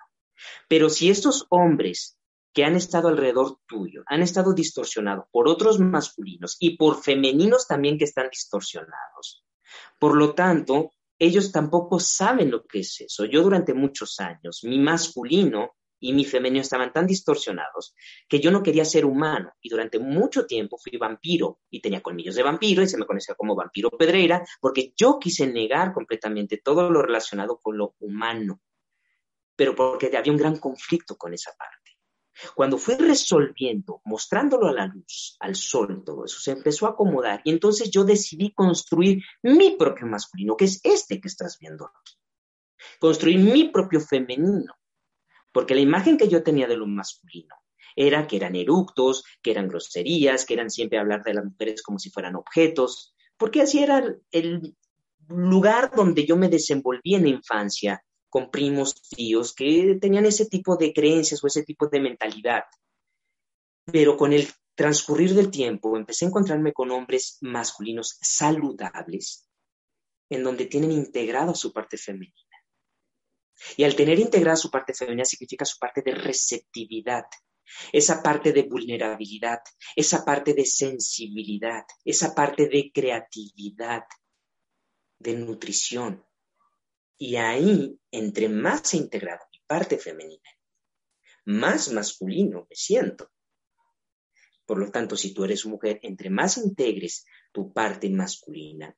Pero 0.67 0.89
si 0.89 1.11
estos 1.11 1.45
hombres 1.49 2.17
que 2.51 2.63
han 2.63 2.75
estado 2.75 3.07
alrededor 3.09 3.59
tuyo 3.67 4.01
han 4.07 4.23
estado 4.23 4.55
distorsionados 4.55 5.25
por 5.31 5.47
otros 5.47 5.79
masculinos 5.79 6.57
y 6.59 6.75
por 6.75 7.03
femeninos 7.03 7.67
también 7.67 7.99
que 7.99 8.05
están 8.05 8.29
distorsionados, 8.31 9.45
por 9.99 10.17
lo 10.17 10.33
tanto, 10.33 10.91
ellos 11.19 11.51
tampoco 11.51 11.99
saben 11.99 12.49
lo 12.49 12.65
que 12.65 12.79
es 12.79 13.01
eso. 13.01 13.25
Yo 13.25 13.43
durante 13.43 13.73
muchos 13.73 14.19
años, 14.19 14.61
mi 14.63 14.79
masculino 14.79 15.75
y 15.99 16.13
mi 16.13 16.23
femenino 16.23 16.61
estaban 16.61 16.93
tan 16.93 17.05
distorsionados 17.05 17.93
que 18.27 18.39
yo 18.39 18.51
no 18.51 18.63
quería 18.63 18.85
ser 18.85 19.05
humano 19.05 19.51
y 19.61 19.67
durante 19.69 19.99
mucho 19.99 20.45
tiempo 20.45 20.77
fui 20.77 20.97
vampiro 20.97 21.59
y 21.69 21.81
tenía 21.81 22.01
colmillos 22.01 22.35
de 22.35 22.43
vampiro 22.43 22.81
y 22.81 22.87
se 22.87 22.97
me 22.97 23.05
conocía 23.05 23.35
como 23.35 23.53
vampiro 23.53 23.91
pedrera 23.91 24.45
porque 24.61 24.93
yo 24.95 25.19
quise 25.19 25.45
negar 25.45 25.91
completamente 25.91 26.61
todo 26.63 26.89
lo 26.89 27.01
relacionado 27.01 27.59
con 27.61 27.77
lo 27.77 27.95
humano 27.99 28.61
pero 29.59 29.75
porque 29.75 30.15
había 30.15 30.31
un 30.31 30.37
gran 30.37 30.55
conflicto 30.55 31.17
con 31.17 31.33
esa 31.33 31.51
parte. 31.51 31.88
Cuando 32.55 32.77
fui 32.77 32.95
resolviendo, 32.95 34.01
mostrándolo 34.05 34.67
a 34.67 34.73
la 34.73 34.87
luz, 34.87 35.35
al 35.39 35.55
sol, 35.55 36.03
todo 36.05 36.25
eso 36.25 36.39
se 36.39 36.51
empezó 36.51 36.87
a 36.87 36.91
acomodar 36.91 37.41
y 37.43 37.51
entonces 37.51 37.89
yo 37.91 38.03
decidí 38.03 38.53
construir 38.53 39.23
mi 39.43 39.75
propio 39.77 40.07
masculino, 40.07 40.55
que 40.55 40.65
es 40.65 40.79
este 40.83 41.19
que 41.19 41.27
estás 41.27 41.57
viendo 41.59 41.85
aquí. 41.85 42.15
Construir 42.99 43.39
mi 43.39 43.65
propio 43.65 43.99
femenino, 43.99 44.73
porque 45.51 45.75
la 45.75 45.81
imagen 45.81 46.17
que 46.17 46.29
yo 46.29 46.43
tenía 46.43 46.67
de 46.67 46.77
lo 46.77 46.87
masculino 46.87 47.55
era 47.95 48.27
que 48.27 48.37
eran 48.37 48.55
eructos, 48.55 49.23
que 49.41 49.51
eran 49.51 49.67
groserías, 49.67 50.45
que 50.45 50.53
eran 50.53 50.69
siempre 50.69 50.99
hablar 50.99 51.23
de 51.23 51.33
las 51.33 51.45
mujeres 51.45 51.81
como 51.81 51.99
si 51.99 52.09
fueran 52.09 52.35
objetos, 52.35 53.13
porque 53.37 53.61
así 53.61 53.79
era 53.79 54.03
el 54.31 54.75
lugar 55.27 55.91
donde 55.95 56.25
yo 56.25 56.37
me 56.37 56.49
desenvolví 56.49 57.15
en 57.15 57.23
la 57.23 57.29
infancia, 57.29 58.03
con 58.29 58.51
primos, 58.51 59.01
tíos, 59.01 59.53
que 59.53 59.97
tenían 59.99 60.25
ese 60.25 60.45
tipo 60.45 60.77
de 60.77 60.93
creencias 60.93 61.43
o 61.43 61.47
ese 61.47 61.63
tipo 61.63 61.87
de 61.87 61.99
mentalidad. 61.99 62.63
Pero 63.85 64.15
con 64.17 64.33
el 64.33 64.47
transcurrir 64.75 65.33
del 65.33 65.51
tiempo 65.51 65.97
empecé 65.97 66.25
a 66.25 66.29
encontrarme 66.29 66.73
con 66.73 66.91
hombres 66.91 67.37
masculinos 67.41 68.17
saludables, 68.21 69.49
en 70.29 70.43
donde 70.43 70.67
tienen 70.67 70.91
integrada 70.91 71.53
su 71.55 71.73
parte 71.73 71.97
femenina. 71.97 72.35
Y 73.75 73.83
al 73.83 73.95
tener 73.95 74.19
integrada 74.19 74.55
su 74.55 74.71
parte 74.71 74.93
femenina 74.93 75.25
significa 75.25 75.65
su 75.65 75.77
parte 75.77 76.01
de 76.01 76.11
receptividad, 76.11 77.25
esa 77.91 78.23
parte 78.23 78.53
de 78.53 78.63
vulnerabilidad, 78.63 79.59
esa 79.95 80.23
parte 80.23 80.53
de 80.53 80.65
sensibilidad, 80.65 81.83
esa 82.05 82.33
parte 82.33 82.67
de 82.67 82.91
creatividad, 82.93 84.03
de 85.19 85.35
nutrición. 85.35 86.25
Y 87.21 87.35
ahí, 87.35 87.99
entre 88.11 88.47
más 88.47 88.93
integrado 88.93 89.41
mi 89.51 89.59
parte 89.67 89.97
femenina, 89.97 90.49
más 91.45 91.91
masculino 91.91 92.65
me 92.69 92.75
siento. 92.75 93.29
Por 94.65 94.79
lo 94.79 94.89
tanto, 94.89 95.17
si 95.17 95.33
tú 95.33 95.43
eres 95.43 95.65
mujer, 95.65 95.99
entre 96.01 96.29
más 96.29 96.57
integres 96.57 97.25
tu 97.51 97.73
parte 97.73 98.09
masculina, 98.09 98.95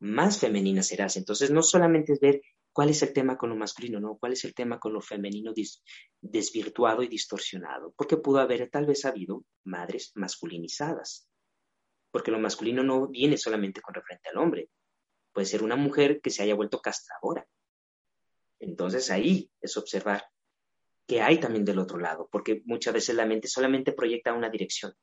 más 0.00 0.40
femenina 0.40 0.82
serás. 0.82 1.16
Entonces, 1.16 1.52
no 1.52 1.62
solamente 1.62 2.14
es 2.14 2.20
ver 2.20 2.40
cuál 2.72 2.90
es 2.90 3.02
el 3.02 3.12
tema 3.12 3.38
con 3.38 3.50
lo 3.50 3.56
masculino, 3.56 4.00
no, 4.00 4.16
cuál 4.18 4.32
es 4.32 4.44
el 4.44 4.52
tema 4.54 4.80
con 4.80 4.92
lo 4.92 5.00
femenino 5.00 5.52
desvirtuado 6.20 7.04
y 7.04 7.08
distorsionado, 7.08 7.92
porque 7.96 8.16
pudo 8.16 8.40
haber 8.40 8.68
tal 8.68 8.86
vez 8.86 9.04
habido 9.04 9.44
madres 9.64 10.10
masculinizadas, 10.16 11.28
porque 12.10 12.32
lo 12.32 12.40
masculino 12.40 12.82
no 12.82 13.06
viene 13.06 13.36
solamente 13.36 13.80
con 13.80 13.94
referente 13.94 14.28
al 14.30 14.38
hombre, 14.38 14.70
puede 15.32 15.46
ser 15.46 15.62
una 15.62 15.76
mujer 15.76 16.20
que 16.20 16.30
se 16.30 16.42
haya 16.42 16.54
vuelto 16.54 16.80
castradora, 16.80 17.46
entonces 18.60 19.10
ahí 19.10 19.50
es 19.60 19.76
observar 19.76 20.24
que 21.06 21.20
hay 21.20 21.40
también 21.40 21.64
del 21.64 21.78
otro 21.78 21.98
lado, 21.98 22.28
porque 22.30 22.62
muchas 22.66 22.94
veces 22.94 23.16
la 23.16 23.26
mente 23.26 23.48
solamente 23.48 23.92
proyecta 23.92 24.32
una 24.32 24.48
dirección. 24.48 24.94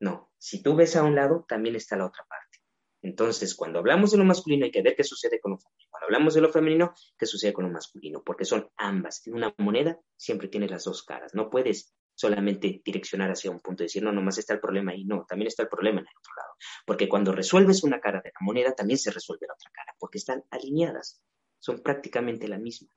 No, 0.00 0.32
si 0.38 0.60
tú 0.62 0.74
ves 0.74 0.96
a 0.96 1.04
un 1.04 1.14
lado, 1.14 1.44
también 1.46 1.76
está 1.76 1.96
la 1.96 2.06
otra 2.06 2.24
parte. 2.28 2.58
Entonces, 3.02 3.54
cuando 3.54 3.78
hablamos 3.78 4.10
de 4.10 4.18
lo 4.18 4.24
masculino, 4.24 4.64
hay 4.64 4.70
que 4.70 4.82
ver 4.82 4.96
qué 4.96 5.04
sucede 5.04 5.40
con 5.40 5.52
lo 5.52 5.58
femenino. 5.58 5.88
Cuando 5.90 6.06
hablamos 6.06 6.34
de 6.34 6.40
lo 6.40 6.50
femenino, 6.50 6.94
qué 7.18 7.26
sucede 7.26 7.52
con 7.52 7.66
lo 7.66 7.70
masculino, 7.70 8.22
porque 8.24 8.44
son 8.44 8.68
ambas. 8.76 9.26
En 9.26 9.34
una 9.34 9.54
moneda 9.58 10.00
siempre 10.16 10.48
tiene 10.48 10.68
las 10.68 10.84
dos 10.84 11.04
caras. 11.04 11.34
No 11.34 11.50
puedes 11.50 11.94
solamente 12.14 12.80
direccionar 12.84 13.30
hacia 13.30 13.50
un 13.50 13.60
punto 13.60 13.82
y 13.82 13.86
decir, 13.86 14.02
no, 14.02 14.12
nomás 14.12 14.38
está 14.38 14.54
el 14.54 14.60
problema 14.60 14.92
ahí. 14.92 15.04
No, 15.04 15.24
también 15.28 15.48
está 15.48 15.64
el 15.64 15.68
problema 15.68 16.00
en 16.00 16.06
el 16.06 16.18
otro 16.18 16.34
lado. 16.36 16.54
Porque 16.86 17.08
cuando 17.08 17.32
resuelves 17.32 17.82
una 17.82 18.00
cara 18.00 18.20
de 18.20 18.30
la 18.30 18.44
moneda, 18.44 18.74
también 18.74 18.98
se 18.98 19.10
resuelve 19.10 19.46
la 19.46 19.54
otra 19.54 19.70
cara, 19.72 19.94
porque 19.98 20.18
están 20.18 20.44
alineadas 20.50 21.20
son 21.62 21.80
prácticamente 21.80 22.48
la 22.48 22.58
misma, 22.58 22.88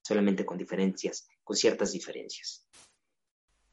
solamente 0.00 0.46
con 0.46 0.56
diferencias, 0.56 1.26
con 1.42 1.56
ciertas 1.56 1.90
diferencias. 1.90 2.64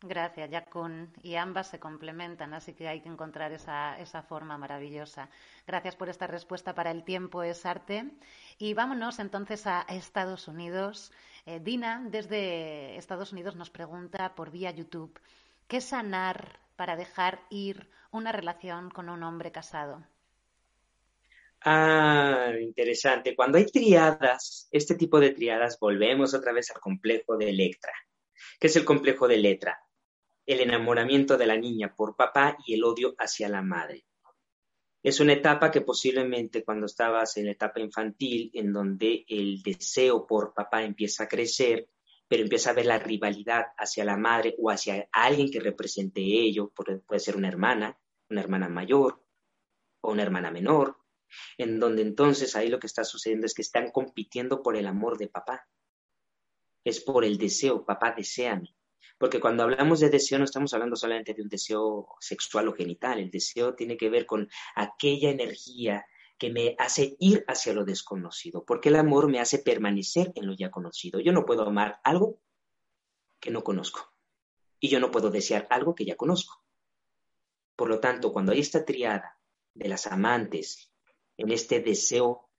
Gracias, 0.02 0.50
Jacun. 0.50 1.14
Y 1.22 1.36
ambas 1.36 1.68
se 1.68 1.80
complementan, 1.80 2.54
así 2.56 2.74
que 2.74 2.88
hay 2.88 3.02
que 3.02 3.10
encontrar 3.10 3.52
esa, 3.52 4.00
esa, 4.00 4.24
forma 4.24 4.58
maravillosa. 4.58 5.30
Gracias 5.68 5.96
por 5.96 6.10
esta 6.10 6.26
respuesta 6.26 6.74
para 6.74 6.90
el 6.90 7.04
tiempo 7.04 7.44
es 7.44 7.66
arte. 7.68 8.12
Y 8.58 8.74
vámonos 8.74 9.20
entonces 9.20 9.68
a 9.68 9.82
Estados 9.82 10.48
Unidos. 10.48 11.12
Eh, 11.46 11.60
Dina, 11.60 12.04
desde 12.10 12.98
Estados 12.98 13.32
Unidos, 13.32 13.56
nos 13.56 13.70
pregunta 13.70 14.34
por 14.34 14.50
vía 14.50 14.72
YouTube, 14.72 15.20
¿qué 15.68 15.82
sanar 15.82 16.60
para 16.76 16.96
dejar 16.96 17.42
ir 17.52 17.88
una 18.12 18.32
relación 18.32 18.90
con 18.90 19.10
un 19.10 19.22
hombre 19.22 19.52
casado? 19.52 20.04
Ah, 21.68 22.52
interesante. 22.62 23.36
Cuando 23.36 23.58
hay 23.58 23.66
triadas, 23.66 24.68
este 24.70 24.94
tipo 24.94 25.20
de 25.20 25.32
triadas, 25.32 25.80
volvemos 25.80 26.36
otra 26.36 26.54
vez 26.54 26.70
al 26.70 26.80
complejo 26.80 27.38
de 27.38 27.50
Electra. 27.50 27.92
¿Qué 28.60 28.68
es 28.68 28.76
el 28.76 28.86
complejo 28.86 29.28
de 29.28 29.34
Electra? 29.34 29.80
El 30.46 30.60
enamoramiento 30.60 31.38
de 31.40 31.48
la 31.48 31.58
niña 31.58 31.96
por 31.96 32.16
papá 32.16 32.56
y 32.68 32.76
el 32.76 32.84
odio 32.84 33.16
hacia 33.18 33.50
la 33.50 33.64
madre. 33.64 34.06
Es 35.02 35.20
una 35.20 35.34
etapa 35.34 35.72
que 35.72 35.82
posiblemente 35.82 36.64
cuando 36.64 36.86
estabas 36.86 37.36
en 37.38 37.46
la 37.46 37.54
etapa 37.54 37.80
infantil, 37.80 38.52
en 38.54 38.72
donde 38.72 39.26
el 39.28 39.64
deseo 39.64 40.28
por 40.28 40.54
papá 40.54 40.84
empieza 40.84 41.24
a 41.24 41.28
crecer, 41.28 41.90
pero 42.28 42.44
empieza 42.44 42.70
a 42.70 42.74
ver 42.74 42.86
la 42.86 43.00
rivalidad 43.00 43.66
hacia 43.76 44.06
la 44.06 44.18
madre 44.18 44.54
o 44.60 44.70
hacia 44.70 45.10
alguien 45.12 45.50
que 45.50 45.60
represente 45.60 46.22
ello, 46.22 46.72
puede 46.72 47.20
ser 47.20 47.36
una 47.36 47.48
hermana, 47.48 47.98
una 48.30 48.42
hermana 48.42 48.70
mayor 48.70 49.26
o 50.02 50.12
una 50.12 50.22
hermana 50.22 50.52
menor, 50.52 51.05
en 51.58 51.80
donde 51.80 52.02
entonces 52.02 52.56
ahí 52.56 52.70
lo 52.70 52.80
que 52.80 52.88
está 52.88 53.04
sucediendo 53.04 53.46
es 53.46 53.54
que 53.54 53.62
están 53.62 53.92
compitiendo 53.92 54.62
por 54.62 54.78
el 54.78 54.88
amor 54.88 55.18
de 55.18 55.28
papá. 55.28 55.68
Es 56.84 57.00
por 57.00 57.26
el 57.26 57.38
deseo, 57.38 57.86
papá, 57.86 58.14
deséame. 58.16 58.76
Porque 59.18 59.40
cuando 59.40 59.64
hablamos 59.64 60.00
de 60.00 60.10
deseo 60.10 60.40
no 60.40 60.46
estamos 60.46 60.74
hablando 60.74 60.96
solamente 60.96 61.34
de 61.34 61.42
un 61.42 61.50
deseo 61.50 62.08
sexual 62.20 62.68
o 62.68 62.74
genital, 62.74 63.20
el 63.20 63.32
deseo 63.32 63.74
tiene 63.74 63.98
que 63.98 64.10
ver 64.10 64.26
con 64.26 64.50
aquella 64.76 65.30
energía 65.30 66.06
que 66.38 66.52
me 66.52 66.76
hace 66.78 67.16
ir 67.20 67.46
hacia 67.48 67.74
lo 67.74 67.86
desconocido, 67.86 68.66
porque 68.66 68.90
el 68.90 68.98
amor 68.98 69.30
me 69.30 69.40
hace 69.40 69.60
permanecer 69.60 70.34
en 70.36 70.48
lo 70.48 70.54
ya 70.54 70.70
conocido. 70.70 71.20
Yo 71.22 71.32
no 71.32 71.46
puedo 71.46 71.66
amar 71.66 72.02
algo 72.04 72.42
que 73.40 73.52
no 73.52 73.64
conozco 73.64 74.14
y 74.80 74.90
yo 74.90 75.00
no 75.00 75.12
puedo 75.12 75.30
desear 75.30 75.66
algo 75.70 75.96
que 75.96 76.06
ya 76.06 76.16
conozco. 76.16 76.62
Por 77.76 77.90
lo 77.90 78.00
tanto, 78.00 78.34
cuando 78.34 78.52
hay 78.52 78.60
esta 78.60 78.86
triada 78.86 79.40
de 79.74 79.88
las 79.88 80.08
amantes 80.08 80.92
en 81.38 81.52
este 81.52 81.80
deseo 81.80 82.50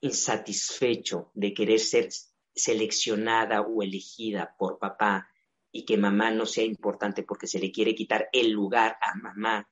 insatisfecho 0.00 1.30
de 1.34 1.54
querer 1.54 1.78
ser 1.78 2.08
seleccionada 2.54 3.62
o 3.62 3.82
elegida 3.82 4.54
por 4.58 4.78
papá 4.78 5.28
y 5.70 5.84
que 5.84 5.96
mamá 5.96 6.30
no 6.30 6.44
sea 6.44 6.64
importante 6.64 7.22
porque 7.22 7.46
se 7.46 7.58
le 7.58 7.72
quiere 7.72 7.94
quitar 7.94 8.28
el 8.32 8.50
lugar 8.50 8.98
a 9.00 9.14
mamá 9.14 9.70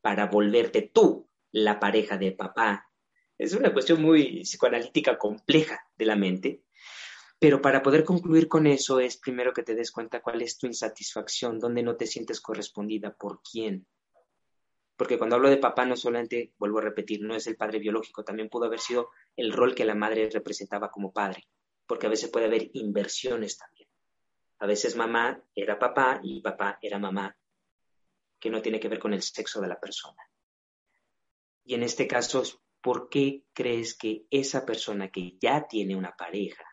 para 0.00 0.26
volverte 0.26 0.82
tú 0.82 1.30
la 1.50 1.80
pareja 1.80 2.18
de 2.18 2.32
papá. 2.32 2.90
Es 3.38 3.54
una 3.54 3.72
cuestión 3.72 4.02
muy 4.02 4.42
psicoanalítica 4.42 5.16
compleja 5.16 5.80
de 5.96 6.04
la 6.04 6.16
mente, 6.16 6.64
pero 7.38 7.60
para 7.60 7.82
poder 7.82 8.04
concluir 8.04 8.48
con 8.48 8.66
eso 8.66 9.00
es 9.00 9.16
primero 9.16 9.52
que 9.52 9.62
te 9.62 9.74
des 9.74 9.90
cuenta 9.90 10.20
cuál 10.20 10.42
es 10.42 10.58
tu 10.58 10.66
insatisfacción, 10.66 11.58
dónde 11.58 11.82
no 11.82 11.96
te 11.96 12.06
sientes 12.06 12.40
correspondida, 12.40 13.14
por 13.14 13.40
quién, 13.42 13.86
porque 14.96 15.18
cuando 15.18 15.36
hablo 15.36 15.50
de 15.50 15.56
papá 15.56 15.84
no 15.84 15.96
solamente, 15.96 16.52
vuelvo 16.58 16.78
a 16.78 16.82
repetir, 16.82 17.20
no 17.22 17.34
es 17.34 17.46
el 17.46 17.56
padre 17.56 17.78
biológico, 17.78 18.24
también 18.24 18.48
pudo 18.48 18.66
haber 18.66 18.78
sido 18.78 19.10
el 19.36 19.52
rol 19.52 19.74
que 19.74 19.84
la 19.84 19.94
madre 19.94 20.30
representaba 20.30 20.90
como 20.90 21.12
padre, 21.12 21.48
porque 21.86 22.06
a 22.06 22.10
veces 22.10 22.30
puede 22.30 22.46
haber 22.46 22.70
inversiones 22.74 23.58
también. 23.58 23.88
A 24.58 24.66
veces 24.66 24.94
mamá 24.96 25.42
era 25.54 25.78
papá 25.78 26.20
y 26.22 26.40
papá 26.40 26.78
era 26.80 26.98
mamá, 26.98 27.36
que 28.38 28.50
no 28.50 28.62
tiene 28.62 28.78
que 28.78 28.88
ver 28.88 29.00
con 29.00 29.12
el 29.12 29.22
sexo 29.22 29.60
de 29.60 29.68
la 29.68 29.80
persona. 29.80 30.22
Y 31.64 31.74
en 31.74 31.82
este 31.82 32.06
caso, 32.06 32.42
¿por 32.80 33.08
qué 33.08 33.44
crees 33.52 33.96
que 33.96 34.26
esa 34.30 34.64
persona 34.64 35.08
que 35.08 35.36
ya 35.40 35.66
tiene 35.66 35.96
una 35.96 36.14
pareja 36.14 36.64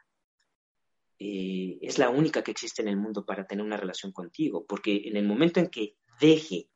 eh, 1.18 1.80
es 1.82 1.98
la 1.98 2.10
única 2.10 2.44
que 2.44 2.52
existe 2.52 2.82
en 2.82 2.90
el 2.90 2.98
mundo 2.98 3.26
para 3.26 3.48
tener 3.48 3.66
una 3.66 3.78
relación 3.78 4.12
contigo? 4.12 4.66
Porque 4.66 5.02
en 5.06 5.18
el 5.18 5.26
momento 5.26 5.60
en 5.60 5.70
que 5.70 5.96
deje 6.20 6.71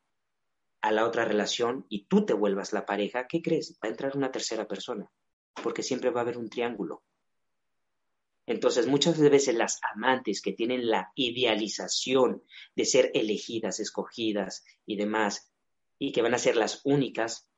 a 0.85 0.91
la 0.91 1.03
otra 1.03 1.25
relación 1.25 1.87
y 1.89 2.05
tú 2.05 2.27
te 2.27 2.33
vuelvas 2.33 2.71
la 2.71 2.85
pareja, 2.85 3.25
¿qué 3.27 3.41
crees? 3.41 3.79
Va 3.83 3.87
a 3.87 3.91
entrar 3.91 4.15
una 4.15 4.31
tercera 4.31 4.67
persona, 4.67 5.09
porque 5.63 5.81
siempre 5.81 6.11
va 6.11 6.19
a 6.19 6.23
haber 6.23 6.37
un 6.37 6.47
triángulo. 6.47 7.03
Entonces, 8.45 8.85
muchas 8.85 9.19
veces 9.19 9.55
las 9.55 9.79
amantes 9.95 10.43
que 10.43 10.53
tienen 10.53 10.87
la 10.87 11.11
idealización 11.15 12.43
de 12.75 12.85
ser 12.85 13.09
elegidas, 13.15 13.79
escogidas 13.79 14.63
y 14.85 14.95
demás, 14.95 15.51
y 15.97 16.11
que 16.11 16.21
van 16.21 16.35
a 16.35 16.37
ser 16.37 16.55
las 16.55 16.81
únicas, 16.83 17.49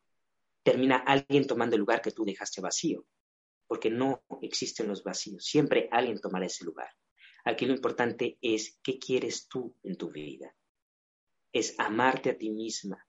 termina 0.64 0.96
alguien 0.96 1.46
tomando 1.46 1.76
el 1.76 1.82
lugar 1.82 2.02
que 2.02 2.12
tú 2.12 2.24
dejaste 2.24 2.62
vacío, 2.62 3.06
porque 3.68 3.90
no 3.90 4.24
existen 4.42 4.88
los 4.88 5.04
vacíos, 5.04 5.44
siempre 5.44 5.90
alguien 5.92 6.22
tomará 6.22 6.46
ese 6.46 6.64
lugar. 6.64 6.92
Aquí 7.44 7.66
lo 7.66 7.74
importante 7.74 8.38
es 8.42 8.80
qué 8.82 8.98
quieres 8.98 9.50
tú 9.50 9.76
en 9.84 9.98
tu 9.98 10.12
vida. 10.12 10.56
Es 11.52 11.76
amarte 11.78 12.30
a 12.30 12.38
ti 12.38 12.50
misma, 12.50 13.07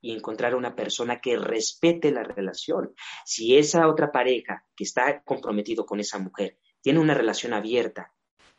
y 0.00 0.12
encontrar 0.14 0.54
una 0.54 0.74
persona 0.74 1.20
que 1.20 1.36
respete 1.36 2.10
la 2.10 2.22
relación. 2.22 2.94
Si 3.24 3.56
esa 3.56 3.88
otra 3.88 4.12
pareja 4.12 4.64
que 4.76 4.84
está 4.84 5.22
comprometido 5.22 5.86
con 5.86 6.00
esa 6.00 6.18
mujer 6.18 6.58
tiene 6.80 7.00
una 7.00 7.14
relación 7.14 7.52
abierta, 7.52 8.14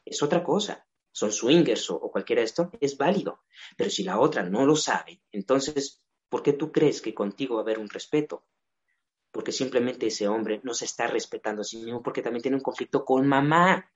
es 0.05 0.21
otra 0.21 0.43
cosa. 0.43 0.85
Son 1.11 1.31
swingers 1.31 1.89
o, 1.89 1.95
o 1.95 2.11
cualquiera 2.11 2.41
de 2.41 2.45
esto, 2.45 2.71
es 2.79 2.97
válido. 2.97 3.41
Pero 3.77 3.89
si 3.89 4.03
la 4.03 4.19
otra 4.19 4.43
no 4.43 4.65
lo 4.65 4.75
sabe, 4.75 5.21
entonces, 5.31 6.01
¿por 6.29 6.43
qué 6.43 6.53
tú 6.53 6.71
crees 6.71 7.01
que 7.01 7.13
contigo 7.13 7.55
va 7.55 7.61
a 7.61 7.63
haber 7.63 7.79
un 7.79 7.89
respeto? 7.89 8.45
Porque 9.31 9.51
simplemente 9.51 10.07
ese 10.07 10.27
hombre 10.27 10.59
no 10.63 10.73
se 10.73 10.85
está 10.85 11.07
respetando 11.07 11.61
a 11.61 11.65
sí 11.65 11.77
mismo 11.77 12.01
porque 12.01 12.21
también 12.21 12.41
tiene 12.41 12.57
un 12.57 12.63
conflicto 12.63 13.05
con 13.05 13.27
mamá. 13.27 13.91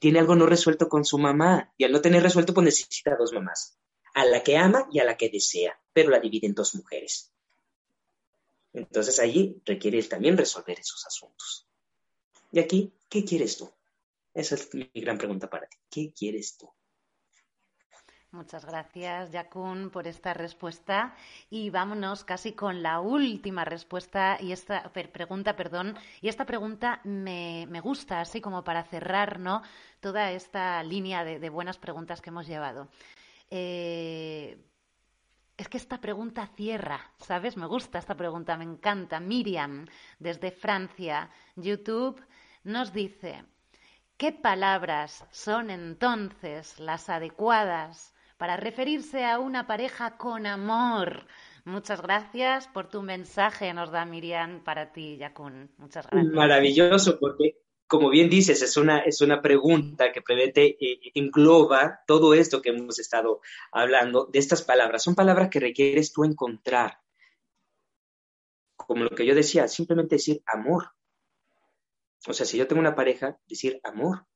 Tiene 0.00 0.18
algo 0.18 0.34
no 0.34 0.46
resuelto 0.46 0.88
con 0.88 1.04
su 1.04 1.18
mamá. 1.18 1.72
Y 1.76 1.84
al 1.84 1.92
no 1.92 2.00
tener 2.00 2.22
resuelto, 2.22 2.52
pues 2.52 2.64
necesita 2.64 3.16
dos 3.16 3.32
mamás. 3.32 3.78
A 4.14 4.24
la 4.24 4.42
que 4.42 4.56
ama 4.56 4.88
y 4.92 4.98
a 4.98 5.04
la 5.04 5.16
que 5.16 5.28
desea. 5.28 5.78
Pero 5.92 6.10
la 6.10 6.20
divide 6.20 6.46
en 6.46 6.54
dos 6.54 6.74
mujeres. 6.74 7.32
Entonces 8.72 9.18
allí 9.18 9.60
requiere 9.64 10.02
también 10.04 10.36
resolver 10.36 10.78
esos 10.78 11.06
asuntos. 11.06 11.66
Y 12.50 12.60
aquí, 12.60 12.92
¿qué 13.08 13.24
quieres 13.24 13.58
tú? 13.58 13.70
Esa 14.34 14.54
es 14.54 14.72
mi 14.74 14.90
gran 14.94 15.18
pregunta 15.18 15.48
para 15.48 15.66
ti. 15.66 15.76
¿Qué 15.90 16.12
quieres 16.12 16.56
tú? 16.56 16.70
Muchas 18.30 18.64
gracias, 18.64 19.30
Yakun, 19.30 19.90
por 19.90 20.06
esta 20.06 20.32
respuesta. 20.32 21.14
Y 21.50 21.68
vámonos 21.68 22.24
casi 22.24 22.52
con 22.54 22.82
la 22.82 23.00
última 23.00 23.66
respuesta 23.66 24.38
y 24.40 24.52
esta 24.52 24.90
pregunta, 24.90 25.54
perdón. 25.54 25.98
Y 26.22 26.28
esta 26.28 26.46
pregunta 26.46 27.02
me, 27.04 27.66
me, 27.68 27.80
gusta, 27.80 28.22
así 28.22 28.40
como 28.40 28.64
para 28.64 28.84
cerrar 28.84 29.38
¿no? 29.38 29.62
toda 30.00 30.32
esta 30.32 30.82
línea 30.82 31.24
de 31.24 31.50
buenas 31.50 31.76
preguntas 31.76 32.22
que 32.22 32.30
hemos 32.30 32.46
llevado. 32.46 32.88
Eh, 33.54 34.56
es 35.58 35.68
que 35.68 35.76
esta 35.76 36.00
pregunta 36.00 36.48
cierra, 36.56 37.12
¿sabes? 37.18 37.58
Me 37.58 37.66
gusta 37.66 37.98
esta 37.98 38.16
pregunta, 38.16 38.56
me 38.56 38.64
encanta. 38.64 39.20
Miriam, 39.20 39.84
desde 40.18 40.50
Francia, 40.50 41.28
YouTube, 41.54 42.18
nos 42.64 42.94
dice, 42.94 43.44
¿qué 44.16 44.32
palabras 44.32 45.26
son 45.30 45.68
entonces 45.68 46.80
las 46.80 47.10
adecuadas 47.10 48.14
para 48.38 48.56
referirse 48.56 49.26
a 49.26 49.38
una 49.38 49.66
pareja 49.66 50.16
con 50.16 50.46
amor? 50.46 51.26
Muchas 51.66 52.00
gracias 52.00 52.68
por 52.68 52.88
tu 52.88 53.02
mensaje, 53.02 53.74
nos 53.74 53.90
da 53.90 54.06
Miriam 54.06 54.64
para 54.64 54.92
ti, 54.92 55.18
Yakun. 55.18 55.70
Muchas 55.76 56.06
gracias. 56.06 56.32
Maravilloso, 56.32 57.18
porque 57.20 57.61
como 57.92 58.08
bien 58.08 58.30
dices, 58.30 58.62
es 58.62 58.78
una, 58.78 59.00
es 59.00 59.20
una 59.20 59.42
pregunta 59.42 60.12
que 60.12 60.22
prevete, 60.22 60.78
eh, 60.80 61.12
engloba 61.12 62.00
todo 62.06 62.32
esto 62.32 62.62
que 62.62 62.70
hemos 62.70 62.98
estado 62.98 63.42
hablando 63.70 64.24
de 64.32 64.38
estas 64.38 64.62
palabras. 64.62 65.02
Son 65.02 65.14
palabras 65.14 65.50
que 65.50 65.60
requieres 65.60 66.10
tú 66.10 66.24
encontrar. 66.24 67.02
Como 68.76 69.04
lo 69.04 69.10
que 69.10 69.26
yo 69.26 69.34
decía, 69.34 69.68
simplemente 69.68 70.14
decir 70.14 70.42
amor. 70.46 70.92
O 72.26 72.32
sea, 72.32 72.46
si 72.46 72.56
yo 72.56 72.66
tengo 72.66 72.80
una 72.80 72.94
pareja, 72.94 73.38
decir 73.46 73.78
amor. 73.84 74.26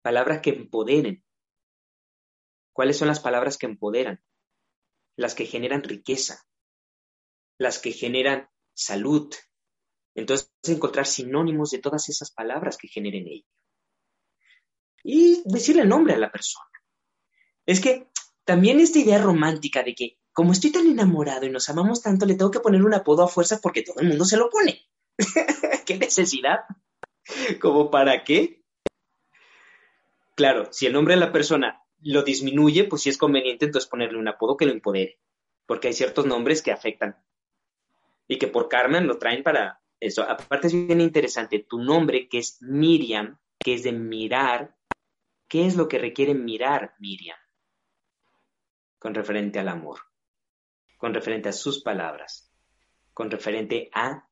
Palabras 0.00 0.40
que 0.40 0.48
empoderen. 0.48 1.26
¿Cuáles 2.72 2.96
son 2.96 3.08
las 3.08 3.20
palabras 3.20 3.58
que 3.58 3.66
empoderan? 3.66 4.24
Las 5.14 5.34
que 5.34 5.44
generan 5.44 5.82
riqueza, 5.82 6.42
las 7.58 7.78
que 7.80 7.92
generan 7.92 8.48
salud, 8.72 9.30
entonces, 10.14 10.52
encontrar 10.62 11.06
sinónimos 11.06 11.70
de 11.70 11.80
todas 11.80 12.08
esas 12.08 12.30
palabras 12.30 12.76
que 12.76 12.88
generen 12.88 13.26
ello. 13.26 13.46
Y 15.02 15.42
decirle 15.44 15.84
nombre 15.84 16.14
a 16.14 16.18
la 16.18 16.30
persona. 16.30 16.66
Es 17.66 17.80
que 17.80 18.08
también 18.44 18.80
esta 18.80 18.98
idea 18.98 19.20
romántica 19.20 19.82
de 19.82 19.94
que, 19.94 20.18
como 20.32 20.52
estoy 20.52 20.70
tan 20.70 20.86
enamorado 20.86 21.46
y 21.46 21.50
nos 21.50 21.68
amamos 21.68 22.02
tanto, 22.02 22.26
le 22.26 22.34
tengo 22.34 22.50
que 22.50 22.60
poner 22.60 22.82
un 22.82 22.94
apodo 22.94 23.22
a 23.22 23.28
fuerza 23.28 23.60
porque 23.62 23.82
todo 23.82 24.00
el 24.00 24.08
mundo 24.08 24.24
se 24.24 24.36
lo 24.36 24.48
pone. 24.50 24.86
¿Qué 25.86 25.98
necesidad? 25.98 26.60
¿Como 27.60 27.90
para 27.90 28.24
qué? 28.24 28.64
Claro, 30.34 30.72
si 30.72 30.86
el 30.86 30.92
nombre 30.92 31.14
de 31.14 31.20
la 31.20 31.32
persona 31.32 31.82
lo 32.00 32.22
disminuye, 32.22 32.84
pues 32.84 33.02
sí 33.02 33.08
es 33.08 33.18
conveniente 33.18 33.66
entonces 33.66 33.88
ponerle 33.88 34.18
un 34.18 34.28
apodo 34.28 34.56
que 34.56 34.66
lo 34.66 34.72
empodere, 34.72 35.20
porque 35.66 35.88
hay 35.88 35.94
ciertos 35.94 36.26
nombres 36.26 36.62
que 36.62 36.72
afectan 36.72 37.16
y 38.26 38.38
que 38.38 38.48
por 38.48 38.68
Carmen 38.68 39.06
lo 39.06 39.18
traen 39.18 39.42
para, 39.42 39.80
eso. 40.06 40.22
Aparte 40.22 40.68
es 40.68 40.72
bien 40.72 41.00
interesante, 41.00 41.66
tu 41.68 41.78
nombre 41.78 42.28
que 42.28 42.38
es 42.38 42.60
Miriam, 42.62 43.38
que 43.62 43.74
es 43.74 43.82
de 43.82 43.92
mirar, 43.92 44.76
¿qué 45.48 45.66
es 45.66 45.76
lo 45.76 45.88
que 45.88 45.98
requiere 45.98 46.34
mirar 46.34 46.94
Miriam? 46.98 47.38
Con 48.98 49.14
referente 49.14 49.58
al 49.58 49.68
amor, 49.68 50.00
con 50.96 51.14
referente 51.14 51.48
a 51.48 51.52
sus 51.52 51.82
palabras, 51.82 52.52
con 53.12 53.30
referente 53.30 53.90
a 53.92 54.28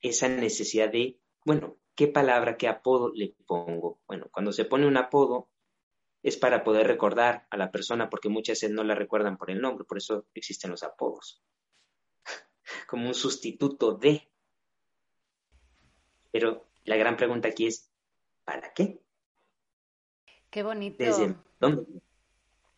esa 0.00 0.28
necesidad 0.28 0.90
de, 0.90 1.20
bueno, 1.44 1.78
¿qué 1.94 2.08
palabra, 2.08 2.56
qué 2.56 2.68
apodo 2.68 3.12
le 3.14 3.34
pongo? 3.46 4.00
Bueno, 4.06 4.28
cuando 4.30 4.52
se 4.52 4.64
pone 4.64 4.86
un 4.86 4.96
apodo 4.96 5.50
es 6.22 6.36
para 6.36 6.64
poder 6.64 6.86
recordar 6.86 7.46
a 7.50 7.56
la 7.56 7.70
persona, 7.70 8.10
porque 8.10 8.28
muchas 8.28 8.56
veces 8.56 8.70
no 8.70 8.84
la 8.84 8.94
recuerdan 8.94 9.38
por 9.38 9.50
el 9.50 9.60
nombre, 9.60 9.84
por 9.84 9.98
eso 9.98 10.26
existen 10.34 10.70
los 10.70 10.82
apodos, 10.82 11.42
como 12.88 13.06
un 13.08 13.14
sustituto 13.14 13.94
de. 13.94 14.29
Pero 16.30 16.66
la 16.84 16.96
gran 16.96 17.16
pregunta 17.16 17.48
aquí 17.48 17.66
es, 17.66 17.90
¿para 18.44 18.72
qué? 18.72 19.00
Qué 20.50 20.62
bonito. 20.62 21.02
¿Desde 21.02 21.34
dónde? 21.58 21.86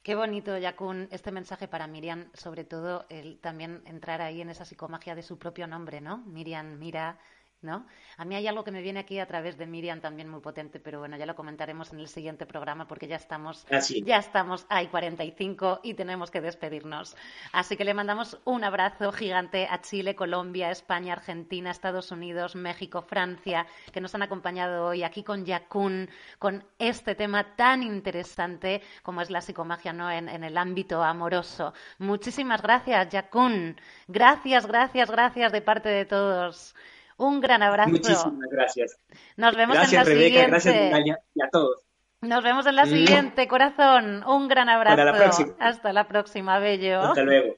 Qué 0.02 0.16
bonito, 0.16 0.58
Yakun, 0.58 1.06
este 1.12 1.30
mensaje 1.30 1.68
para 1.68 1.86
Miriam, 1.86 2.28
sobre 2.34 2.64
todo 2.64 3.06
el 3.08 3.38
también 3.38 3.82
entrar 3.86 4.20
ahí 4.20 4.40
en 4.40 4.50
esa 4.50 4.64
psicomagia 4.64 5.14
de 5.14 5.22
su 5.22 5.38
propio 5.38 5.68
nombre, 5.68 6.00
¿no? 6.00 6.18
Miriam 6.26 6.78
mira, 6.78 7.20
¿no? 7.62 7.86
A 8.16 8.24
mí 8.24 8.34
hay 8.34 8.46
algo 8.46 8.64
que 8.64 8.70
me 8.70 8.82
viene 8.82 9.00
aquí 9.00 9.18
a 9.18 9.26
través 9.26 9.56
de 9.56 9.66
Miriam 9.66 10.00
también 10.00 10.28
muy 10.28 10.40
potente, 10.40 10.80
pero 10.80 10.98
bueno, 10.98 11.16
ya 11.16 11.26
lo 11.26 11.34
comentaremos 11.34 11.92
en 11.92 12.00
el 12.00 12.08
siguiente 12.08 12.46
programa 12.46 12.86
porque 12.86 13.06
ya 13.06 13.16
estamos, 13.16 13.66
Así. 13.70 14.02
ya 14.02 14.18
estamos 14.18 14.66
ahí 14.68 14.88
45 14.88 15.80
y 15.82 15.94
tenemos 15.94 16.30
que 16.30 16.40
despedirnos. 16.40 17.16
Así 17.52 17.76
que 17.76 17.84
le 17.84 17.94
mandamos 17.94 18.38
un 18.44 18.64
abrazo 18.64 19.12
gigante 19.12 19.66
a 19.70 19.80
Chile, 19.80 20.14
Colombia, 20.14 20.70
España, 20.70 21.14
Argentina, 21.14 21.70
Estados 21.70 22.10
Unidos, 22.10 22.54
México, 22.56 23.02
Francia, 23.02 23.66
que 23.92 24.00
nos 24.00 24.14
han 24.14 24.22
acompañado 24.22 24.86
hoy 24.86 25.02
aquí 25.02 25.22
con 25.22 25.44
Yakun, 25.44 26.08
con 26.38 26.64
este 26.78 27.14
tema 27.14 27.56
tan 27.56 27.82
interesante 27.82 28.82
como 29.02 29.20
es 29.20 29.30
la 29.30 29.40
psicomagia 29.40 29.92
¿no? 29.92 30.10
en, 30.10 30.28
en 30.28 30.44
el 30.44 30.58
ámbito 30.58 31.02
amoroso. 31.02 31.72
Muchísimas 31.98 32.62
gracias, 32.62 33.08
Yakun. 33.10 33.76
Gracias, 34.08 34.66
gracias, 34.66 35.10
gracias 35.10 35.52
de 35.52 35.62
parte 35.62 35.88
de 35.88 36.04
todos. 36.04 36.74
Un 37.16 37.40
gran 37.40 37.62
abrazo. 37.62 37.90
Muchísimas 37.90 38.48
gracias. 38.50 38.98
Nos 39.36 39.56
vemos 39.56 39.76
gracias, 39.76 39.92
en 39.92 39.98
la 39.98 40.04
Rebeca, 40.04 40.24
siguiente. 40.24 40.50
Gracias, 40.50 40.74
Natalia, 40.74 41.18
y 41.34 41.42
a 41.42 41.48
todos. 41.50 41.82
Nos 42.20 42.44
vemos 42.44 42.66
en 42.66 42.76
la 42.76 42.86
siguiente, 42.86 43.48
corazón. 43.48 44.22
Un 44.24 44.48
gran 44.48 44.68
abrazo. 44.68 44.96
Para 44.96 45.12
la 45.12 45.18
próxima. 45.18 45.54
Hasta 45.58 45.92
la 45.92 46.06
próxima, 46.06 46.58
bello. 46.60 47.00
Hasta 47.00 47.22
luego. 47.22 47.56